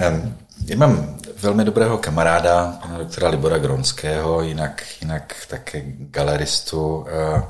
Já 0.66 0.78
mám 0.78 1.18
velmi 1.42 1.66
dobrého 1.66 1.98
kamaráda, 1.98 2.78
pana 2.82 2.98
doktora 2.98 3.30
Libora 3.30 3.58
Gronského, 3.58 4.42
jinak, 4.42 4.84
jinak 5.02 5.36
také 5.48 5.82
galeristu 5.86 6.96
uh, 6.96 7.06
uh, 7.06 7.44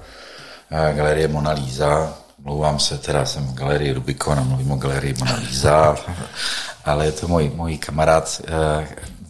galerie 0.96 1.28
Mona 1.28 1.52
Lisa. 1.52 2.14
Mluvám 2.44 2.80
se, 2.80 2.98
teda 2.98 3.26
jsem 3.26 3.48
v 3.48 3.54
galerii 3.54 3.94
Rubikon 3.94 4.40
a 4.40 4.44
mluvím 4.44 4.72
o 4.72 4.76
galerii 4.76 5.14
Mona 5.20 5.36
Lisa, 5.36 5.96
ale 6.86 7.06
je 7.06 7.12
to 7.12 7.28
můj, 7.28 7.52
můj 7.56 7.78
kamarád, 7.78 8.42
uh, 8.42 8.86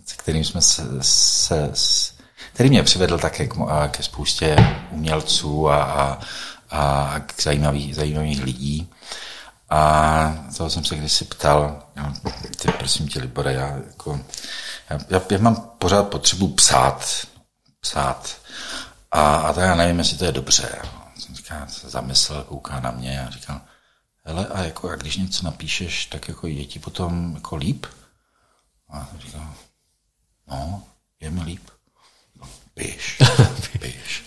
se 0.05 0.15
kterým 0.17 0.43
jsme 0.43 0.61
se, 0.61 0.83
se, 1.01 1.69
se 1.73 2.18
který 2.59 2.69
mě 2.69 2.83
přivedl 2.83 3.17
také 3.17 3.47
k, 3.47 3.87
ke 3.87 4.03
spoustě 4.03 4.55
umělců 4.91 5.69
a, 5.69 5.83
a, 5.83 6.19
a 6.69 7.19
k 7.19 7.41
zajímavých, 7.41 7.95
zajímavých 7.95 8.43
lidí. 8.43 8.89
A 9.69 10.45
toho 10.57 10.69
jsem 10.69 10.85
se 10.85 10.95
kdysi 10.95 11.25
ptal, 11.25 11.83
ty, 12.61 12.71
prosím 12.71 13.07
tě, 13.07 13.19
Libore, 13.19 13.53
já, 13.53 13.67
jako, 13.67 14.19
já, 14.89 14.99
já, 15.09 15.21
já 15.31 15.37
mám 15.37 15.55
pořád 15.77 16.03
potřebu 16.03 16.47
psát, 16.47 17.27
psát. 17.79 18.37
A, 19.11 19.35
a 19.35 19.53
to 19.53 19.59
já 19.59 19.75
nevím, 19.75 19.99
jestli 19.99 20.17
to 20.17 20.25
je 20.25 20.31
dobře. 20.31 20.81
Jsem 21.19 21.35
říkal, 21.35 21.67
se 21.67 21.89
zamyslel, 21.89 22.43
kouká 22.43 22.79
na 22.79 22.91
mě 22.91 23.25
a 23.25 23.29
říkal, 23.29 23.61
hele, 24.23 24.47
a, 24.47 24.63
jako, 24.63 24.89
a 24.89 24.95
když 24.95 25.17
něco 25.17 25.45
napíšeš, 25.45 26.05
tak 26.05 26.27
jako 26.27 26.47
je 26.47 26.65
ti 26.65 26.79
potom 26.79 27.35
jako 27.35 27.55
líp? 27.55 27.85
A 28.89 29.07
říkal, 29.19 29.53
no, 30.47 30.83
je 31.19 31.29
mi 31.29 31.43
líp. 31.43 31.69
Píš, 32.79 33.17
píš. 33.79 34.23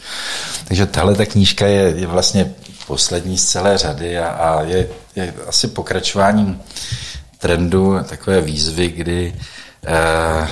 Takže 0.68 0.86
tahle 0.86 1.14
ta 1.14 1.26
knížka 1.26 1.66
je, 1.66 1.82
je 1.96 2.06
vlastně 2.06 2.54
poslední 2.86 3.38
z 3.38 3.48
celé 3.48 3.78
řady 3.78 4.18
a, 4.18 4.28
a 4.28 4.62
je, 4.62 4.88
je 5.16 5.34
asi 5.46 5.68
pokračováním 5.68 6.62
trendu 7.38 7.98
takové 8.08 8.40
výzvy, 8.40 8.88
kdy 8.88 9.34
eh, 9.86 10.48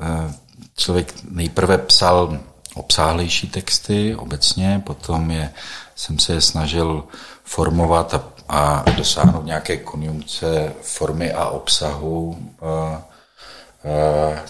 eh, 0.00 0.34
člověk 0.76 1.14
nejprve 1.30 1.78
psal 1.78 2.38
obsáhlejší 2.74 3.48
texty 3.48 4.16
obecně, 4.16 4.82
potom 4.86 5.30
je, 5.30 5.50
jsem 5.96 6.18
se 6.18 6.32
je 6.32 6.40
snažil 6.40 7.04
formovat 7.44 8.14
a, 8.14 8.22
a 8.48 8.90
dosáhnout 8.90 9.44
nějaké 9.44 9.76
konjunkce 9.76 10.72
formy 10.82 11.32
a 11.32 11.44
obsahu, 11.44 12.38
a, 12.62 12.66
a, 12.66 13.02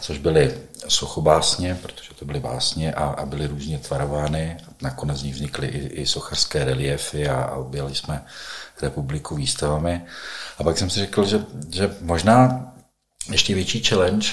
což 0.01 0.19
byly 0.19 0.55
sochobásně, 0.89 1.79
protože 1.83 2.11
to 2.19 2.25
byly 2.25 2.41
básně 2.41 2.95
a, 2.95 3.05
a 3.05 3.27
byly 3.27 3.47
různě 3.47 3.79
tvarovány. 3.79 4.57
Nakonec 4.83 5.19
z 5.19 5.23
nich 5.23 5.35
vznikly 5.35 5.67
i, 5.69 5.79
i 5.79 6.07
sochařské 6.07 6.65
reliefy 6.65 7.29
a, 7.29 7.43
a 7.43 7.57
objeli 7.57 7.95
jsme 7.95 8.25
republiku 8.83 9.35
výstavami. 9.35 10.03
A 10.59 10.65
pak 10.65 10.79
jsem 10.79 10.91
si 10.91 11.01
řekl, 11.01 11.25
že, 11.25 11.45
že 11.73 11.97
možná 12.01 12.67
ještě 13.31 13.55
větší 13.55 13.85
challenge 13.85 14.29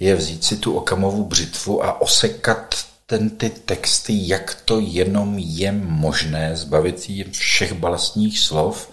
je 0.00 0.14
vzít 0.16 0.44
si 0.44 0.56
tu 0.56 0.76
okamovou 0.76 1.24
břitvu 1.24 1.84
a 1.84 2.00
osekat 2.00 2.74
ten 3.06 3.30
ty 3.30 3.50
texty, 3.50 4.12
jak 4.28 4.54
to 4.64 4.80
jenom 4.80 5.38
je 5.38 5.72
možné, 5.72 6.56
zbavit 6.56 7.08
jí 7.08 7.24
všech 7.24 7.72
balastních 7.72 8.38
slov 8.38 8.90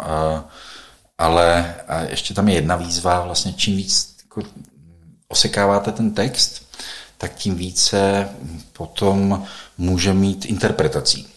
ale 1.17 1.75
ještě 2.09 2.33
tam 2.33 2.49
je 2.49 2.55
jedna 2.55 2.75
výzva, 2.75 3.21
vlastně 3.21 3.53
čím 3.53 3.75
víc 3.75 4.15
jako 4.23 4.49
osekáváte 5.27 5.91
ten 5.91 6.13
text, 6.13 6.65
tak 7.17 7.35
tím 7.35 7.55
více 7.55 8.29
potom 8.73 9.45
může 9.77 10.13
mít 10.13 10.45
interpretací. 10.45 11.27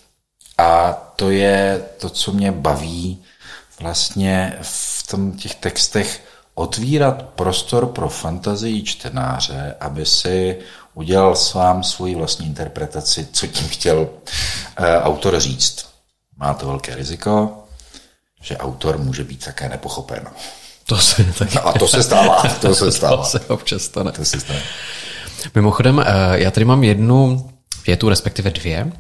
A 0.59 0.93
to 0.93 1.31
je 1.31 1.85
to, 1.99 2.11
co 2.11 2.33
mě 2.33 2.53
baví 2.53 3.23
vlastně 3.81 4.59
v 4.63 5.07
tom 5.07 5.33
těch 5.33 5.55
textech 5.55 6.25
otvírat 6.55 7.23
prostor 7.23 7.87
pro 7.87 8.09
fantazii 8.09 8.83
čtenáře, 8.83 9.75
aby 9.81 10.07
si 10.07 10.59
udělal 10.97 11.37
sám 11.37 11.83
svoji 11.83 12.15
vlastní 12.15 12.47
interpretaci, 12.47 13.29
co 13.33 13.47
tím 13.47 13.69
chtěl 13.69 13.99
uh, 13.99 14.87
autor 15.03 15.41
říct. 15.41 15.89
Má 16.37 16.55
to 16.55 16.67
velké 16.67 16.95
riziko, 16.95 17.65
že 18.43 18.57
autor 18.57 18.99
může 18.99 19.25
být 19.25 19.45
také 19.45 19.69
nepochopen. 19.69 20.29
To 20.87 20.99
se 20.99 21.25
taky... 21.39 21.55
No 21.55 21.67
a 21.67 21.73
to 21.73 21.89
se 21.89 22.03
stává. 22.03 22.43
To 22.61 22.75
se 22.75 22.93
stává. 22.93 23.17
to 23.17 23.25
se 23.25 23.41
občas 23.41 23.83
stane. 23.83 24.13
To 24.13 24.25
se 24.25 24.41
stane. 24.41 24.63
Mimochodem, 25.55 26.05
eh, 26.07 26.39
já 26.41 26.51
tady 26.51 26.65
mám 26.65 26.85
jednu 26.85 27.51
větu, 27.87 28.09
respektive 28.09 28.51
dvě, 28.51 28.93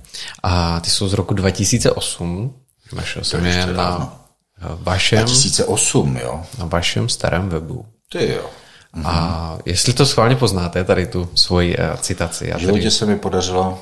a 0.42 0.80
ty 0.80 0.90
jsou 0.90 1.08
z 1.08 1.12
roku 1.12 1.34
2008. 1.34 2.54
Našel 2.92 3.24
jsem 3.24 3.46
je 3.46 3.66
na 3.66 4.18
vašem... 4.60 5.18
2008, 5.18 6.16
jo? 6.16 6.42
Na 6.58 6.64
vašem 6.64 7.08
starém 7.08 7.48
webu. 7.48 7.86
Ty 8.12 8.32
jo. 8.32 8.50
Mhm. 8.92 9.06
A 9.06 9.58
jestli 9.66 9.92
to 9.92 10.06
schválně 10.06 10.36
poznáte, 10.36 10.84
tady 10.84 11.06
tu 11.06 11.28
svoji 11.34 11.76
uh, 11.76 11.96
citaci. 11.96 12.52
V 12.56 12.58
životě 12.58 12.78
tady... 12.78 12.90
se 12.90 13.06
mi 13.06 13.16
podařilo 13.16 13.78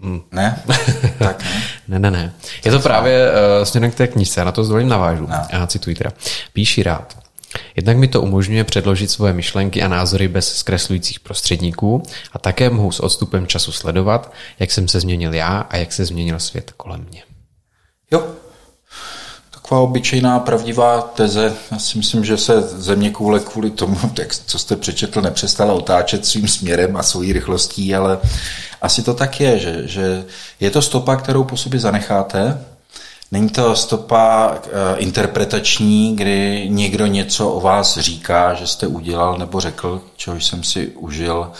Hmm. 0.00 0.22
Ne? 0.32 0.62
tak 1.18 1.42
ne? 1.42 1.62
ne, 1.88 1.98
ne, 1.98 2.10
ne. 2.10 2.34
Je 2.64 2.70
to 2.70 2.80
právě 2.80 3.30
uh, 3.30 3.64
směrem 3.64 3.90
k 3.90 3.94
té 3.94 4.06
knižce, 4.06 4.40
já 4.40 4.44
na 4.44 4.52
to 4.52 4.64
zvolím 4.64 4.88
navážu. 4.88 5.26
No. 5.26 5.36
Já 5.50 5.66
cituji 5.66 5.96
teda. 5.96 6.10
Píši 6.52 6.82
rád. 6.82 7.18
Jednak 7.76 7.96
mi 7.96 8.08
to 8.08 8.22
umožňuje 8.22 8.64
předložit 8.64 9.10
svoje 9.10 9.32
myšlenky 9.32 9.82
a 9.82 9.88
názory 9.88 10.28
bez 10.28 10.54
zkreslujících 10.54 11.20
prostředníků 11.20 12.02
a 12.32 12.38
také 12.38 12.70
mohu 12.70 12.92
s 12.92 13.00
odstupem 13.00 13.46
času 13.46 13.72
sledovat, 13.72 14.32
jak 14.58 14.70
jsem 14.70 14.88
se 14.88 15.00
změnil 15.00 15.34
já 15.34 15.58
a 15.70 15.76
jak 15.76 15.92
se 15.92 16.04
změnil 16.04 16.40
svět 16.40 16.72
kolem 16.76 17.06
mě. 17.10 17.22
Jo, 18.12 18.26
taková 19.64 19.80
obyčejná 19.80 20.38
pravdivá 20.38 21.00
teze. 21.00 21.54
Já 21.70 21.78
si 21.78 21.98
myslím, 21.98 22.24
že 22.24 22.36
se 22.36 22.60
země 22.60 23.10
kvůli, 23.10 23.40
kvůli 23.40 23.70
tomu, 23.70 23.96
text, 24.14 24.42
co 24.46 24.58
jste 24.58 24.76
přečetl, 24.76 25.20
nepřestala 25.20 25.72
otáčet 25.72 26.26
svým 26.26 26.48
směrem 26.48 26.96
a 26.96 27.02
svojí 27.02 27.32
rychlostí, 27.32 27.94
ale 27.94 28.18
asi 28.82 29.02
to 29.02 29.14
tak 29.14 29.40
je, 29.40 29.58
že, 29.58 29.88
že 29.88 30.24
je 30.60 30.70
to 30.70 30.82
stopa, 30.82 31.16
kterou 31.16 31.44
po 31.44 31.56
sobě 31.56 31.80
zanecháte, 31.80 32.64
Není 33.32 33.48
to 33.48 33.76
stopa 33.76 34.50
uh, 34.50 34.60
interpretační, 34.96 36.16
kdy 36.16 36.66
někdo 36.68 37.06
něco 37.06 37.48
o 37.48 37.60
vás 37.60 37.98
říká, 37.98 38.54
že 38.54 38.66
jste 38.66 38.86
udělal 38.86 39.38
nebo 39.38 39.60
řekl, 39.60 40.02
čehož 40.16 40.44
jsem 40.44 40.62
si 40.62 40.86
užil 40.86 41.52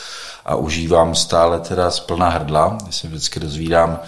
a 0.44 0.54
užívám 0.54 1.14
stále 1.14 1.60
teda 1.60 1.90
z 1.90 2.00
plná 2.00 2.28
hrdla. 2.28 2.78
Já 2.86 2.92
se 2.92 3.08
vždycky 3.08 3.40
dozvídám, 3.40 4.00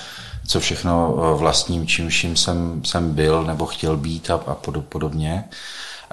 co 0.47 0.61
všechno 0.61 1.15
eh, 1.17 1.39
vlastním, 1.39 1.87
čím 1.87 2.09
vším 2.09 2.37
jsem, 2.37 2.85
jsem 2.85 3.15
byl 3.15 3.45
nebo 3.45 3.67
chtěl 3.67 3.97
být 3.97 4.31
a, 4.31 4.35
a 4.35 4.55
podobně. 4.89 5.45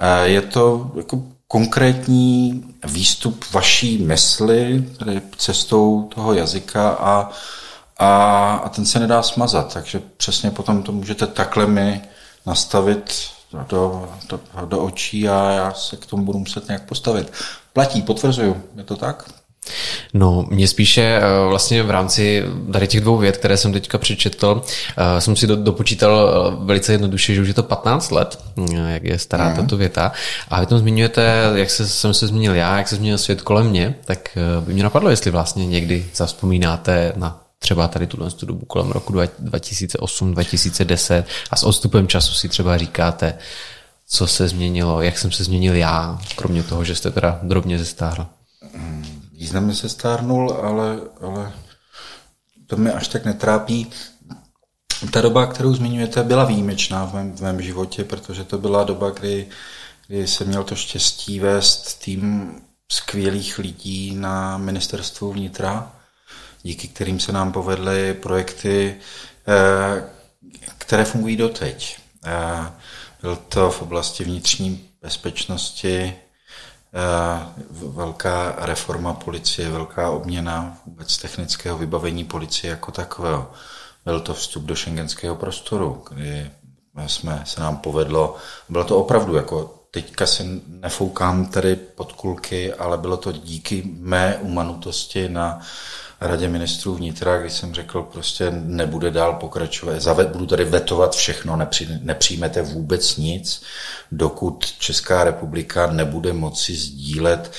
Uh, 0.02 0.26
je 0.30 0.40
to 0.40 0.90
jako 0.96 1.22
konkrétní 1.48 2.64
výstup 2.86 3.44
vaší 3.52 3.98
mysli, 3.98 4.84
tedy 4.98 5.22
cestou 5.36 6.08
toho 6.14 6.34
jazyka 6.34 6.88
a 6.90 7.30
a, 7.98 8.54
a 8.54 8.68
ten 8.68 8.86
se 8.86 9.00
nedá 9.00 9.22
smazat, 9.22 9.72
takže 9.72 10.02
přesně 10.16 10.50
potom 10.50 10.82
to 10.82 10.92
můžete 10.92 11.26
takhle 11.26 11.66
mi 11.66 12.02
nastavit 12.46 13.30
do, 13.68 14.12
do, 14.28 14.40
do 14.64 14.80
očí 14.80 15.28
a 15.28 15.50
já 15.50 15.72
se 15.72 15.96
k 15.96 16.06
tomu 16.06 16.24
budu 16.24 16.38
muset 16.38 16.68
nějak 16.68 16.88
postavit. 16.88 17.32
Platí, 17.72 18.02
potvrzuju, 18.02 18.62
je 18.76 18.84
to 18.84 18.96
tak? 18.96 19.30
No, 20.14 20.46
mě 20.50 20.68
spíše 20.68 21.02
eh, 21.02 21.48
vlastně 21.48 21.82
v 21.82 21.90
rámci 21.90 22.44
tady 22.72 22.86
těch 22.86 23.00
dvou 23.00 23.18
vět, 23.18 23.36
které 23.36 23.56
jsem 23.56 23.72
teďka 23.72 23.98
přečetl, 23.98 24.62
eh, 24.96 25.20
jsem 25.20 25.36
si 25.36 25.46
do, 25.46 25.56
dopočítal 25.56 26.30
eh, 26.30 26.64
velice 26.64 26.92
jednoduše, 26.92 27.34
že 27.34 27.42
už 27.42 27.48
je 27.48 27.54
to 27.54 27.62
15 27.62 28.10
let, 28.10 28.38
jak 28.88 29.04
je 29.04 29.18
stará 29.18 29.48
mm. 29.48 29.56
tato 29.56 29.76
věta. 29.76 30.12
A 30.48 30.60
vy 30.60 30.66
tam 30.66 30.78
zmiňujete, 30.78 31.50
jak 31.54 31.70
se, 31.70 31.88
jsem 31.88 32.14
se 32.14 32.26
zmínil 32.26 32.54
já, 32.54 32.78
jak 32.78 32.88
se 32.88 32.96
změnil 32.96 33.18
svět 33.18 33.42
kolem 33.42 33.66
mě, 33.66 33.94
tak 34.04 34.38
by 34.60 34.74
mě 34.74 34.82
napadlo, 34.82 35.10
jestli 35.10 35.30
vlastně 35.30 35.66
někdy 35.66 36.06
zaspomínáte 36.14 37.12
na 37.16 37.40
třeba 37.58 37.88
tady 37.88 38.06
tuhle 38.06 38.30
dobu 38.42 38.66
kolem 38.66 38.90
roku 38.90 39.12
2008, 39.38 40.32
2010 40.32 41.26
a 41.50 41.56
s 41.56 41.62
odstupem 41.62 42.08
času 42.08 42.34
si 42.34 42.48
třeba 42.48 42.78
říkáte, 42.78 43.34
co 44.08 44.26
se 44.26 44.48
změnilo, 44.48 45.02
jak 45.02 45.18
jsem 45.18 45.32
se 45.32 45.44
změnil 45.44 45.74
já, 45.74 46.18
kromě 46.36 46.62
toho, 46.62 46.84
že 46.84 46.94
jste 46.94 47.10
teda 47.10 47.38
drobně 47.42 47.78
zestáhl. 47.78 48.26
Významně 49.38 49.74
se 49.74 49.88
stárnul, 49.88 50.52
ale, 50.62 51.00
ale 51.20 51.52
to 52.66 52.76
mě 52.76 52.92
až 52.92 53.08
tak 53.08 53.24
netrápí. 53.24 53.90
Ta 55.12 55.20
doba, 55.20 55.46
kterou 55.46 55.74
zmiňujete, 55.74 56.22
byla 56.22 56.44
výjimečná 56.44 57.04
v 57.04 57.14
mém, 57.14 57.36
v 57.36 57.40
mém 57.40 57.62
životě, 57.62 58.04
protože 58.04 58.44
to 58.44 58.58
byla 58.58 58.84
doba, 58.84 59.10
kdy, 59.10 59.48
kdy 60.06 60.26
jsem 60.26 60.48
měl 60.48 60.64
to 60.64 60.76
štěstí 60.76 61.40
vést 61.40 62.04
tým 62.04 62.54
skvělých 62.92 63.58
lidí 63.58 64.14
na 64.14 64.58
ministerstvu 64.58 65.32
vnitra 65.32 65.92
díky 66.64 66.88
kterým 66.88 67.20
se 67.20 67.32
nám 67.32 67.52
povedly 67.52 68.14
projekty, 68.14 68.96
eh, 69.48 70.04
které 70.78 71.04
fungují 71.04 71.36
doteď. 71.36 71.98
Eh, 72.24 72.72
byl 73.22 73.36
to 73.36 73.70
v 73.70 73.82
oblasti 73.82 74.24
vnitřní 74.24 74.88
bezpečnosti, 75.02 76.14
velká 77.70 78.54
reforma 78.58 79.14
policie, 79.14 79.70
velká 79.70 80.10
obměna 80.10 80.78
vůbec 80.86 81.18
technického 81.18 81.78
vybavení 81.78 82.24
policie 82.24 82.70
jako 82.70 82.92
takového. 82.92 83.50
byl 84.04 84.20
to 84.20 84.34
vstup 84.34 84.62
do 84.62 84.74
šengenského 84.74 85.36
prostoru, 85.36 86.04
kdy 86.10 86.50
jsme, 87.06 87.42
se 87.44 87.60
nám 87.60 87.76
povedlo, 87.76 88.36
bylo 88.68 88.84
to 88.84 88.98
opravdu 88.98 89.36
jako 89.36 89.84
teďka 89.90 90.26
si 90.26 90.60
nefoukám 90.66 91.46
tady 91.46 91.76
pod 91.76 92.12
kulky, 92.12 92.74
ale 92.74 92.98
bylo 92.98 93.16
to 93.16 93.32
díky 93.32 93.82
mé 93.98 94.36
umanutosti 94.36 95.28
na 95.28 95.60
radě 96.20 96.48
ministrů 96.48 96.94
vnitra, 96.94 97.38
když 97.38 97.52
jsem 97.52 97.74
řekl, 97.74 98.02
prostě 98.02 98.50
nebude 98.50 99.10
dál 99.10 99.32
pokračovat, 99.32 100.00
Zaved, 100.00 100.28
budu 100.28 100.46
tady 100.46 100.64
vetovat 100.64 101.16
všechno, 101.16 101.56
nepři, 101.56 101.88
nepřijmete 102.02 102.62
vůbec 102.62 103.16
nic, 103.16 103.62
dokud 104.12 104.64
Česká 104.78 105.24
republika 105.24 105.86
nebude 105.86 106.32
moci 106.32 106.76
sdílet 106.76 107.52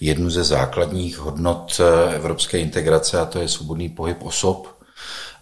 jednu 0.00 0.30
ze 0.30 0.44
základních 0.44 1.18
hodnot 1.18 1.80
eh, 1.80 2.14
evropské 2.14 2.58
integrace, 2.58 3.20
a 3.20 3.24
to 3.24 3.38
je 3.38 3.48
svobodný 3.48 3.88
pohyb 3.88 4.22
osob, 4.22 4.80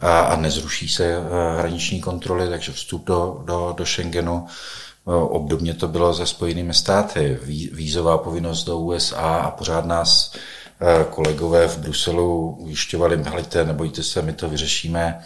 a, 0.00 0.20
a 0.20 0.36
nezruší 0.36 0.88
se 0.88 1.04
eh, 1.04 1.58
hraniční 1.58 2.00
kontroly, 2.00 2.48
takže 2.48 2.72
vstup 2.72 3.04
do, 3.04 3.42
do, 3.44 3.74
do 3.76 3.86
Schengenu 3.86 4.46
eh, 4.46 5.10
Obdobně 5.10 5.74
to 5.74 5.88
bylo 5.88 6.14
se 6.14 6.26
Spojenými 6.26 6.74
státy. 6.74 7.38
Vízová 7.72 8.18
povinnost 8.18 8.64
do 8.64 8.78
USA 8.78 9.36
a 9.36 9.50
pořád 9.50 9.84
nás 9.84 10.32
kolegové 11.10 11.68
v 11.68 11.78
Bruselu 11.78 12.50
ujišťovali, 12.50 13.16
hleďte, 13.16 13.64
nebojte 13.64 14.02
se, 14.02 14.22
my 14.22 14.32
to 14.32 14.48
vyřešíme. 14.48 15.24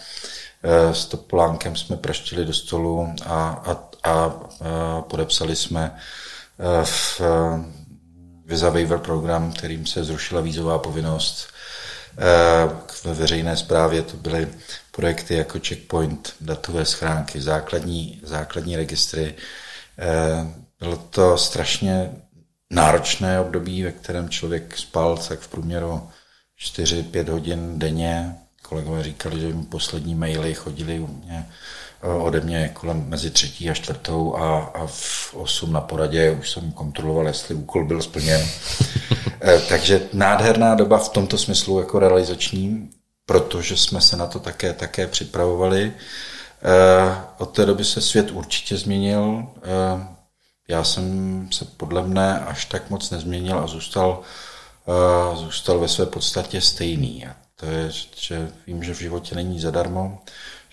Eh, 0.62 0.94
s 0.94 1.06
Topolánkem 1.06 1.76
jsme 1.76 1.96
praštili 1.96 2.44
do 2.44 2.52
stolu 2.52 3.08
a, 3.26 3.48
a, 3.50 3.86
a 4.10 4.34
podepsali 5.00 5.56
jsme 5.56 5.96
eh, 6.58 6.84
v 6.84 7.20
Visa 8.46 8.70
Waiver 8.70 8.98
program, 8.98 9.52
kterým 9.52 9.86
se 9.86 10.04
zrušila 10.04 10.40
vízová 10.40 10.78
povinnost. 10.78 11.46
Ve 13.04 13.14
veřejné 13.14 13.56
správě 13.56 14.02
to 14.02 14.16
byly 14.16 14.48
projekty 14.90 15.34
jako 15.34 15.58
Checkpoint, 15.58 16.34
datové 16.40 16.84
schránky, 16.84 17.40
základní, 17.40 18.20
základní 18.24 18.76
registry. 18.76 19.34
Bylo 20.80 20.96
to 20.96 21.38
strašně 21.38 22.10
náročné 22.72 23.40
období, 23.40 23.82
ve 23.82 23.92
kterém 23.92 24.28
člověk 24.28 24.78
spal 24.78 25.16
tak 25.28 25.40
v 25.40 25.48
průměru 25.48 26.08
4-5 26.60 27.30
hodin 27.30 27.78
denně. 27.78 28.36
Kolegové 28.62 29.02
říkali, 29.02 29.40
že 29.40 29.48
mi 29.48 29.62
poslední 29.62 30.14
maily 30.14 30.54
chodili 30.54 31.00
u 31.00 31.06
mě, 31.06 31.46
eh, 32.02 32.06
ode 32.06 32.40
mě 32.40 32.68
kolem 32.68 33.04
mezi 33.08 33.30
třetí 33.30 33.70
a 33.70 33.74
čtvrtou 33.74 34.36
a, 34.36 34.58
a 34.58 34.86
v 34.86 35.34
8 35.34 35.72
na 35.72 35.80
poradě 35.80 36.30
už 36.30 36.50
jsem 36.50 36.72
kontroloval, 36.72 37.26
jestli 37.26 37.54
úkol 37.54 37.84
byl 37.84 38.02
splněn. 38.02 38.46
Eh, 39.44 39.60
takže 39.68 40.08
nádherná 40.12 40.74
doba 40.74 40.98
v 40.98 41.08
tomto 41.08 41.38
smyslu 41.38 41.80
jako 41.80 41.98
realizační, 41.98 42.90
protože 43.26 43.76
jsme 43.76 44.00
se 44.00 44.16
na 44.16 44.26
to 44.26 44.38
také, 44.38 44.72
také 44.72 45.06
připravovali. 45.06 45.92
Eh, 46.62 47.16
od 47.38 47.46
té 47.46 47.66
doby 47.66 47.84
se 47.84 48.00
svět 48.00 48.30
určitě 48.30 48.76
změnil 48.76 49.46
já 50.72 50.84
jsem 50.84 51.48
se 51.52 51.64
podle 51.64 52.02
mne 52.02 52.40
až 52.40 52.64
tak 52.64 52.90
moc 52.90 53.10
nezměnil 53.10 53.58
a 53.58 53.66
zůstal, 53.66 54.20
uh, 54.86 55.36
zůstal 55.36 55.78
ve 55.78 55.88
své 55.88 56.06
podstatě 56.06 56.60
stejný. 56.60 57.26
A 57.26 57.36
to 57.56 57.66
je, 57.66 57.90
že 58.16 58.52
vím, 58.66 58.84
že 58.84 58.94
v 58.94 58.98
životě 58.98 59.34
není 59.34 59.60
zadarmo, 59.60 60.22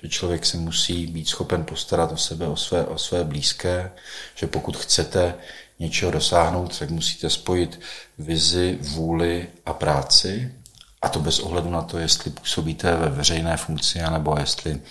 že 0.03 0.09
člověk 0.09 0.45
se 0.45 0.57
musí 0.57 1.07
být 1.07 1.27
schopen 1.27 1.65
postarat 1.65 2.11
o 2.11 2.17
sebe, 2.17 2.47
o 2.47 2.55
své, 2.55 2.85
o 2.85 2.97
své 2.97 3.23
blízké, 3.23 3.91
že 4.35 4.47
pokud 4.47 4.77
chcete 4.77 5.35
něčeho 5.79 6.11
dosáhnout, 6.11 6.79
tak 6.79 6.89
musíte 6.89 7.29
spojit 7.29 7.79
vizi, 8.17 8.77
vůli 8.81 9.47
a 9.65 9.73
práci 9.73 10.55
a 11.01 11.09
to 11.09 11.19
bez 11.19 11.39
ohledu 11.39 11.69
na 11.69 11.81
to, 11.81 11.97
jestli 11.97 12.31
působíte 12.31 12.95
ve 12.95 13.09
veřejné 13.09 13.57
funkci, 13.57 13.99
nebo 14.11 14.35
jestli 14.39 14.81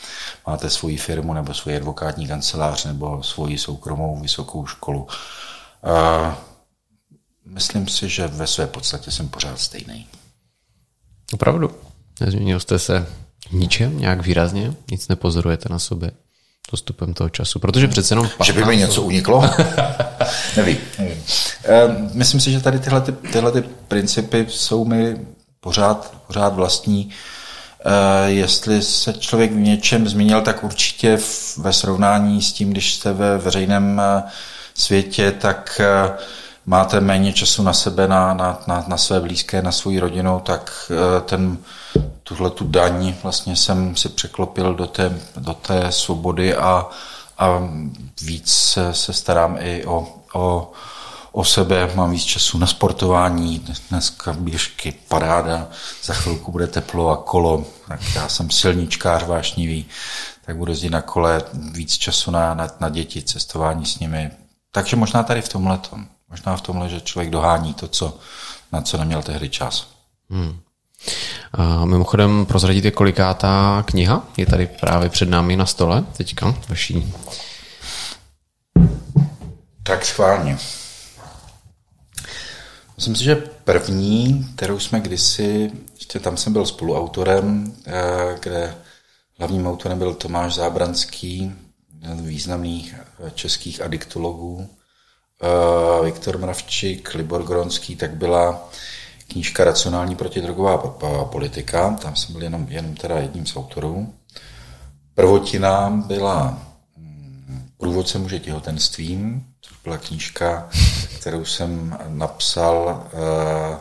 máte 0.47 0.71
svoji 0.71 0.97
firmu, 0.97 1.35
nebo 1.35 1.55
svoji 1.55 1.77
advokátní 1.77 2.29
kancelář, 2.29 2.85
nebo 2.85 3.23
svoji 3.23 3.59
soukromou 3.59 4.21
vysokou 4.21 4.67
školu. 4.67 5.07
A 5.83 6.39
myslím 7.45 7.89
si, 7.89 8.09
že 8.09 8.27
ve 8.27 8.47
své 8.47 8.67
podstatě 8.67 9.11
jsem 9.11 9.29
pořád 9.29 9.61
stejný. 9.61 10.07
Opravdu? 11.33 11.71
Nezměnil 12.21 12.61
jste 12.61 12.79
se 12.79 13.07
ničem 13.53 13.99
nějak 13.99 14.23
výrazně? 14.23 14.75
Nic 14.91 15.09
nepozorujete 15.09 15.69
na 15.69 15.79
sobě 15.79 16.11
postupem 16.71 17.15
toho 17.15 17.31
času? 17.31 17.59
Protože 17.59 17.89
přece 17.89 18.13
jenom... 18.13 18.29
15... 18.29 18.47
Že 18.47 18.53
by 18.53 18.65
mi 18.65 18.77
něco 18.77 19.03
uniklo? 19.03 19.43
nevím. 20.57 20.79
nevím. 20.99 21.23
Ehm, 21.65 22.11
myslím 22.13 22.41
si, 22.41 22.53
že 22.53 22.61
tady 22.61 22.79
tyhle, 22.79 23.01
ty, 23.01 23.13
tyhle 23.13 23.53
ty 23.53 23.63
principy 23.89 24.47
jsou 24.49 24.85
mi 24.85 25.17
pořád, 25.61 26.15
pořád 26.27 26.55
vlastní. 26.55 27.11
Eh, 27.85 28.31
jestli 28.31 28.83
se 28.83 29.13
člověk 29.13 29.53
v 29.53 29.57
něčem 29.57 30.09
zmínil, 30.09 30.41
tak 30.41 30.65
určitě 30.65 31.19
ve 31.57 31.73
srovnání 31.73 32.43
s 32.43 32.53
tím, 32.53 32.71
když 32.71 32.95
jste 32.95 33.13
ve 33.13 33.39
veřejném 33.39 34.01
eh, 34.01 34.23
světě, 34.75 35.33
tak 35.33 35.81
eh, 35.85 36.17
máte 36.67 37.01
méně 37.01 37.33
času 37.33 37.63
na 37.63 37.73
sebe, 37.73 38.09
na, 38.09 38.35
na, 38.35 38.63
na, 38.67 38.85
na 38.89 38.97
své 38.97 39.21
blízké, 39.21 39.63
na 39.63 39.73
svou 39.73 40.01
rodinu, 40.01 40.41
tak 40.45 40.93
ten, 41.25 41.59
tuhle 42.23 42.51
tu 42.51 42.65
daň 42.65 43.15
vlastně 43.23 43.57
jsem 43.57 43.97
si 43.97 44.09
překlopil 44.09 44.75
do 44.75 44.87
té, 44.87 45.19
do 45.37 45.55
té 45.55 45.93
svobody 45.93 46.55
a, 46.55 46.87
a 47.39 47.69
víc 48.23 48.53
se, 48.53 48.95
se 48.95 49.13
starám 49.13 49.57
i 49.61 49.85
o, 49.87 50.09
o 50.35 50.73
o 51.33 51.45
sebe, 51.45 51.91
mám 51.95 52.11
víc 52.11 52.25
času 52.25 52.59
na 52.59 52.67
sportování, 52.67 53.65
dneska 53.91 54.33
běžky, 54.33 54.95
paráda, 55.09 55.69
za 56.03 56.15
chvilku 56.15 56.53
bude 56.53 56.67
teplo 56.67 57.11
a 57.11 57.17
kolo, 57.17 57.65
tak 57.89 58.01
já 58.15 58.29
jsem 58.29 58.51
silničkář 58.51 59.25
vášnivý, 59.25 59.87
tak 60.47 60.57
budu 60.57 60.73
jezdit 60.73 60.91
na 60.91 61.03
kole, 61.03 61.43
víc 61.73 61.99
času 61.99 62.31
na, 62.31 62.55
na, 62.55 62.69
na 62.81 62.89
děti, 62.89 63.23
cestování 63.23 63.87
s 63.87 63.99
nimi. 63.99 64.31
Takže 64.73 64.97
možná 64.97 65.23
tady 65.23 65.43
v 65.43 65.49
tomhle, 65.49 65.79
možná 66.31 66.57
v 66.57 66.61
tomhle, 66.61 66.89
že 66.89 67.01
člověk 67.01 67.31
dohání 67.31 67.75
to, 67.75 67.89
co, 67.89 68.19
na 68.73 68.83
co 68.83 68.97
neměl 68.97 69.23
tehdy 69.23 69.49
čas. 69.49 69.89
Hmm. 70.31 70.61
A 71.53 71.85
mimochodem 71.85 72.47
prozradíte, 72.47 72.91
kolikátá 72.91 73.85
kniha 73.87 74.23
je 74.37 74.47
tady 74.47 74.67
právě 74.67 75.09
před 75.09 75.29
námi 75.29 75.57
na 75.57 75.67
stole 75.67 76.05
teďka, 76.17 76.55
vaší? 76.69 77.15
Tak 79.83 80.05
schválně. 80.05 80.59
Myslím 82.99 83.17
si, 83.17 83.25
že 83.25 83.37
první, 83.65 84.49
kterou 84.57 84.79
jsme 84.79 85.01
kdysi, 85.01 85.71
ještě 85.95 86.21
tam 86.21 86.37
jsem 86.37 86.53
byl 86.53 86.67
spoluautorem, 86.67 87.75
eh, 87.87 87.93
kde 88.43 88.75
hlavním 89.39 89.67
autorem 89.67 89.99
byl 89.99 90.15
Tomáš 90.15 90.55
Zábranský, 90.55 91.53
významných 92.15 92.95
eh, 92.95 93.31
českých 93.31 93.81
adiktologů, 93.81 94.69
eh, 95.43 96.05
Viktor 96.05 96.39
Mravčík, 96.39 97.15
Libor 97.15 97.43
Gronský, 97.43 97.97
tak 97.97 98.15
byla 98.15 98.71
knížka 99.29 99.65
Racionální 99.65 100.17
protidrogová 100.17 100.79
politika, 101.25 101.91
tam 102.03 102.17
jsem 102.17 102.33
byl 102.33 102.43
jenom, 102.43 102.67
jenom 102.69 102.95
teda 102.95 103.19
jedním 103.19 103.47
z 103.47 103.57
autorů. 103.57 104.15
Prvotina 105.15 105.91
byla 105.91 106.63
hm, 106.97 107.69
Průvodce 107.77 108.19
muže 108.19 108.39
těhotenstvím, 108.39 109.47
byla 109.89 109.99
knížka, 109.99 110.69
kterou 111.21 111.45
jsem 111.45 111.99
napsal 112.09 113.07
uh, 113.13 113.77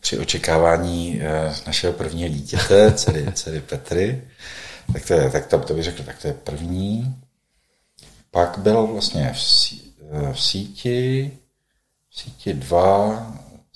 při 0.00 0.18
očekávání 0.18 1.20
uh, 1.20 1.54
našeho 1.66 1.92
prvního 1.92 2.28
dítěte, 2.28 2.92
dcery, 2.92 3.26
dcery 3.32 3.60
Petry. 3.60 4.22
Tak 4.92 5.06
to, 5.06 5.14
je, 5.14 5.30
tak 5.30 5.46
to, 5.46 5.58
to 5.58 5.74
bych 5.74 5.84
řekl, 5.84 6.02
tak 6.02 6.18
to 6.22 6.28
je 6.28 6.34
první. 6.34 7.16
Pak 8.30 8.58
byl 8.58 8.86
vlastně 8.86 9.32
v, 9.32 9.42
sí, 9.42 9.82
eh, 10.12 10.32
v 10.32 10.40
síti, 10.40 11.30
v 12.10 12.20
síti 12.20 12.54
dva, 12.54 13.26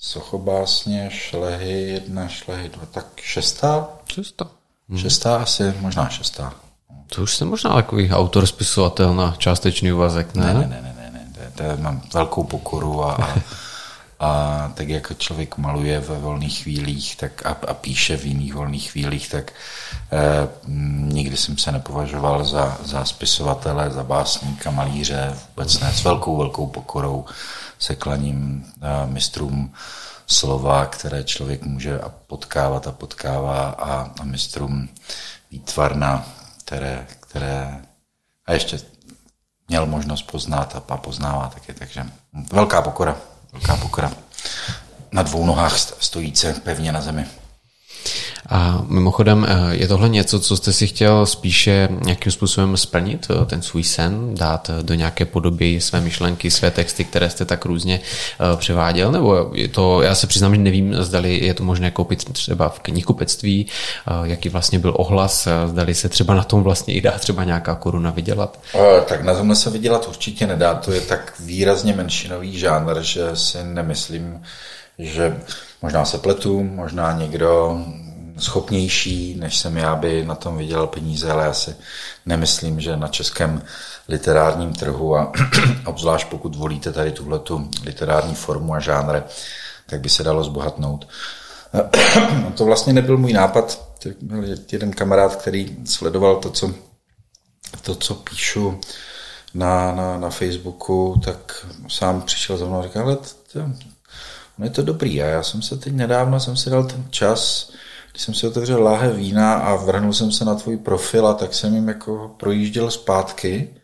Sochobásně, 0.05 1.09
šlehy, 1.11 1.81
jedna, 1.81 2.27
šlehy, 2.27 2.69
dva, 2.69 2.85
tak 2.85 3.05
šestá? 3.21 3.89
Šestá. 4.13 4.45
Hmm. 4.89 4.97
Šestá 4.97 5.37
asi, 5.37 5.73
možná 5.79 6.09
šestá. 6.09 6.53
To 7.15 7.21
už 7.21 7.35
jsem 7.35 7.47
možná 7.47 7.73
takový 7.73 8.11
autor, 8.11 8.45
spisovatel 8.45 9.15
na 9.15 9.35
částečný 9.37 9.93
úvazek, 9.93 10.35
ne? 10.35 10.53
Ne, 10.53 10.53
ne, 10.53 10.67
ne, 10.67 10.81
ne, 10.81 10.92
to 11.55 11.63
mám 11.77 12.01
velkou 12.13 12.43
pokoru 12.43 13.03
a, 13.05 13.13
a, 13.13 13.33
a 14.19 14.71
tak 14.73 14.89
jako 14.89 15.13
člověk 15.13 15.57
maluje 15.57 15.99
ve 15.99 16.19
volných 16.19 16.63
chvílích 16.63 17.15
tak 17.15 17.45
a, 17.45 17.49
a 17.67 17.73
píše 17.73 18.17
v 18.17 18.25
jiných 18.25 18.53
volných 18.53 18.91
chvílích, 18.91 19.29
tak 19.29 19.51
eh, 20.11 20.47
nikdy 21.13 21.37
jsem 21.37 21.57
se 21.57 21.71
nepovažoval 21.71 22.45
za, 22.45 22.77
za 22.83 23.05
spisovatele, 23.05 23.89
za 23.89 24.03
básníka, 24.03 24.71
malíře, 24.71 25.35
vůbec 25.49 25.79
ne, 25.79 25.93
s 25.93 26.03
velkou, 26.03 26.37
velkou 26.37 26.67
pokorou 26.67 27.25
se 27.79 27.95
klaním 27.95 28.65
eh, 28.81 29.07
mistrům 29.07 29.73
slova, 30.27 30.85
které 30.85 31.23
člověk 31.23 31.63
může 31.63 31.99
potkávat 32.27 32.87
a 32.87 32.91
potkává 32.91 33.69
a, 33.69 34.11
a 34.19 34.23
mistrům 34.23 34.89
výtvarna, 35.51 36.25
které, 36.65 37.07
které 37.19 37.81
a 38.45 38.53
ještě 38.53 38.79
měl 39.67 39.85
možnost 39.85 40.21
poznat 40.21 40.83
a 40.89 40.97
poznává 40.97 41.47
taky, 41.47 41.73
takže 41.73 42.05
velká 42.51 42.81
pokora, 42.81 43.17
velká 43.51 43.77
pokora. 43.77 44.11
Na 45.11 45.23
dvou 45.23 45.45
nohách 45.45 45.77
stojíce 45.77 46.53
pevně 46.53 46.91
na 46.91 47.01
zemi. 47.01 47.25
A 48.49 48.85
mimochodem, 48.87 49.47
eh, 49.49 49.75
je 49.75 49.87
tohle 49.87 50.09
něco, 50.09 50.39
co 50.39 50.57
jste 50.57 50.73
si 50.73 50.87
chtěl 50.87 51.25
spíše 51.25 51.89
nějakým 52.05 52.31
způsobem 52.31 52.77
splnit, 52.77 53.27
eh, 53.29 53.45
ten 53.45 53.61
svůj 53.61 53.83
sen, 53.83 54.35
dát 54.35 54.69
eh, 54.69 54.83
do 54.83 54.93
nějaké 54.93 55.25
podoby 55.25 55.81
své 55.81 56.01
myšlenky, 56.01 56.51
své 56.51 56.71
texty, 56.71 57.03
které 57.03 57.29
jste 57.29 57.45
tak 57.45 57.65
různě 57.65 57.99
převáděl, 58.55 59.11
nebo 59.11 59.51
je 59.53 59.67
to, 59.67 60.01
já 60.01 60.15
se 60.15 60.27
přiznám, 60.27 60.55
že 60.55 60.61
nevím, 60.61 60.95
zdali 60.95 61.45
je 61.45 61.53
to 61.53 61.63
možné 61.63 61.91
koupit 61.91 62.33
třeba 62.33 62.69
v 62.69 62.79
knihkupectví, 62.79 63.67
jaký 64.23 64.49
vlastně 64.49 64.79
byl 64.79 64.93
ohlas, 64.97 65.47
zdali 65.67 65.95
se 65.95 66.09
třeba 66.09 66.33
na 66.33 66.43
tom 66.43 66.63
vlastně 66.63 66.93
i 66.93 67.01
dá 67.01 67.11
třeba 67.11 67.43
nějaká 67.43 67.75
koruna 67.75 68.11
vydělat? 68.11 68.59
Tak 69.05 69.23
na 69.23 69.35
tomhle 69.35 69.55
se 69.55 69.69
vydělat 69.69 70.07
určitě 70.07 70.47
nedá, 70.47 70.73
to 70.73 70.91
je 70.91 71.01
tak 71.01 71.33
výrazně 71.39 71.93
menšinový 71.93 72.59
žánr, 72.59 73.01
že 73.01 73.35
si 73.35 73.57
nemyslím, 73.63 74.41
že 74.99 75.37
možná 75.83 76.05
se 76.05 76.17
pletu, 76.17 76.63
možná 76.63 77.11
někdo 77.11 77.81
schopnější, 78.37 79.35
než 79.35 79.57
jsem 79.57 79.77
já, 79.77 79.95
by 79.95 80.25
na 80.25 80.35
tom 80.35 80.57
vydělal 80.57 80.87
peníze, 80.87 81.31
ale 81.31 81.45
já 81.45 81.53
si 81.53 81.75
nemyslím, 82.25 82.79
že 82.79 82.97
na 82.97 83.07
českém 83.07 83.61
literárním 84.07 84.73
trhu 84.73 85.17
a 85.17 85.31
obzvlášť 85.85 86.27
pokud 86.27 86.55
volíte 86.55 86.93
tady 86.93 87.11
tuhletu 87.11 87.69
literární 87.83 88.35
formu 88.35 88.73
a 88.73 88.79
žánr, 88.79 89.21
tak 89.89 90.01
by 90.01 90.09
se 90.09 90.23
dalo 90.23 90.43
zbohatnout. 90.43 91.07
to 92.57 92.65
vlastně 92.65 92.93
nebyl 92.93 93.17
můj 93.17 93.33
nápad. 93.33 93.87
Byl 94.21 94.43
jeden 94.71 94.91
kamarád, 94.91 95.35
který 95.35 95.77
sledoval 95.85 96.35
to, 96.35 96.49
co, 96.49 96.71
to, 97.81 97.95
co 97.95 98.15
píšu 98.15 98.79
na, 99.53 99.95
na, 99.95 100.17
na 100.17 100.29
Facebooku, 100.29 101.21
tak 101.25 101.65
sám 101.87 102.21
přišel 102.21 102.57
za 102.57 102.65
mnou 102.65 102.79
a 102.79 102.83
říkal, 102.83 103.03
ale 103.03 103.17
no 104.57 104.65
je 104.65 104.71
to 104.71 104.81
dobrý. 104.81 105.23
A 105.23 105.25
já 105.25 105.43
jsem 105.43 105.61
se 105.61 105.77
teď 105.77 105.93
nedávno 105.93 106.39
jsem 106.39 106.57
si 106.57 106.69
dal 106.69 106.83
ten 106.83 107.05
čas, 107.09 107.71
když 108.11 108.23
jsem 108.23 108.33
si 108.33 108.47
otevřel 108.47 108.83
láhe 108.83 109.13
vína 109.13 109.53
a 109.53 109.75
vrhnul 109.75 110.13
jsem 110.13 110.31
se 110.31 110.45
na 110.45 110.55
tvůj 110.55 110.77
profil 110.77 111.27
a 111.27 111.33
tak 111.33 111.53
jsem 111.53 111.75
jim 111.75 111.87
jako 111.87 112.35
projížděl 112.37 112.91
zpátky. 112.91 113.75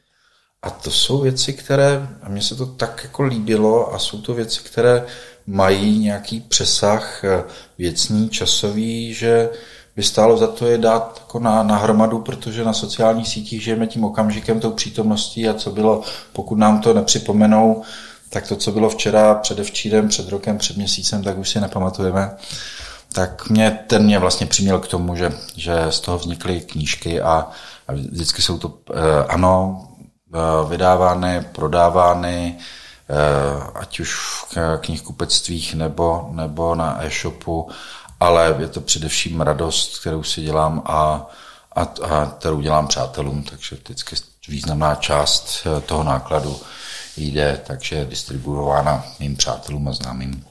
A 0.61 0.70
to 0.70 0.91
jsou 0.91 1.22
věci, 1.22 1.53
které, 1.53 2.07
a 2.22 2.30
mně 2.30 2.41
se 2.41 2.55
to 2.55 2.65
tak 2.65 3.01
jako 3.03 3.24
líbilo 3.24 3.93
a 3.93 3.99
jsou 3.99 4.22
to 4.22 4.34
věci, 4.34 4.59
které 4.63 5.05
mají 5.47 5.99
nějaký 5.99 6.39
přesah 6.39 7.24
eh, 7.24 7.43
věcný, 7.78 8.30
časový, 8.30 9.13
že 9.13 9.49
by 9.95 10.03
stálo 10.03 10.38
za 10.38 10.47
to 10.47 10.65
je 10.65 10.78
dát 10.78 11.17
jako 11.20 11.39
na, 11.39 11.63
na 11.63 11.78
hromadu, 11.78 12.20
protože 12.20 12.63
na 12.63 12.74
sociálních 12.74 13.28
sítích 13.28 13.63
žijeme 13.63 13.88
tím 13.88 14.03
okamžikem, 14.03 14.59
tou 14.59 14.72
přítomností 14.72 15.49
a 15.49 15.53
co 15.53 15.72
bylo, 15.72 16.01
pokud 16.34 16.57
nám 16.57 16.82
to 16.82 16.93
nepřipomenou, 16.93 17.84
tak 18.30 18.47
to, 18.47 18.55
co 18.55 18.71
bylo 18.71 18.89
včera, 18.89 19.36
předevčírem, 19.36 20.07
před 20.07 20.30
rokem, 20.30 20.57
před 20.57 20.77
měsícem, 20.77 21.23
tak 21.23 21.38
už 21.38 21.49
si 21.49 21.61
nepamatujeme. 21.61 22.32
Tak 23.13 23.49
mě, 23.49 23.80
ten 23.88 24.03
mě 24.03 24.19
vlastně 24.19 24.47
přiměl 24.47 24.80
k 24.80 24.88
tomu, 24.88 25.15
že, 25.15 25.34
že 25.55 25.86
z 25.89 25.99
toho 25.99 26.17
vznikly 26.17 26.61
knížky 26.61 27.21
a, 27.21 27.47
a 27.88 27.93
vždycky 27.93 28.41
jsou 28.41 28.57
to, 28.57 28.73
eh, 28.93 29.25
ano, 29.27 29.88
eh, 30.34 30.69
vydávány, 30.69 31.41
prodávány, 31.51 32.57
eh, 33.09 33.63
ať 33.75 33.99
už 33.99 34.15
v 34.15 34.57
knihkupectvích 34.77 35.75
nebo, 35.75 36.30
nebo 36.32 36.75
na 36.75 37.03
e-shopu, 37.05 37.69
ale 38.19 38.55
je 38.59 38.67
to 38.67 38.82
především 38.82 39.41
radost, 39.41 39.99
kterou 39.99 40.23
si 40.23 40.41
dělám 40.41 40.82
a, 40.86 41.27
a, 41.75 41.82
a 41.82 42.25
kterou 42.38 42.61
dělám 42.61 42.88
přátelům, 42.88 43.43
takže 43.43 43.75
vždycky 43.75 44.15
významná 44.47 44.95
část 44.95 45.67
toho 45.86 46.03
nákladu 46.03 46.59
jde, 47.20 47.61
takže 47.67 47.95
je 47.95 48.05
distribuována 48.05 49.05
mým 49.20 49.36
přátelům 49.36 49.88
a 49.88 49.93
známým. 49.93 50.43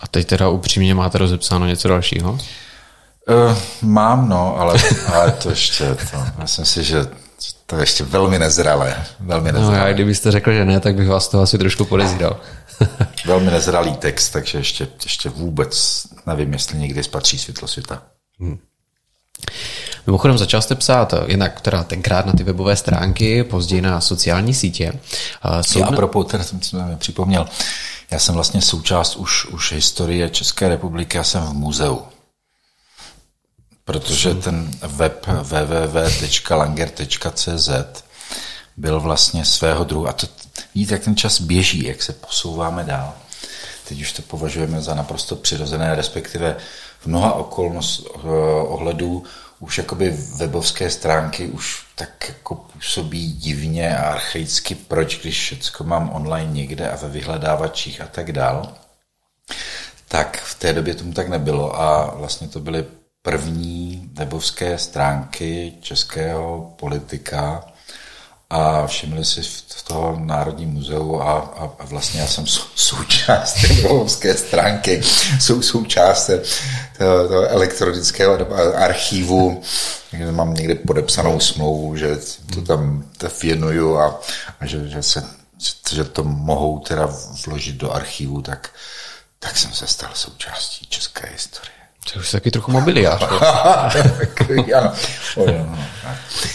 A 0.00 0.06
teď 0.06 0.26
teda 0.26 0.48
upřímně 0.48 0.94
máte 0.94 1.18
rozepsáno 1.18 1.66
něco 1.66 1.88
dalšího? 1.88 2.32
Uh, 2.32 3.58
mám, 3.82 4.28
no, 4.28 4.56
ale, 4.56 4.74
ale 5.14 5.32
to 5.32 5.50
ještě, 5.50 5.94
to, 5.94 6.24
myslím 6.38 6.64
si, 6.64 6.84
že 6.84 7.06
to 7.66 7.76
je 7.76 7.82
ještě 7.82 8.04
velmi 8.04 8.38
nezralé. 8.38 9.04
Velmi 9.20 9.52
nezralé. 9.52 9.78
No 9.78 9.86
já, 9.86 9.92
kdybyste 9.92 10.30
řekl, 10.30 10.52
že 10.52 10.64
ne, 10.64 10.80
tak 10.80 10.94
bych 10.94 11.08
vás 11.08 11.28
to 11.28 11.40
asi 11.40 11.58
trošku 11.58 11.84
podezíral. 11.84 12.40
velmi 13.26 13.50
nezralý 13.50 13.96
text, 13.96 14.30
takže 14.30 14.58
ještě, 14.58 14.88
ještě 15.04 15.28
vůbec 15.28 16.02
nevím, 16.26 16.52
jestli 16.52 16.78
někdy 16.78 17.04
spatří 17.04 17.38
světlo 17.38 17.68
světa. 17.68 18.02
Hmm. 18.40 18.58
Mimochodem 20.06 20.38
začal 20.38 20.62
jste 20.62 20.74
psát 20.74 21.14
jinak 21.26 21.60
teda 21.60 21.84
tenkrát 21.84 22.26
na 22.26 22.32
ty 22.32 22.44
webové 22.44 22.76
stránky, 22.76 23.44
později 23.44 23.82
na 23.82 24.00
sociální 24.00 24.54
sítě. 24.54 24.92
Jsou... 25.60 25.78
Já 25.78 25.86
a 25.86 25.92
propos, 25.92 26.26
teda 26.26 26.44
jsem 26.44 26.62
si 26.62 26.76
připomněl, 26.98 27.46
já 28.10 28.18
jsem 28.18 28.34
vlastně 28.34 28.62
součást 28.62 29.16
už, 29.16 29.46
už 29.46 29.72
historie 29.72 30.30
České 30.30 30.68
republiky, 30.68 31.16
já 31.16 31.24
jsem 31.24 31.42
v 31.42 31.52
muzeu. 31.52 32.02
Protože 33.84 34.34
ten 34.34 34.70
web 34.82 35.26
www.langer.cz 35.42 37.70
byl 38.76 39.00
vlastně 39.00 39.44
svého 39.44 39.84
druhu. 39.84 40.08
A 40.08 40.12
to 40.12 40.26
vidíte, 40.74 40.94
jak 40.94 41.04
ten 41.04 41.16
čas 41.16 41.40
běží, 41.40 41.86
jak 41.86 42.02
se 42.02 42.12
posouváme 42.12 42.84
dál. 42.84 43.14
Teď 43.88 44.00
už 44.00 44.12
to 44.12 44.22
považujeme 44.22 44.80
za 44.80 44.94
naprosto 44.94 45.36
přirozené, 45.36 45.94
respektive 45.94 46.56
v 47.00 47.06
mnoha 47.06 47.32
okolnost 47.32 48.06
eh, 48.06 48.18
ohledů 48.62 49.24
už 49.60 49.78
jakoby 49.78 50.10
webovské 50.10 50.90
stránky 50.90 51.46
už 51.46 51.86
tak 51.94 52.28
jako 52.28 52.54
působí 52.54 53.32
divně 53.32 53.96
a 53.98 54.10
archaicky, 54.10 54.74
proč, 54.74 55.20
když 55.20 55.40
všechno 55.40 55.86
mám 55.86 56.10
online 56.14 56.52
někde 56.52 56.90
a 56.90 56.96
ve 56.96 57.08
vyhledávačích 57.08 58.00
a 58.00 58.06
tak 58.06 58.32
dál. 58.32 58.74
Tak 60.08 60.40
v 60.40 60.54
té 60.54 60.72
době 60.72 60.94
tomu 60.94 61.12
tak 61.12 61.28
nebylo 61.28 61.80
a 61.80 62.14
vlastně 62.14 62.48
to 62.48 62.60
byly 62.60 62.84
první 63.22 64.10
webovské 64.12 64.78
stránky 64.78 65.74
českého 65.80 66.74
politika, 66.78 67.64
a 68.50 68.86
všimli 68.86 69.24
si 69.24 69.42
v 69.42 69.82
toho 69.88 70.16
Národní 70.24 70.66
muzeu 70.66 71.20
a, 71.20 71.32
a, 71.32 71.70
a 71.78 71.84
vlastně 71.84 72.20
já 72.20 72.26
jsem 72.26 72.46
součást 72.74 73.56
té 74.20 74.34
stránky, 74.34 75.02
sou, 75.40 75.62
součást 75.62 76.30
elektronického 77.48 78.38
archivu, 78.74 79.62
mám 80.30 80.54
někde 80.54 80.74
podepsanou 80.74 81.40
smlouvu, 81.40 81.96
že 81.96 82.16
to 82.54 82.62
tam 82.62 83.04
věnuju 83.42 83.98
a, 83.98 84.20
a 84.60 84.66
že, 84.66 84.88
že, 84.88 85.02
se, 85.02 85.24
že 85.92 86.04
to 86.04 86.24
mohou 86.24 86.78
teda 86.78 87.08
vložit 87.46 87.76
do 87.76 87.92
archivu, 87.92 88.42
tak, 88.42 88.70
tak 89.38 89.56
jsem 89.56 89.72
se 89.72 89.86
stal 89.86 90.10
součástí 90.14 90.86
české 90.86 91.28
historie. 91.32 91.78
To 92.12 92.18
už 92.18 92.30
taky 92.30 92.50
trochu 92.50 92.70
mobiliář. 92.70 93.22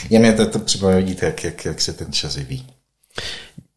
Jen 0.09 0.21
mě 0.21 0.33
to, 0.33 0.49
to 0.49 0.59
připomíná, 0.59 0.97
vidíte, 0.97 1.25
jak, 1.25 1.43
jak, 1.43 1.65
jak 1.65 1.81
se 1.81 1.93
ten 1.93 2.13
čas 2.13 2.35
vyvíjí. 2.35 2.67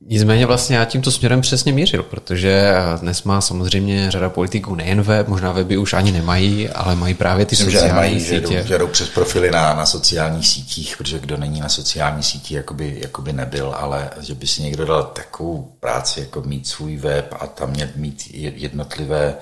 Nicméně 0.08 0.46
vlastně 0.46 0.76
já 0.76 0.84
tímto 0.84 1.10
směrem 1.10 1.40
přesně 1.40 1.72
mířil, 1.72 2.02
protože 2.02 2.72
dnes 3.00 3.22
má 3.22 3.40
samozřejmě 3.40 4.10
řada 4.10 4.30
politiků 4.30 4.74
nejen 4.74 5.02
web, 5.02 5.28
možná 5.28 5.52
weby 5.52 5.76
už 5.76 5.92
ani 5.92 6.12
nemají, 6.12 6.68
ale 6.68 6.96
mají 6.96 7.14
právě 7.14 7.46
ty 7.46 7.52
Myslím, 7.52 7.66
sociální 7.66 7.88
že 7.88 7.94
nemají, 7.94 8.20
sítě. 8.20 8.38
Že 8.38 8.60
jdou, 8.60 8.68
že 8.68 8.78
jdou 8.78 8.86
přes 8.86 9.08
profily 9.08 9.50
na, 9.50 9.74
na 9.74 9.86
sociálních 9.86 10.48
sítích, 10.48 10.96
protože 10.96 11.18
kdo 11.18 11.36
není 11.36 11.60
na 11.60 11.68
sociální 11.68 12.22
síti, 12.22 12.54
jakoby, 12.54 12.98
jakoby 13.02 13.32
nebyl, 13.32 13.74
ale 13.78 14.10
že 14.20 14.34
by 14.34 14.46
si 14.46 14.62
někdo 14.62 14.84
dal 14.84 15.02
takovou 15.02 15.72
práci, 15.80 16.20
jako 16.20 16.42
mít 16.42 16.66
svůj 16.66 16.96
web 16.96 17.34
a 17.40 17.46
tam 17.46 17.72
mít 17.96 18.30
jednotlivé 18.34 19.34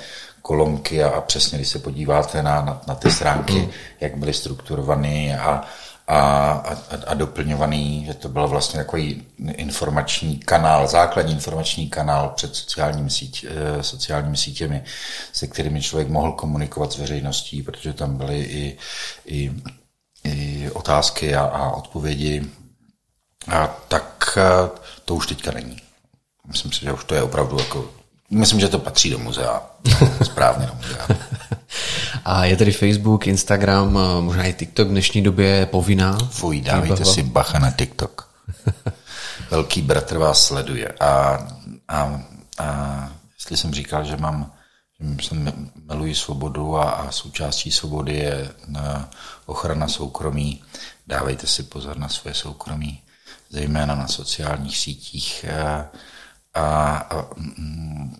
kolonky 0.43 1.03
a, 1.05 1.09
a 1.09 1.21
přesně, 1.21 1.59
když 1.59 1.69
se 1.69 1.79
podíváte 1.79 2.43
na, 2.43 2.63
na, 2.63 2.81
na 2.87 2.95
ty 2.95 3.11
stránky, 3.11 3.69
jak 4.01 4.17
byly 4.17 4.33
strukturované 4.33 5.39
a, 5.41 5.65
a, 6.09 6.51
a, 6.51 6.77
a 7.07 7.15
doplňovaný, 7.15 8.05
že 8.07 8.15
to 8.15 8.29
byl 8.29 8.49
vlastně 8.49 8.79
takový 8.79 9.27
informační 9.39 10.39
kanál, 10.39 10.89
základní 10.89 11.33
informační 11.33 11.89
kanál 11.91 12.33
před 12.37 12.57
sociálními, 12.57 13.11
síť, 13.11 13.47
eh, 13.49 13.83
sociálními 13.83 14.37
sítěmi, 14.37 14.85
se 15.33 15.47
kterými 15.47 15.83
člověk 15.83 16.09
mohl 16.09 16.33
komunikovat 16.33 16.93
s 16.93 16.99
veřejností, 16.99 17.63
protože 17.63 17.93
tam 17.93 18.17
byly 18.17 18.39
i, 18.41 18.79
i, 19.27 19.53
i 20.25 20.71
otázky 20.71 21.35
a, 21.35 21.43
a 21.45 21.71
odpovědi. 21.71 22.45
A 23.49 23.67
tak 23.89 24.39
eh, 24.39 24.71
to 25.05 25.15
už 25.15 25.27
teďka 25.27 25.53
není. 25.53 25.77
Myslím 26.47 26.73
si, 26.73 26.81
že 26.81 26.93
už 26.93 27.05
to 27.05 27.15
je 27.15 27.23
opravdu 27.23 27.59
jako 27.59 27.91
Myslím, 28.31 28.61
že 28.61 28.69
to 28.69 28.79
patří 28.79 29.11
do 29.11 29.19
muzea. 29.19 29.63
Správně 30.25 30.67
do 30.67 30.75
muzea. 30.75 31.07
A 32.25 32.45
je 32.45 32.57
tedy 32.57 32.73
Facebook, 32.73 33.27
Instagram, 33.27 33.99
možná 34.21 34.45
i 34.45 34.53
TikTok 34.53 34.89
v 34.89 34.91
dnešní 34.91 35.23
době 35.23 35.67
povinná? 35.67 36.19
Fuj, 36.31 36.61
dávejte 36.61 37.05
si 37.05 37.23
bacha 37.23 37.59
na 37.59 37.71
TikTok. 37.71 38.31
Velký 39.51 39.83
bratr 39.83 40.19
vás 40.19 40.47
sleduje. 40.47 40.89
A, 41.01 41.39
a, 41.89 42.23
a 42.59 43.09
jestli 43.39 43.57
jsem 43.57 43.75
říkal, 43.75 44.05
že 44.05 44.17
mám 44.17 44.53
že 45.01 45.29
jsem 45.29 45.71
miluji 45.85 46.15
svobodu 46.15 46.77
a, 46.77 46.91
a 46.91 47.11
součástí 47.11 47.71
svobody 47.71 48.17
je 48.17 48.49
na 48.69 49.11
ochrana 49.47 49.89
soukromí. 49.89 50.63
Dávejte 51.07 51.47
si 51.47 51.63
pozor 51.63 51.99
na 51.99 52.09
své 52.09 52.35
soukromí, 52.35 53.03
zejména 53.51 53.95
na 53.95 54.09
sociálních 54.09 54.79
sítích. 54.79 55.45
A, 55.45 55.91
a, 56.55 56.97
a, 56.97 57.27
mm, 57.37 58.17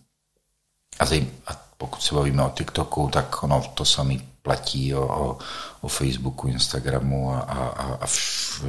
a, 0.99 1.07
zej, 1.07 1.27
a 1.47 1.53
pokud 1.85 2.03
se 2.03 2.15
bavíme 2.15 2.43
o 2.43 2.51
TikToku, 2.51 3.09
tak 3.13 3.43
ono 3.43 3.63
to 3.75 3.85
samé 3.85 4.15
platí 4.43 4.95
o, 4.95 5.05
o, 5.05 5.39
o 5.81 5.89
Facebooku, 5.89 6.49
Instagramu 6.49 7.33
a, 7.33 7.39
a, 7.39 7.99
a 8.01 8.07
v, 8.07 8.65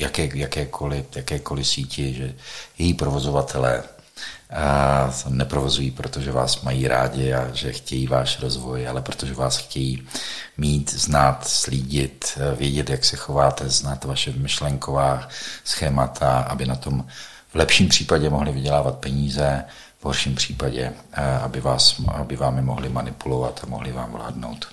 jaké, 0.00 0.28
jakékoliv, 0.34 1.16
jakékoliv 1.16 1.68
síti, 1.68 2.14
že 2.14 2.34
její 2.78 2.94
provozovatelé 2.94 3.82
a 4.50 5.10
neprovozují, 5.28 5.90
protože 5.90 6.32
vás 6.32 6.62
mají 6.62 6.88
rádi 6.88 7.34
a 7.34 7.54
že 7.54 7.72
chtějí 7.72 8.06
váš 8.06 8.40
rozvoj, 8.40 8.88
ale 8.88 9.02
protože 9.02 9.34
vás 9.34 9.56
chtějí 9.56 10.08
mít, 10.56 10.92
znát, 10.92 11.48
slídit, 11.48 12.38
vědět, 12.56 12.90
jak 12.90 13.04
se 13.04 13.16
chováte, 13.16 13.68
znát 13.68 14.04
vaše 14.04 14.32
myšlenková 14.32 15.28
schémata, 15.64 16.38
aby 16.38 16.66
na 16.66 16.76
tom 16.76 17.06
v 17.52 17.54
lepším 17.54 17.88
případě 17.88 18.30
mohli 18.30 18.52
vydělávat 18.52 18.98
peníze, 18.98 19.64
horším 20.06 20.34
případě, 20.34 20.92
aby, 21.42 21.60
vás, 21.60 22.00
aby 22.14 22.36
vámi 22.36 22.62
mohli 22.62 22.88
manipulovat 22.88 23.60
a 23.62 23.66
mohli 23.66 23.92
vám 23.92 24.12
vládnout. 24.12 24.66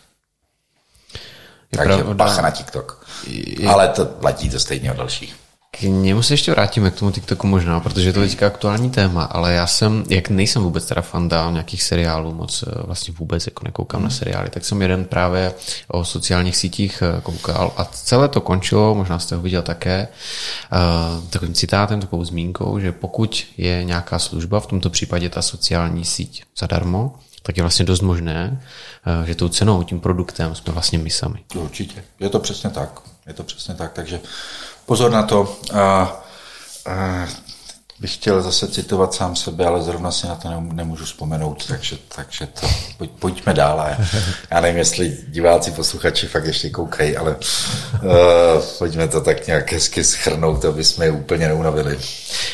Je 1.71 1.77
Takže 1.77 1.95
pravda. 1.95 2.13
bacha 2.13 2.41
na 2.41 2.51
TikTok. 2.51 3.07
Je... 3.27 3.69
Ale 3.69 3.87
to 3.87 4.05
platí 4.05 4.49
to 4.49 4.59
stejně 4.59 4.91
o 4.91 4.95
dalších. 4.95 5.42
K 5.77 5.81
němu 5.81 6.21
se 6.21 6.33
ještě 6.33 6.51
vrátíme, 6.51 6.91
k 6.91 6.99
tomu 6.99 7.11
TikToku 7.11 7.47
možná, 7.47 7.79
protože 7.79 8.09
je 8.09 8.13
to 8.13 8.19
teďka 8.19 8.47
aktuální 8.47 8.89
téma, 8.89 9.23
ale 9.23 9.53
já 9.53 9.67
jsem, 9.67 10.03
jak 10.09 10.29
nejsem 10.29 10.63
vůbec 10.63 10.85
teda 10.85 11.01
fanda 11.01 11.51
nějakých 11.51 11.83
seriálů, 11.83 12.33
moc 12.33 12.63
eh, 12.67 12.71
vlastně 12.85 13.13
vůbec 13.17 13.45
jako 13.45 13.65
nekoukám 13.65 13.99
hmm. 13.99 14.09
na 14.09 14.15
seriály, 14.15 14.49
tak 14.49 14.65
jsem 14.65 14.81
jeden 14.81 15.05
právě 15.05 15.53
o 15.87 16.05
sociálních 16.05 16.57
sítích 16.57 17.03
eh, 17.05 17.21
koukal 17.21 17.73
a 17.77 17.85
celé 17.85 18.27
to 18.27 18.41
končilo, 18.41 18.95
možná 18.95 19.19
jste 19.19 19.35
ho 19.35 19.41
viděl 19.41 19.61
také, 19.61 20.07
uh, 20.73 21.29
takovým 21.29 21.53
citátem, 21.53 22.01
takovou 22.01 22.25
zmínkou, 22.25 22.79
že 22.79 22.91
pokud 22.91 23.45
je 23.57 23.83
nějaká 23.83 24.19
služba, 24.19 24.59
v 24.59 24.67
tomto 24.67 24.89
případě 24.89 25.29
ta 25.29 25.41
sociální 25.41 26.05
síť 26.05 26.43
zadarmo, 26.57 27.15
tak 27.43 27.57
je 27.57 27.63
vlastně 27.63 27.85
dost 27.85 28.01
možné, 28.01 28.61
že 29.25 29.35
tou 29.35 29.49
cenou, 29.49 29.83
tím 29.83 29.99
produktem 29.99 30.55
jsme 30.55 30.73
vlastně 30.73 30.99
my 30.99 31.09
sami. 31.09 31.39
Určitě, 31.55 32.03
je 32.19 32.29
to 32.29 32.39
přesně 32.39 32.69
tak. 32.69 32.99
Je 33.27 33.33
to 33.33 33.43
přesně 33.43 33.75
tak, 33.75 33.91
takže 33.93 34.19
pozor 34.85 35.11
na 35.11 35.23
to. 35.23 35.59
A, 35.73 35.83
a 36.85 37.27
bych 37.99 38.13
chtěl 38.13 38.41
zase 38.41 38.67
citovat 38.67 39.13
sám 39.13 39.35
sebe, 39.35 39.65
ale 39.65 39.81
zrovna 39.81 40.11
si 40.11 40.27
na 40.27 40.35
to 40.35 40.49
nemůžu 40.61 41.05
vzpomenout, 41.05 41.65
takže, 41.67 41.97
takže 42.15 42.47
to, 42.47 42.67
pojď, 42.97 43.11
pojďme 43.19 43.53
dál. 43.53 43.85
Já 44.51 44.61
nevím, 44.61 44.77
jestli 44.77 45.17
diváci, 45.27 45.71
posluchači 45.71 46.27
fakt 46.27 46.45
ještě 46.45 46.69
koukají, 46.69 47.17
ale 47.17 47.35
uh, 47.35 48.11
pojďme 48.77 49.07
to 49.07 49.21
tak 49.21 49.47
nějak 49.47 49.71
hezky 49.71 50.03
schrnout, 50.03 50.65
aby 50.65 50.83
jsme 50.83 51.05
je 51.05 51.11
úplně 51.11 51.47
neunavili. 51.47 51.99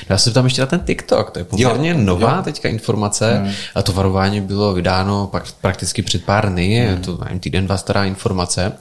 Já 0.10 0.18
se 0.18 0.32
tam 0.32 0.46
ještě 0.46 0.62
na 0.62 0.68
ten 0.68 0.80
TikTok, 0.80 1.32
to 1.32 1.40
je 1.40 1.46
poměrně 1.46 1.90
jo, 1.90 1.98
nová 1.98 2.36
jo. 2.36 2.44
teďka 2.44 2.70
informace 2.70 3.38
hmm. 3.38 3.52
a 3.76 3.82
to 3.82 3.94
varování 3.94 4.42
bylo 4.42 4.74
vydáno 4.74 5.28
pak, 5.28 5.52
prakticky 5.62 6.02
před 6.02 6.26
pár 6.26 6.50
dny, 6.50 6.88
hmm. 6.88 7.02
to 7.02 7.18
nevím, 7.24 7.40
týden, 7.40 7.66
dva 7.66 7.78
stará 7.78 8.06
informace. 8.06 8.72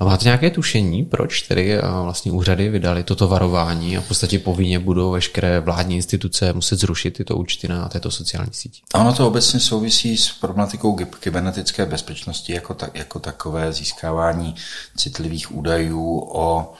A 0.00 0.04
máte 0.04 0.24
nějaké 0.24 0.50
tušení, 0.50 1.04
proč 1.04 1.42
tedy 1.42 1.78
vlastně 2.02 2.32
úřady 2.32 2.68
vydali 2.68 3.02
toto 3.02 3.28
varování 3.28 3.96
a 3.96 4.00
v 4.00 4.08
podstatě 4.08 4.38
povinně 4.38 4.78
budou 4.78 5.10
veškeré 5.10 5.60
vládní 5.60 6.03
instituce 6.04 6.52
muset 6.52 6.80
zrušit 6.80 7.10
tyto 7.10 7.36
účty 7.36 7.68
na 7.68 7.88
této 7.88 8.10
sociální 8.10 8.52
síti? 8.52 8.80
Ono 8.94 9.12
to 9.12 9.28
obecně 9.28 9.60
souvisí 9.60 10.16
s 10.16 10.32
problematikou 10.32 10.96
kybernetické 11.20 11.86
bezpečnosti 11.86 12.52
jako, 12.52 12.74
ta, 12.74 12.88
jako 12.94 13.18
takové 13.18 13.72
získávání 13.72 14.54
citlivých 14.96 15.54
údajů 15.54 16.28
o 16.32 16.72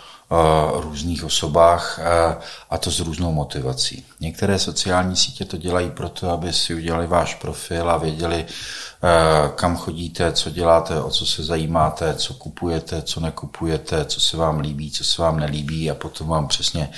různých 0.81 1.25
osobách 1.25 2.01
a 2.70 2.79
to 2.79 2.91
s 2.91 3.01
různou 3.01 3.33
motivací. 3.33 4.05
Některé 4.20 4.59
sociální 4.59 5.16
sítě 5.16 5.45
to 5.45 5.57
dělají 5.57 5.91
proto, 5.91 6.31
aby 6.31 6.53
si 6.53 6.75
udělali 6.75 7.07
váš 7.07 7.35
profil 7.35 7.91
a 7.91 7.97
věděli, 7.97 8.47
kam 9.55 9.77
chodíte, 9.77 10.33
co 10.33 10.51
děláte, 10.51 11.01
o 11.01 11.11
co 11.11 11.27
se 11.27 11.45
zajímáte, 11.45 12.14
co 12.14 12.35
kupujete, 12.35 13.03
co 13.03 13.20
nekupujete, 13.20 14.05
co 14.05 14.20
se 14.20 14.37
vám 14.37 14.61
líbí, 14.61 14.91
co 14.91 15.05
se 15.05 15.22
vám 15.22 15.41
nelíbí 15.41 15.91
a 15.91 15.95
potom 15.95 16.29
vám 16.29 16.49
přesně 16.49 16.91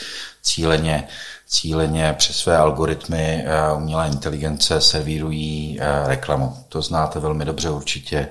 cíleně, 0.43 1.09
cíleně 1.47 2.15
přes 2.19 2.37
své 2.37 2.57
algoritmy 2.57 3.45
umělé 3.77 4.09
inteligence 4.09 4.81
servírují 4.81 5.81
reklamu. 6.05 6.57
To 6.69 6.83
znáte 6.83 7.21
velmi 7.21 7.45
dobře 7.45 7.71
určitě 7.71 8.29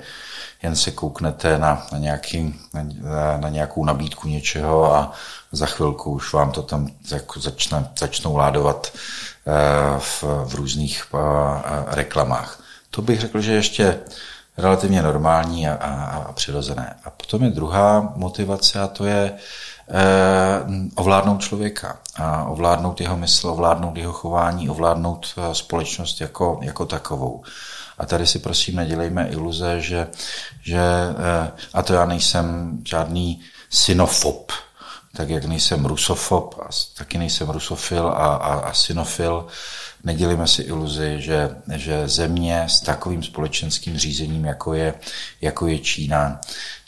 jen 0.66 0.76
se 0.76 0.92
kouknete 0.92 1.58
na, 1.58 1.86
na, 1.92 1.98
nějaký, 1.98 2.60
na, 2.74 2.84
na 3.38 3.50
nějakou 3.50 3.86
nabídku 3.86 4.28
něčeho 4.28 4.96
a 4.96 5.12
za 5.52 5.66
chvilku 5.66 6.12
už 6.12 6.34
vám 6.34 6.52
to 6.52 6.62
tam 6.62 6.88
jako 7.12 7.40
začne, 7.40 7.90
začnou 8.00 8.36
ládovat 8.36 8.92
eh, 8.94 10.00
v, 10.00 10.24
v 10.24 10.56
různých 10.56 11.06
eh, 11.14 11.18
reklamách. 11.88 12.60
To 12.92 13.02
bych 13.02 13.20
řekl, 13.20 13.42
že 13.42 13.54
ještě 13.54 14.00
relativně 14.58 15.02
normální 15.02 15.68
a, 15.68 15.74
a, 15.74 16.18
a 16.18 16.32
přirozené. 16.32 16.96
A 17.04 17.10
potom 17.10 17.44
je 17.44 17.50
druhá 17.50 18.14
motivace 18.16 18.82
a 18.82 18.88
to 18.88 19.06
je 19.06 19.32
eh, 19.32 20.02
ovládnout 20.96 21.42
člověka, 21.42 21.98
a 22.16 22.44
ovládnout 22.44 23.02
jeho 23.02 23.18
mysl, 23.18 23.50
ovládnout 23.50 23.98
jeho 23.98 24.14
chování, 24.14 24.70
ovládnout 24.70 25.28
eh, 25.38 25.56
společnost 25.56 26.22
jako, 26.22 26.60
jako 26.62 26.86
takovou. 26.86 27.44
A 27.98 28.06
tady 28.06 28.28
si 28.28 28.40
prosím 28.40 28.76
nedělejme 28.76 29.28
iluze, 29.28 29.82
že, 29.82 30.08
že 30.62 30.80
eh, 30.80 31.52
a 31.74 31.82
to 31.82 31.94
já 31.94 32.06
nejsem 32.06 32.78
žádný 32.86 33.42
synofob, 33.70 34.52
tak 35.16 35.30
jak 35.30 35.46
nejsem 35.46 35.86
rusofob, 35.86 36.60
a 36.60 36.70
taky 36.98 37.18
nejsem 37.18 37.50
rusofil 37.50 38.08
a, 38.08 38.12
a, 38.36 38.54
a 38.54 38.74
synofil, 38.74 39.48
nedělíme 40.04 40.48
si 40.48 40.62
iluzi, 40.62 41.16
že, 41.18 41.56
že 41.76 42.08
země 42.08 42.64
s 42.68 42.82
takovým 42.82 43.24
společenským 43.24 43.98
řízením, 43.98 44.46
jako 44.46 44.74
je, 44.74 44.94
jako 45.42 45.68
je 45.68 45.80
Čína, 45.80 46.42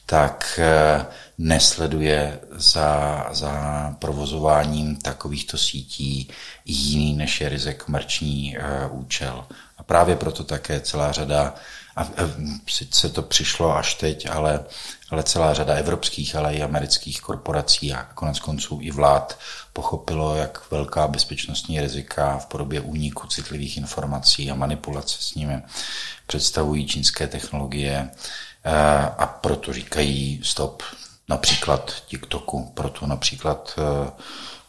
tak 0.10 0.60
eh, 0.64 1.06
nesleduje 1.38 2.40
za, 2.52 3.26
za 3.32 3.52
provozováním 4.00 4.96
takovýchto 4.96 5.58
sítí 5.58 6.30
jiný 6.66 7.14
než 7.14 7.42
je 7.42 7.50
ryze 7.50 7.74
komerční 7.74 8.58
uh, 8.58 9.00
účel 9.00 9.46
právě 9.88 10.16
proto 10.16 10.44
také 10.44 10.80
celá 10.80 11.12
řada, 11.12 11.56
a 11.96 12.08
sice 12.70 13.10
to 13.10 13.22
přišlo 13.22 13.78
až 13.78 13.94
teď, 13.94 14.30
ale, 14.30 14.66
ale 15.10 15.24
celá 15.24 15.54
řada 15.54 15.74
evropských, 15.74 16.36
ale 16.36 16.54
i 16.54 16.62
amerických 16.62 17.22
korporací 17.22 17.94
a 17.94 18.04
konec 18.04 18.40
konců 18.40 18.80
i 18.82 18.92
vlád 18.92 19.40
pochopilo, 19.74 20.36
jak 20.36 20.72
velká 20.72 21.08
bezpečnostní 21.08 21.82
rizika 21.82 22.38
v 22.38 22.46
podobě 22.46 22.82
úniku 22.82 23.28
citlivých 23.28 23.78
informací 23.78 24.52
a 24.52 24.56
manipulace 24.56 25.18
s 25.20 25.36
nimi 25.36 25.62
představují 26.28 26.88
čínské 26.88 27.28
technologie. 27.28 28.10
eh, 28.10 28.16
a 29.18 29.26
proto 29.26 29.74
říkají 29.74 30.42
stop, 30.44 30.84
například 31.30 31.94
TikToku, 32.08 32.72
proto 32.74 33.08
například 33.08 33.76
eh, 33.78 34.12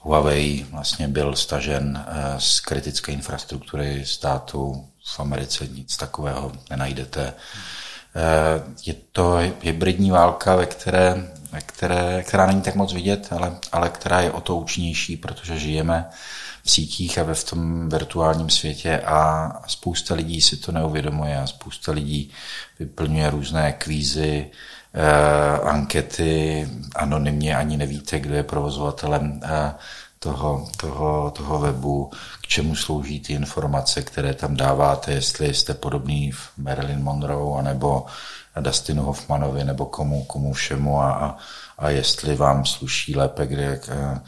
Huawei 0.01 0.67
vlastně 0.71 1.09
byl 1.09 1.37
stažen 1.37 2.05
eh, 2.09 2.35
z 2.39 2.61
kritické 2.61 3.13
infrastruktury 3.13 4.07
státu. 4.07 4.89
V 5.17 5.21
Americe 5.21 5.67
nic 5.67 5.97
takového 5.97 6.53
nenajdete. 6.71 7.35
Eh, 8.17 8.63
je 8.87 8.95
to 9.13 9.39
hybridní 9.63 10.11
válka, 10.11 10.57
ve 10.57 10.67
které, 10.67 11.33
ve 11.53 11.61
které, 11.61 12.23
která 12.23 12.47
není 12.47 12.63
tak 12.63 12.75
moc 12.75 12.93
vidět, 12.93 13.29
ale, 13.31 13.57
ale 13.73 13.89
která 13.89 14.21
je 14.21 14.33
o 14.33 14.41
to 14.41 14.57
účinnější, 14.57 15.17
protože 15.17 15.59
žijeme 15.59 16.09
v 16.69 16.71
sítích 16.71 17.19
a 17.19 17.23
ve 17.23 17.35
v 17.35 17.45
tom 17.45 17.89
virtuálním 17.89 18.51
světě 18.51 19.01
a 19.01 19.51
spousta 19.67 20.15
lidí 20.15 20.41
si 20.41 20.57
to 20.57 20.73
neuvědomuje 20.73 21.41
a 21.41 21.47
spousta 21.47 21.93
lidí 21.93 22.31
vyplňuje 22.79 23.31
různé 23.31 23.73
kvízy, 23.73 24.51
eh, 24.95 25.59
ankety, 25.59 26.69
anonymně 26.97 27.57
ani 27.57 27.77
nevíte, 27.77 28.21
kdo 28.21 28.35
je 28.35 28.43
provozovatelem 28.43 29.41
eh, 29.45 29.75
toho, 30.19 30.69
toho, 30.77 31.31
toho 31.31 31.59
webu, 31.59 32.11
k 32.43 32.47
čemu 32.47 32.77
slouží 32.77 33.21
ty 33.21 33.33
informace, 33.33 34.03
které 34.03 34.35
tam 34.35 34.57
dáváte, 34.57 35.13
jestli 35.13 35.55
jste 35.55 35.75
podobný 35.75 36.33
v 36.33 36.51
Marilyn 36.57 37.03
Monroe, 37.03 37.59
anebo 37.59 38.07
Dustinu 38.61 39.03
Hoffmanovi, 39.03 39.65
nebo 39.65 39.87
komu, 39.87 40.25
komu 40.25 40.53
všemu 40.53 41.03
a, 41.03 41.37
a 41.79 41.91
jestli 41.91 42.37
vám 42.37 42.65
sluší 42.65 43.17
lépe, 43.17 43.47
kde 43.47 43.81
eh, 43.89 44.21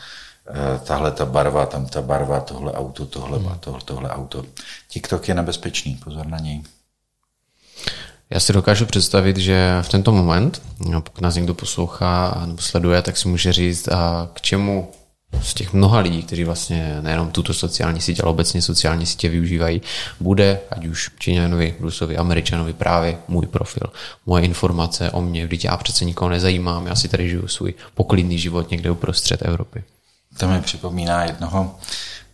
tahle 0.84 1.10
ta 1.10 1.26
barva, 1.26 1.66
tam 1.66 1.86
ta 1.86 2.02
barva, 2.02 2.40
tohle 2.40 2.72
auto, 2.72 3.06
tohle, 3.06 3.38
hmm. 3.38 3.58
tohle, 3.60 3.80
tohle 3.84 4.10
auto. 4.10 4.44
TikTok 4.88 5.28
je 5.28 5.34
nebezpečný, 5.34 5.96
pozor 6.04 6.26
na 6.26 6.38
něj. 6.38 6.62
Já 8.30 8.40
si 8.40 8.52
dokážu 8.52 8.86
představit, 8.86 9.36
že 9.36 9.78
v 9.82 9.88
tento 9.88 10.12
moment, 10.12 10.62
pokud 11.00 11.20
nás 11.20 11.34
někdo 11.34 11.54
poslouchá 11.54 12.42
nebo 12.46 12.58
sleduje, 12.58 13.02
tak 13.02 13.16
si 13.16 13.28
může 13.28 13.52
říct, 13.52 13.88
a 13.88 14.30
k 14.34 14.40
čemu 14.40 14.90
z 15.42 15.54
těch 15.54 15.72
mnoha 15.72 15.98
lidí, 15.98 16.22
kteří 16.22 16.44
vlastně 16.44 16.98
nejenom 17.00 17.30
tuto 17.30 17.54
sociální 17.54 18.00
síť, 18.00 18.20
ale 18.22 18.30
obecně 18.30 18.62
sociální 18.62 19.06
sítě 19.06 19.28
využívají, 19.28 19.82
bude, 20.20 20.60
ať 20.70 20.86
už 20.86 21.10
Číňanovi, 21.18 21.74
Rusovi, 21.80 22.16
Američanovi 22.16 22.72
právě 22.72 23.18
můj 23.28 23.46
profil, 23.46 23.86
moje 24.26 24.44
informace 24.44 25.10
o 25.10 25.20
mně, 25.20 25.46
vždyť 25.46 25.64
já 25.64 25.76
přece 25.76 26.04
nikoho 26.04 26.28
nezajímám, 26.28 26.86
já 26.86 26.94
si 26.94 27.08
tady 27.08 27.28
žiju 27.28 27.48
svůj 27.48 27.74
poklidný 27.94 28.38
život 28.38 28.70
někde 28.70 28.90
uprostřed 28.90 29.42
Evropy. 29.42 29.84
To 30.38 30.48
mi 30.48 30.60
připomíná 30.60 31.24
jednoho 31.24 31.78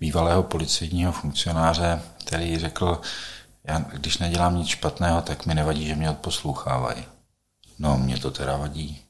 bývalého 0.01 0.43
policejního 0.43 1.13
funkcionáře, 1.13 2.03
který 2.27 2.59
řekl, 2.59 3.01
já, 3.65 3.79
když 3.79 4.19
nedělám 4.19 4.57
nic 4.57 4.69
špatného, 4.69 5.23
tak 5.23 5.47
mi 5.47 5.55
nevadí, 5.55 5.87
že 5.87 5.95
mě 5.95 6.11
odposlouchávají. 6.11 7.05
No, 7.79 7.99
mě 7.99 8.19
to 8.19 8.31
teda 8.31 8.57
vadí. 8.57 9.01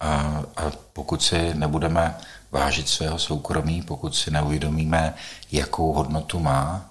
A, 0.00 0.08
a 0.56 0.70
pokud 0.92 1.22
si 1.22 1.54
nebudeme 1.54 2.16
vážit 2.50 2.88
svého 2.88 3.18
soukromí, 3.18 3.82
pokud 3.82 4.16
si 4.16 4.30
neuvědomíme, 4.30 5.14
jakou 5.52 5.92
hodnotu 5.92 6.40
má, 6.40 6.90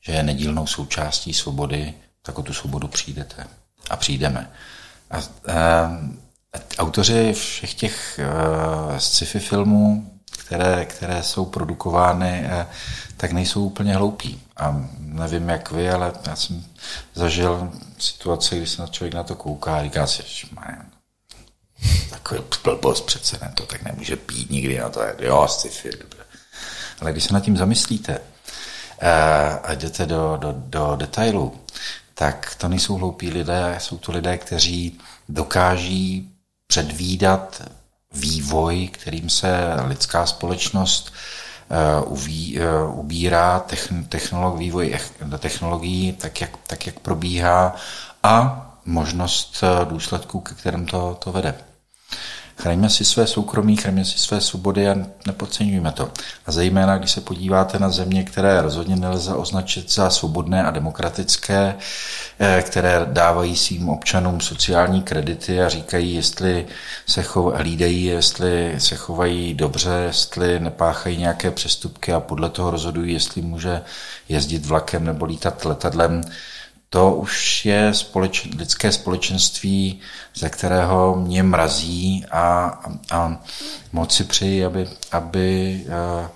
že 0.00 0.12
je 0.12 0.22
nedílnou 0.22 0.66
součástí 0.66 1.34
svobody, 1.34 1.94
tak 2.22 2.38
o 2.38 2.42
tu 2.42 2.52
svobodu 2.52 2.88
přijdete. 2.88 3.46
A 3.90 3.96
přijdeme. 3.96 4.50
A, 5.10 5.16
a, 5.16 5.20
autoři 6.78 7.32
všech 7.32 7.74
těch 7.74 8.20
uh, 8.20 8.96
sci-fi 8.96 9.38
filmů, 9.38 10.10
které, 10.40 10.84
které 10.84 11.22
jsou 11.22 11.44
produkovány, 11.44 12.44
uh, 12.44 12.66
tak 13.16 13.32
nejsou 13.32 13.64
úplně 13.64 13.94
hloupí. 13.94 14.40
A 14.56 14.88
nevím, 14.98 15.48
jak 15.48 15.72
vy, 15.72 15.90
ale 15.90 16.12
já 16.26 16.36
jsem 16.36 16.64
zažil 17.14 17.72
situaci, 17.98 18.56
kdy 18.56 18.66
se 18.66 18.82
na 18.82 18.88
člověk 18.88 19.14
na 19.14 19.22
to 19.22 19.34
kouká 19.34 19.76
a 19.76 19.82
říká 19.82 20.06
si, 20.06 20.22
že 20.26 20.48
takový 22.10 22.40
blbost 22.64 23.06
přece 23.06 23.38
ne, 23.42 23.52
to 23.54 23.66
tak 23.66 23.82
nemůže 23.82 24.16
pít 24.16 24.50
nikdy 24.50 24.78
na 24.78 24.88
to, 24.88 25.00
jo, 25.18 25.48
sci-fi, 25.48 25.90
dobře. 25.90 26.24
Ale 27.00 27.12
když 27.12 27.24
se 27.24 27.34
nad 27.34 27.40
tím 27.40 27.56
zamyslíte 27.56 28.18
uh, 28.18 28.28
a 29.62 29.74
jdete 29.74 30.06
do, 30.06 30.36
do, 30.36 30.54
do 30.56 30.96
detailu, 30.96 31.60
tak 32.14 32.54
to 32.58 32.68
nejsou 32.68 32.94
hloupí 32.94 33.30
lidé, 33.30 33.76
jsou 33.78 33.98
to 33.98 34.12
lidé, 34.12 34.38
kteří 34.38 35.00
dokáží 35.28 36.32
předvídat 36.66 37.62
vývoj, 38.14 38.88
kterým 38.88 39.30
se 39.30 39.76
lidská 39.86 40.26
společnost 40.26 41.12
eh, 41.70 42.04
eh, 42.58 42.84
ubírá, 42.92 43.64
technolog, 44.08 44.58
vývoj 44.58 44.98
technologií, 45.38 46.12
tak 46.12 46.40
jak, 46.40 46.50
tak 46.66 46.86
jak 46.86 47.00
probíhá 47.00 47.76
a 48.22 48.66
možnost 48.84 49.62
eh, 49.62 49.84
důsledků, 49.84 50.40
ke 50.40 50.54
kterým 50.54 50.86
to, 50.86 51.16
to 51.24 51.32
vede. 51.32 51.69
Chraňme 52.60 52.90
si 52.90 53.04
své 53.04 53.26
soukromí, 53.26 53.76
chraňme 53.76 54.04
si 54.04 54.18
své 54.18 54.40
svobody 54.40 54.88
a 54.88 54.96
nepodceňujme 55.26 55.92
to. 55.92 56.10
A 56.46 56.52
zejména, 56.52 56.98
když 56.98 57.10
se 57.10 57.20
podíváte 57.20 57.78
na 57.78 57.90
země, 57.90 58.24
které 58.24 58.62
rozhodně 58.62 58.96
nelze 58.96 59.34
označit 59.34 59.92
za 59.92 60.10
svobodné 60.10 60.64
a 60.64 60.70
demokratické, 60.70 61.74
eh, 62.38 62.62
které 62.62 63.06
dávají 63.12 63.56
svým 63.56 63.88
občanům 63.88 64.40
sociální 64.40 65.02
kredity 65.02 65.62
a 65.62 65.68
říkají, 65.68 66.14
jestli 66.14 66.66
se 67.06 67.22
chov, 67.22 67.54
hlídají, 67.54 68.04
jestli 68.04 68.74
se 68.78 68.96
chovají 68.96 69.54
dobře, 69.54 69.90
jestli 70.06 70.60
nepáchají 70.60 71.16
nějaké 71.16 71.50
přestupky 71.50 72.12
a 72.12 72.20
podle 72.20 72.50
toho 72.50 72.70
rozhodují, 72.70 73.12
jestli 73.12 73.42
může 73.42 73.82
jezdit 74.28 74.66
vlakem 74.66 75.04
nebo 75.04 75.24
lítat 75.24 75.64
letadlem, 75.64 76.22
to 76.92 77.14
už 77.14 77.64
je 77.66 77.94
společ, 77.94 78.44
lidské 78.44 78.92
společenství, 78.92 80.00
ze 80.34 80.48
kterého 80.48 81.16
mě 81.16 81.42
mrazí 81.42 82.26
a, 82.30 82.80
a, 83.10 83.42
moc 83.92 84.14
si 84.14 84.24
přeji, 84.24 84.64
aby, 84.64 84.88
aby 85.12 85.80
eh, 85.86 86.28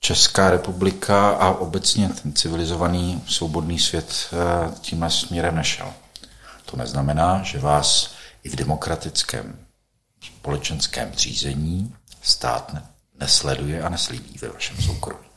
Česká 0.00 0.50
republika 0.50 1.30
a 1.30 1.50
obecně 1.50 2.08
ten 2.08 2.32
civilizovaný 2.32 3.22
svobodný 3.26 3.78
svět 3.78 4.12
eh, 4.32 4.74
tímhle 4.80 5.10
směrem 5.10 5.56
nešel. 5.56 5.92
To 6.64 6.76
neznamená, 6.76 7.42
že 7.42 7.58
vás 7.58 8.10
i 8.42 8.48
v 8.48 8.56
demokratickém 8.56 9.58
společenském 10.20 11.12
řízení 11.12 11.94
stát 12.22 12.76
nesleduje 13.20 13.82
a 13.82 13.88
neslíbí 13.88 14.38
ve 14.42 14.48
vašem 14.48 14.76
soukromí. 14.76 15.27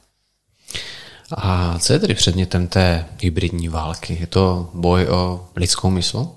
A 1.37 1.79
co 1.79 1.93
je 1.93 1.99
tedy 1.99 2.13
předmětem 2.13 2.67
té 2.67 3.05
hybridní 3.21 3.69
války? 3.69 4.17
Je 4.19 4.27
to 4.27 4.69
boj 4.73 5.07
o 5.07 5.49
lidskou 5.55 5.89
mysl? 5.89 6.27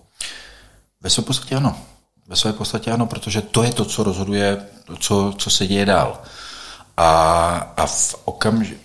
Ve 1.00 1.10
své 1.10 1.22
podstatě 1.22 1.56
ano. 1.56 1.76
Ve 2.26 2.36
své 2.36 2.52
podstatě 2.52 2.90
ano, 2.90 3.06
protože 3.06 3.40
to 3.42 3.62
je 3.62 3.72
to, 3.72 3.84
co 3.84 4.04
rozhoduje, 4.04 4.66
co, 4.98 5.34
co 5.38 5.50
se 5.50 5.66
děje 5.66 5.86
dál. 5.86 6.22
A, 6.96 7.56
a 7.76 7.86
v 7.86 8.14
okamžiku 8.24 8.84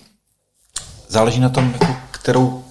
záleží 1.07 1.39
na 1.39 1.49
tom, 1.49 1.72
jako 1.72 1.95
kterou, 2.12 2.64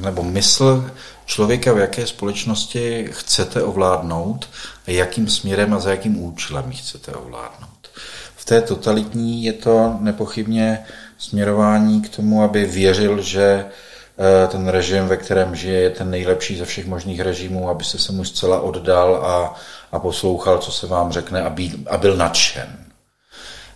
nebo 0.00 0.22
mysl 0.22 0.90
člověka, 1.26 1.72
v 1.72 1.78
jaké 1.78 2.06
společnosti 2.06 3.08
chcete 3.10 3.62
ovládnout 3.62 4.48
a 4.86 4.90
jakým 4.90 5.28
směrem 5.28 5.74
a 5.74 5.80
za 5.80 5.90
jakým 5.90 6.24
účelem 6.24 6.72
chcete 6.72 7.12
ovládnout. 7.12 7.88
V 8.36 8.44
té 8.44 8.60
totalitní 8.60 9.44
je 9.44 9.52
to 9.52 9.96
nepochybně 10.00 10.78
směrování 11.18 12.02
k 12.02 12.16
tomu, 12.16 12.42
aby 12.42 12.64
věřil, 12.64 13.22
že 13.22 13.64
eh, 13.64 14.48
ten 14.48 14.68
režim, 14.68 15.06
ve 15.06 15.16
kterém 15.16 15.56
žije, 15.56 15.80
je 15.80 15.90
ten 15.90 16.10
nejlepší 16.10 16.56
ze 16.56 16.64
všech 16.64 16.86
možných 16.86 17.20
režimů, 17.20 17.68
abyste 17.68 17.98
se 17.98 18.12
mu 18.12 18.24
zcela 18.24 18.60
oddal 18.60 19.16
a, 19.16 19.54
a 19.92 19.98
poslouchal, 19.98 20.58
co 20.58 20.72
se 20.72 20.86
vám 20.86 21.12
řekne 21.12 21.42
a, 21.42 21.50
být, 21.50 21.86
a 21.90 21.96
byl 21.96 22.16
nadšen. 22.16 22.76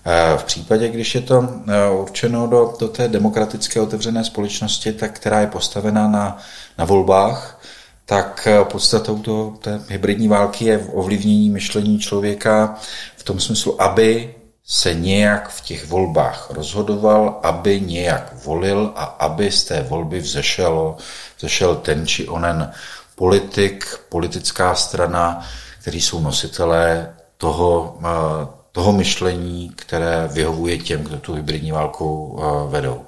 Eh, 0.04 0.38
v 0.38 0.44
případě, 0.44 0.88
když 0.88 1.14
je 1.14 1.20
to 1.20 1.48
eh, 1.68 1.90
určeno 1.90 2.46
do, 2.46 2.74
do 2.80 2.88
té 2.88 3.08
demokratické 3.08 3.80
otevřené 3.80 4.24
společnosti, 4.24 4.92
tak 4.92 5.12
která 5.12 5.40
je 5.40 5.46
postavená 5.46 6.08
na, 6.08 6.38
na 6.78 6.84
volbách, 6.84 7.60
tak 8.06 8.48
podstatou 8.62 9.18
to, 9.18 9.54
té 9.60 9.80
hybridní 9.88 10.28
války 10.28 10.64
je 10.64 10.78
ovlivnění 10.92 11.50
myšlení 11.50 11.98
člověka 11.98 12.78
v 13.16 13.22
tom 13.22 13.40
smyslu, 13.40 13.82
aby 13.82 14.34
se 14.70 14.94
nějak 14.94 15.48
v 15.48 15.60
těch 15.60 15.86
volbách 15.86 16.50
rozhodoval, 16.50 17.40
aby 17.42 17.80
nějak 17.80 18.44
volil 18.44 18.92
a 18.96 19.04
aby 19.04 19.50
z 19.50 19.64
té 19.64 19.82
volby 19.82 20.20
vzešel, 20.20 20.96
vzešel 21.38 21.76
ten 21.76 22.06
či 22.06 22.28
onen 22.28 22.72
politik, 23.14 24.00
politická 24.08 24.74
strana, 24.74 25.46
kteří 25.80 26.00
jsou 26.00 26.20
nositelé 26.20 27.14
toho, 27.36 27.98
eh, 28.00 28.46
toho 28.72 28.92
myšlení, 28.92 29.72
které 29.76 30.28
vyhovuje 30.32 30.78
těm, 30.78 31.02
kdo 31.02 31.18
tu 31.18 31.34
hybridní 31.34 31.72
válku 31.72 32.38
eh, 32.38 32.70
vedou. 32.70 33.06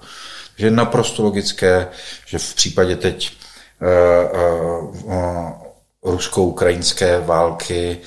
Takže 0.51 0.67
je 0.67 0.71
naprosto 0.71 1.23
logické, 1.23 1.89
že 2.27 2.39
v 2.39 2.55
případě 2.55 2.97
teď 2.97 3.33
eh, 3.83 4.29
rusko-ukrajinské 6.03 7.21
války 7.21 7.99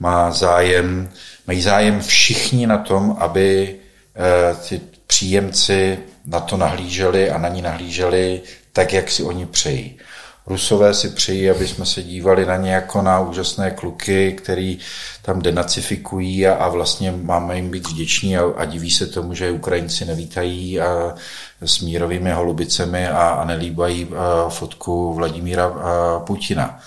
má 0.00 0.30
zájem 0.30 1.08
mají 1.46 1.62
zájem 1.62 2.00
všichni 2.00 2.66
na 2.66 2.78
tom, 2.78 3.16
aby 3.18 3.76
eh, 4.14 4.56
ty 4.68 4.80
příjemci 5.06 5.98
na 6.26 6.40
to 6.40 6.56
nahlíželi 6.56 7.30
a 7.30 7.38
na 7.38 7.48
ní 7.48 7.62
nahlíželi 7.62 8.40
tak, 8.72 8.92
jak 8.92 9.10
si 9.10 9.22
oni 9.22 9.46
přejí. 9.46 9.98
Rusové 10.46 10.94
si 10.94 11.08
přejí, 11.08 11.50
aby 11.50 11.68
jsme 11.68 11.86
se 11.86 12.02
dívali 12.02 12.46
na 12.46 12.56
ně 12.56 12.72
jako 12.72 13.02
na 13.02 13.20
úžasné 13.20 13.70
kluky, 13.70 14.32
který 14.32 14.78
tam 15.22 15.42
denacifikují 15.42 16.46
a, 16.46 16.54
a 16.54 16.68
vlastně 16.68 17.12
máme 17.12 17.56
jim 17.56 17.70
být 17.70 17.88
vděční 17.88 18.36
a, 18.36 18.42
a 18.56 18.64
diví 18.64 18.90
se 18.90 19.06
tomu, 19.06 19.34
že 19.34 19.50
Ukrajinci 19.50 20.04
nevítají 20.04 20.80
a, 20.80 21.14
s 21.60 21.80
mírovými 21.80 22.30
holubicemi 22.30 23.08
a, 23.08 23.28
a 23.28 23.44
nelíbají 23.44 24.08
a, 24.16 24.48
fotku 24.48 25.14
Vladimíra 25.14 25.66
a, 25.66 26.20
Putina. 26.20 26.80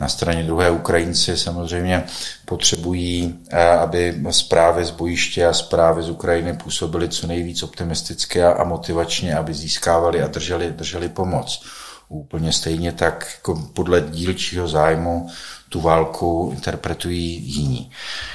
Na 0.00 0.08
straně 0.08 0.42
druhé 0.42 0.70
Ukrajinci 0.70 1.36
samozřejmě 1.36 2.04
potřebují, 2.44 3.38
eh, 3.50 3.68
aby 3.68 4.22
zprávy 4.30 4.84
z 4.84 4.90
bojiště 4.90 5.46
a 5.46 5.52
zprávy 5.52 6.02
z 6.02 6.10
Ukrajiny 6.10 6.56
působily 6.56 7.08
co 7.08 7.26
nejvíc 7.26 7.62
optimisticky 7.62 8.42
a 8.42 8.64
motivačně, 8.64 9.36
aby 9.36 9.54
získávali 9.54 10.22
a 10.22 10.26
drželi, 10.26 10.70
drželi 10.70 11.08
pomoc. 11.08 11.62
Úplně 12.08 12.52
stejně 12.52 12.92
tak 12.92 13.26
jako 13.34 13.62
podle 13.74 14.00
dílčího 14.00 14.68
zájmu 14.68 15.30
tu 15.68 15.80
válku 15.80 16.50
interpretují 16.54 17.42
jiní. 17.42 17.90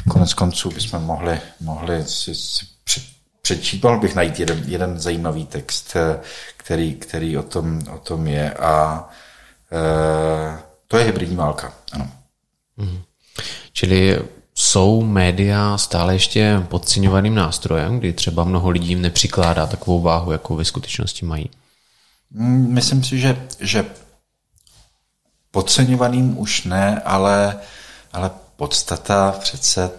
Konec 0.09 0.34
konců 0.34 0.70
bychom 0.70 1.03
mohli, 1.03 1.39
mohli 1.59 2.03
si, 2.05 2.36
si 2.36 2.66
přečít, 3.41 3.84
mohl 3.84 3.99
bych 3.99 4.16
najít 4.16 4.39
jeden, 4.39 4.63
jeden 4.68 4.99
zajímavý 4.99 5.45
text, 5.45 5.95
eh, 5.95 6.20
který, 6.57 6.95
který 6.95 7.38
o, 7.38 7.43
tom, 7.43 7.82
o 7.93 7.97
tom 7.97 8.28
je 8.28 8.53
a 8.53 9.09
e, 9.72 10.64
to 10.88 10.98
je 10.98 11.04
hybridní 11.04 11.36
válka, 11.36 11.74
ano. 11.92 12.12
Mhm. 12.78 13.02
Čili 13.74 14.20
jsou 14.56 15.02
média 15.02 15.78
stále 15.78 16.16
ještě 16.16 16.64
podceňovaným 16.68 17.36
nástrojem, 17.36 18.00
kdy 18.00 18.14
třeba 18.14 18.44
mnoho 18.44 18.70
lidí 18.70 18.88
jim 18.88 19.02
nepřikládá 19.02 19.68
takovou 19.68 20.02
váhu, 20.02 20.32
jakou 20.32 20.56
ve 20.56 20.66
skutečnosti 20.66 21.26
mají? 21.26 21.50
Mm, 22.32 22.74
myslím 22.74 23.04
si, 23.04 23.20
že, 23.20 23.48
že 23.60 23.86
podceňovaným 25.52 26.40
už 26.40 26.64
ne, 26.64 27.02
ale, 27.06 27.60
ale 28.14 28.32
podstata 28.56 29.32
přece 29.40 29.92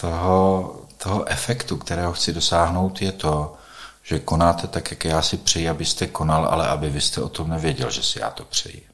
toho, 0.00 0.76
toho 0.96 1.28
efektu, 1.28 1.76
kterého 1.76 2.12
chci 2.12 2.32
dosáhnout, 2.32 3.02
je 3.02 3.12
to, 3.12 3.54
že 4.02 4.18
konáte 4.18 4.66
tak, 4.66 4.90
jak 4.90 5.04
já 5.04 5.22
si 5.22 5.36
přeji, 5.36 5.68
abyste 5.68 6.06
konal, 6.06 6.46
ale 6.46 6.68
aby 6.68 6.90
vy 6.90 7.00
jste 7.00 7.20
o 7.20 7.28
tom 7.28 7.50
nevěděl, 7.50 7.90
že 7.90 8.02
si 8.02 8.20
já 8.20 8.30
to 8.30 8.44
přeji 8.44 8.86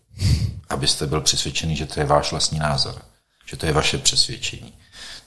abyste 0.70 1.06
byl 1.06 1.20
přesvědčený, 1.20 1.76
že 1.76 1.86
to 1.86 2.00
je 2.00 2.06
váš 2.06 2.30
vlastní 2.30 2.58
názor, 2.58 3.02
že 3.46 3.56
to 3.56 3.66
je 3.66 3.72
vaše 3.72 3.98
přesvědčení. 3.98 4.72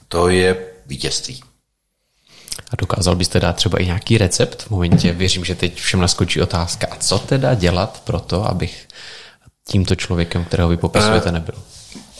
To 0.08 0.28
je 0.28 0.66
vítězství. 0.86 1.42
A 2.70 2.76
dokázal 2.78 3.16
byste 3.16 3.40
dát 3.40 3.56
třeba 3.56 3.78
i 3.78 3.86
nějaký 3.86 4.18
recept 4.18 4.62
v 4.62 4.70
momentě, 4.70 5.12
věřím, 5.12 5.44
že 5.44 5.54
teď 5.54 5.80
všem 5.80 6.00
naskočí 6.00 6.40
otázka, 6.40 6.86
a 6.90 6.96
co 6.96 7.18
teda 7.18 7.54
dělat 7.54 8.02
pro 8.04 8.20
to, 8.20 8.44
abych 8.44 8.88
tímto 9.68 9.94
člověkem, 9.94 10.44
kterého 10.44 10.68
vy 10.68 10.76
popisujete, 10.76 11.28
eh, 11.28 11.32
nebyl? 11.32 11.54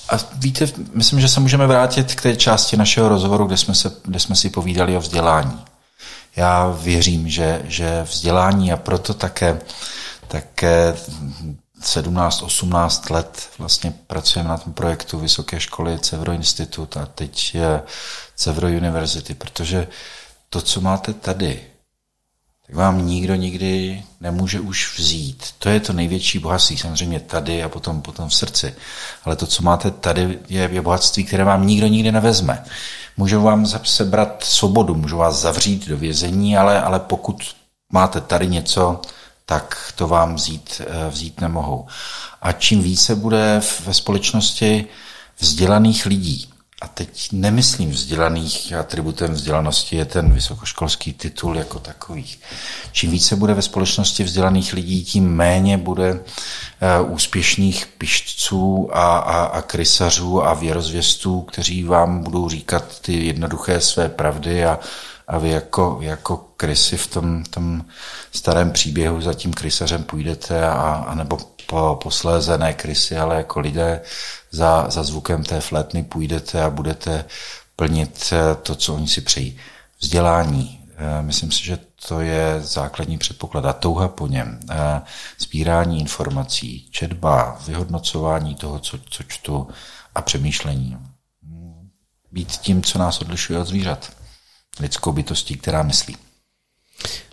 A 0.09 0.17
víte, 0.35 0.67
myslím, 0.95 1.21
že 1.21 1.29
se 1.29 1.41
můžeme 1.41 1.67
vrátit 1.67 2.15
k 2.15 2.21
té 2.21 2.37
části 2.37 2.77
našeho 2.77 3.09
rozhovoru, 3.09 3.47
kde 3.47 3.57
jsme, 3.57 3.75
se, 3.75 3.93
kde 4.05 4.21
jsme 4.21 4.37
si 4.37 4.51
povídali 4.51 4.97
o 4.97 5.01
vzdělání. 5.01 5.65
Já 6.37 6.69
věřím, 6.69 7.29
že, 7.29 7.63
že 7.65 8.03
vzdělání 8.03 8.73
a 8.73 8.77
proto 8.77 9.15
také, 9.15 9.61
také 10.29 10.95
17-18 11.85 13.13
let 13.13 13.49
vlastně 13.59 13.95
pracujeme 14.07 14.49
na 14.49 14.59
tom 14.59 14.73
projektu 14.73 15.19
Vysoké 15.19 15.61
školy 15.61 15.99
Cevro 15.99 16.33
Institut 16.33 16.97
a 16.97 17.07
teď 17.07 17.55
je 17.55 17.83
Cevro 18.37 18.69
University, 18.69 19.35
protože 19.35 19.87
to, 20.51 20.61
co 20.61 20.81
máte 20.81 21.13
tady, 21.13 21.61
tak 22.67 22.77
vám 22.77 23.07
nikdo 23.07 23.35
nikdy 23.35 24.03
nemůže 24.21 24.61
už 24.61 24.99
vzít. 24.99 25.45
To 25.59 25.69
je 25.69 25.81
to 25.81 25.93
největší 25.93 26.39
bohatství, 26.39 26.79
samozřejmě 26.79 27.21
tady 27.21 27.63
a 27.63 27.69
potom, 27.69 28.03
potom 28.03 28.29
v 28.29 28.35
srdci. 28.35 28.75
Ale 29.25 29.37
to, 29.37 29.47
co 29.47 29.63
máte 29.63 29.91
tady, 29.91 30.39
je, 30.49 30.69
je 30.73 30.83
bohatství, 30.83 31.25
které 31.25 31.45
vám 31.45 31.67
nikdo 31.67 31.87
nikdy 31.87 32.13
nevezme. 32.13 32.65
Můžou 33.17 33.43
vám 33.43 33.67
sebrat 33.85 34.45
svobodu, 34.45 34.95
můžou 34.95 35.17
vás 35.17 35.41
zavřít 35.41 35.89
do 35.89 35.97
vězení, 35.97 36.57
ale, 36.57 36.83
ale 36.83 37.01
pokud 37.01 37.43
máte 37.93 38.21
tady 38.21 38.49
něco, 38.49 39.01
tak 39.47 39.93
to 39.97 40.09
vám 40.09 40.35
vzít, 40.35 40.81
eh, 40.87 41.11
vzít 41.11 41.41
nemohou. 41.41 41.87
A 42.43 42.53
čím 42.53 42.83
více 42.83 43.15
bude 43.15 43.63
ve 43.87 43.95
společnosti 43.95 44.87
vzdělaných 45.39 46.07
lidí, 46.07 46.53
a 46.83 46.89
teď 46.89 47.29
nemyslím 47.33 47.91
vzdělaných, 47.91 48.73
atributem 48.73 49.33
vzdělanosti 49.33 49.97
je 49.97 50.05
ten 50.05 50.33
vysokoškolský 50.33 51.13
titul 51.13 51.57
jako 51.57 51.79
takový. 51.79 52.27
Čím 52.93 53.11
více 53.11 53.37
bude 53.37 53.55
ve 53.55 53.63
společnosti 53.63 54.25
vzdělaných 54.25 54.73
lidí, 54.73 55.05
tím 55.05 55.35
méně 55.35 55.79
bude 55.79 56.11
eh, 56.11 57.01
úspěšných 57.01 57.87
pišťců 57.87 58.89
a, 58.93 59.19
a, 59.19 59.45
a 59.45 59.63
krysařů 59.63 60.45
a 60.47 60.55
věrozvěstů, 60.55 61.41
kteří 61.41 61.85
vám 61.85 62.23
budou 62.23 62.49
říkat 62.49 63.01
ty 63.01 63.27
jednoduché 63.27 63.81
své 63.81 64.09
pravdy 64.09 64.65
a, 64.65 64.79
a 65.33 65.39
vy 65.39 65.49
jako, 65.51 65.99
jako 66.01 66.37
krysy 66.37 66.97
v 66.97 67.07
tom, 67.07 67.45
tom 67.45 67.85
starém 68.33 68.71
příběhu 68.71 69.21
za 69.21 69.35
tím 69.35 69.53
krysařem 69.53 70.03
půjdete 70.03 70.67
a, 70.67 71.05
a 71.09 71.15
nebo 71.15 71.39
po, 71.67 71.99
posléze 72.03 72.59
ne 72.59 72.75
krysy, 72.75 73.17
ale 73.17 73.37
jako 73.37 73.61
lidé 73.61 74.01
za, 74.51 74.91
za 74.91 75.03
zvukem 75.03 75.45
té 75.45 75.61
flétny 75.61 76.03
půjdete 76.03 76.63
a 76.63 76.71
budete 76.71 77.25
plnit 77.77 78.33
eh, 78.33 78.55
to, 78.55 78.75
co 78.75 78.95
oni 78.95 79.09
si 79.09 79.21
přejí. 79.21 79.59
Vzdělání. 80.01 80.85
Eh, 80.97 81.23
myslím 81.23 81.53
si, 81.53 81.65
že 81.65 81.79
to 82.09 82.21
je 82.21 82.61
základní 82.61 83.19
předpoklad 83.19 83.65
a 83.65 83.73
touha 83.73 84.09
po 84.09 84.27
něm. 84.27 84.61
Eh, 84.71 85.03
sbírání 85.39 86.01
informací, 86.01 86.89
četba, 86.91 87.59
vyhodnocování 87.67 88.55
toho, 88.55 88.79
co, 88.79 88.99
co 89.11 89.23
čtu 89.23 89.69
a 90.15 90.23
přemýšlení. 90.23 90.99
Být 92.33 92.49
tím, 92.49 92.83
co 92.83 92.99
nás 92.99 93.21
odlišuje 93.21 93.59
od 93.59 93.65
zvířat 93.65 94.22
lidskou 94.81 95.13
bytostí, 95.13 95.57
která 95.57 95.83
myslí. 95.83 96.17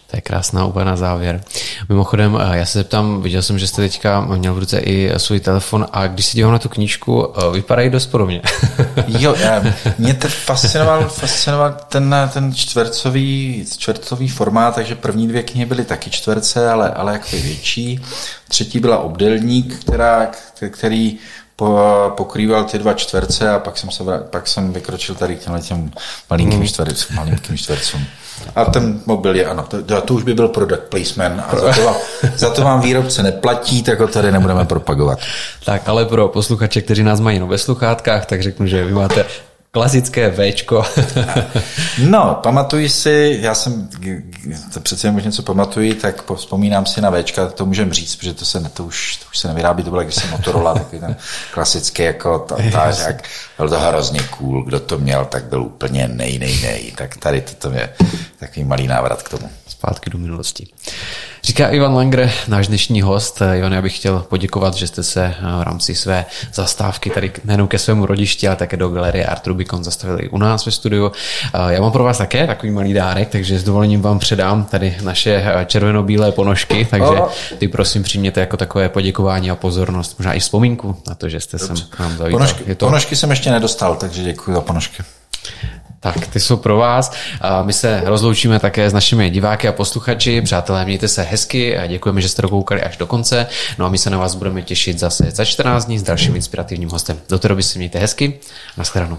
To 0.09 0.17
je 0.17 0.21
krásná 0.21 0.65
úva 0.65 0.83
na 0.83 0.95
závěr. 0.95 1.43
Mimochodem, 1.89 2.37
eh, 2.41 2.57
já 2.57 2.65
se 2.65 2.79
zeptám, 2.79 3.21
viděl 3.21 3.41
jsem, 3.41 3.59
že 3.59 3.67
jste 3.67 3.81
teďka 3.81 4.21
měl 4.21 4.53
v 4.53 4.59
ruce 4.59 4.79
i 4.79 5.11
svůj 5.17 5.39
telefon 5.39 5.87
a 5.91 6.07
když 6.07 6.25
se 6.25 6.37
dívám 6.37 6.51
na 6.51 6.59
tu 6.59 6.69
knížku, 6.69 7.33
eh, 7.37 7.51
vypadají 7.51 7.89
dost 7.89 8.05
podobně. 8.05 8.41
jo, 9.07 9.35
eh, 9.37 9.73
mě 9.97 10.13
to 10.13 10.27
fascinoval, 10.27 11.09
fascinoval 11.09 11.77
ten, 11.89 12.15
ten 12.33 12.55
čtvercový, 12.55 13.65
čtvercový 13.77 14.27
formát, 14.27 14.75
takže 14.75 14.95
první 14.95 15.27
dvě 15.27 15.43
knihy 15.43 15.65
byly 15.65 15.85
taky 15.85 16.09
čtverce, 16.09 16.69
ale, 16.69 16.89
ale 16.89 17.13
jako 17.13 17.29
větší. 17.31 17.99
Třetí 18.47 18.79
byla 18.79 18.97
obdelník, 18.97 19.79
která, 19.79 20.31
který 20.69 21.17
pokrýval 22.15 22.63
ty 22.63 22.77
dva 22.77 22.93
čtverce 22.93 23.49
a 23.49 23.59
pak 23.59 23.77
jsem, 23.77 23.91
se, 23.91 24.03
pak 24.29 24.47
jsem 24.47 24.73
vykročil 24.73 25.15
tady 25.15 25.35
k 25.35 25.39
těmhle 25.39 25.61
těm 25.61 25.91
malinkým, 26.29 26.59
mm. 26.59 26.67
čtvercům, 26.67 27.15
malinkým 27.15 27.57
čtvercům. 27.57 28.05
A 28.55 28.65
ten 28.65 29.01
mobil 29.05 29.35
je, 29.35 29.45
ano, 29.45 29.63
to, 29.63 30.01
to 30.01 30.13
už 30.13 30.23
by 30.23 30.33
byl 30.33 30.47
product 30.47 30.83
placement 30.89 31.43
a 31.47 31.55
za 31.55 31.73
to, 31.73 31.83
vám, 31.83 31.95
za 32.35 32.49
to 32.49 32.61
vám 32.61 32.81
výrobce 32.81 33.23
neplatí, 33.23 33.83
tak 33.83 33.99
ho 33.99 34.07
tady 34.07 34.31
nebudeme 34.31 34.65
propagovat. 34.65 35.19
Tak, 35.65 35.89
ale 35.89 36.05
pro 36.05 36.27
posluchače, 36.27 36.81
kteří 36.81 37.03
nás 37.03 37.19
mají 37.19 37.39
ve 37.39 37.57
sluchátkách, 37.57 38.25
tak 38.25 38.43
řeknu, 38.43 38.67
že 38.67 38.83
vy 38.83 38.93
máte 38.93 39.25
klasické 39.71 40.31
Včko. 40.31 40.83
no, 42.05 42.39
pamatuji 42.43 42.89
si, 42.89 43.37
já 43.41 43.55
jsem, 43.55 43.89
to 44.73 44.79
přece 44.79 45.07
jen 45.07 45.15
něco 45.15 45.43
pamatuji, 45.43 45.93
tak 45.93 46.31
vzpomínám 46.35 46.85
si 46.85 47.01
na 47.01 47.11
Včka, 47.11 47.47
to 47.47 47.65
můžem 47.65 47.93
říct, 47.93 48.15
protože 48.15 48.33
to, 48.33 48.45
se, 48.45 48.69
to, 48.73 48.83
už, 48.83 49.15
to 49.15 49.25
už 49.29 49.37
se 49.37 49.47
nevyrábí, 49.47 49.83
to 49.83 49.89
bylo 49.89 50.03
když 50.03 50.15
jsem 50.15 50.29
Motorola, 50.29 50.73
takový 50.73 50.99
ten 50.99 51.15
klasický 51.53 52.03
jako 52.03 52.47
tářák. 52.71 53.23
Byl 53.57 53.69
to 53.69 53.79
hrozně 53.79 54.19
cool, 54.37 54.63
kdo 54.63 54.79
to 54.79 54.97
měl, 54.97 55.25
tak 55.25 55.43
byl 55.43 55.61
úplně 55.61 56.07
nej, 56.07 56.39
nej, 56.39 56.59
nej. 56.63 56.93
Tak 56.97 57.17
tady 57.17 57.41
to 57.41 57.71
je 57.71 57.93
takový 58.39 58.63
malý 58.63 58.87
návrat 58.87 59.23
k 59.23 59.29
tomu. 59.29 59.49
Zpátky 59.79 60.09
do 60.09 60.17
minulosti. 60.17 60.67
Říká 61.43 61.69
Ivan 61.69 61.93
Langer, 61.93 62.31
náš 62.47 62.67
dnešní 62.67 63.01
host. 63.01 63.41
Ivan, 63.57 63.73
já 63.73 63.81
bych 63.81 63.95
chtěl 63.95 64.19
poděkovat, 64.29 64.73
že 64.73 64.87
jste 64.87 65.03
se 65.03 65.25
eh, 65.25 65.59
v 65.59 65.63
rámci 65.63 65.95
své 65.95 66.25
zastávky 66.53 67.09
tady 67.09 67.31
nejenom 67.45 67.67
ke 67.67 67.79
svému 67.79 68.05
rodišti, 68.05 68.47
ale 68.47 68.55
také 68.55 68.77
do 68.77 68.89
galerie 68.89 69.25
Art 69.25 69.47
Rubicon 69.47 69.83
zastavili 69.83 70.29
u 70.29 70.37
nás 70.37 70.65
ve 70.65 70.71
studiu. 70.71 71.11
Eh, 71.53 71.73
já 71.73 71.81
mám 71.81 71.91
pro 71.91 72.03
vás 72.03 72.17
také 72.17 72.47
takový 72.47 72.71
malý 72.71 72.93
dárek, 72.93 73.29
takže 73.29 73.59
s 73.59 73.63
dovolením 73.63 74.01
vám 74.01 74.19
předám 74.19 74.63
tady 74.63 74.97
naše 75.01 75.43
eh, 75.45 75.65
červeno-bílé 75.65 76.31
ponožky, 76.31 76.85
takže 76.91 77.21
ty 77.57 77.67
prosím 77.67 78.03
přijměte 78.03 78.39
jako 78.39 78.57
takové 78.57 78.89
poděkování 78.89 79.51
a 79.51 79.55
pozornost, 79.55 80.19
možná 80.19 80.33
i 80.33 80.39
vzpomínku 80.39 80.95
na 81.07 81.15
to, 81.15 81.29
že 81.29 81.39
jste 81.39 81.57
Dobře. 81.57 81.75
sem 81.75 81.87
k 81.89 81.99
nám 81.99 82.17
zavítal. 82.17 82.31
Ponožky, 82.31 82.75
to... 82.75 82.85
ponožky 82.85 83.15
jsem 83.15 83.29
ještě 83.29 83.51
nedostal, 83.51 83.95
takže 83.95 84.23
děkuji 84.23 84.53
za 84.53 84.61
ponožky. 84.61 85.03
Tak, 85.99 86.27
ty 86.27 86.39
jsou 86.39 86.57
pro 86.57 86.77
vás. 86.77 87.13
My 87.63 87.73
se 87.73 88.01
rozloučíme 88.05 88.59
také 88.59 88.89
s 88.89 88.93
našimi 88.93 89.29
diváky 89.29 89.67
a 89.67 89.71
posluchači. 89.71 90.41
Přátelé, 90.41 90.85
mějte 90.85 91.07
se 91.07 91.21
hezky 91.21 91.77
a 91.77 91.87
děkujeme, 91.87 92.21
že 92.21 92.29
jste 92.29 92.41
dokoukali 92.41 92.81
až 92.81 92.97
do 92.97 93.07
konce. 93.07 93.47
No 93.77 93.85
a 93.85 93.89
my 93.89 93.97
se 93.97 94.09
na 94.09 94.17
vás 94.17 94.35
budeme 94.35 94.61
těšit 94.61 94.99
zase 94.99 95.31
za 95.31 95.45
14 95.45 95.85
dní 95.85 95.99
s 95.99 96.03
dalším 96.03 96.35
inspirativním 96.35 96.89
hostem. 96.89 97.19
Do 97.29 97.39
té 97.39 97.47
doby 97.47 97.63
si 97.63 97.77
mějte 97.77 97.99
hezky. 97.99 98.39
Naschledanou. 98.77 99.17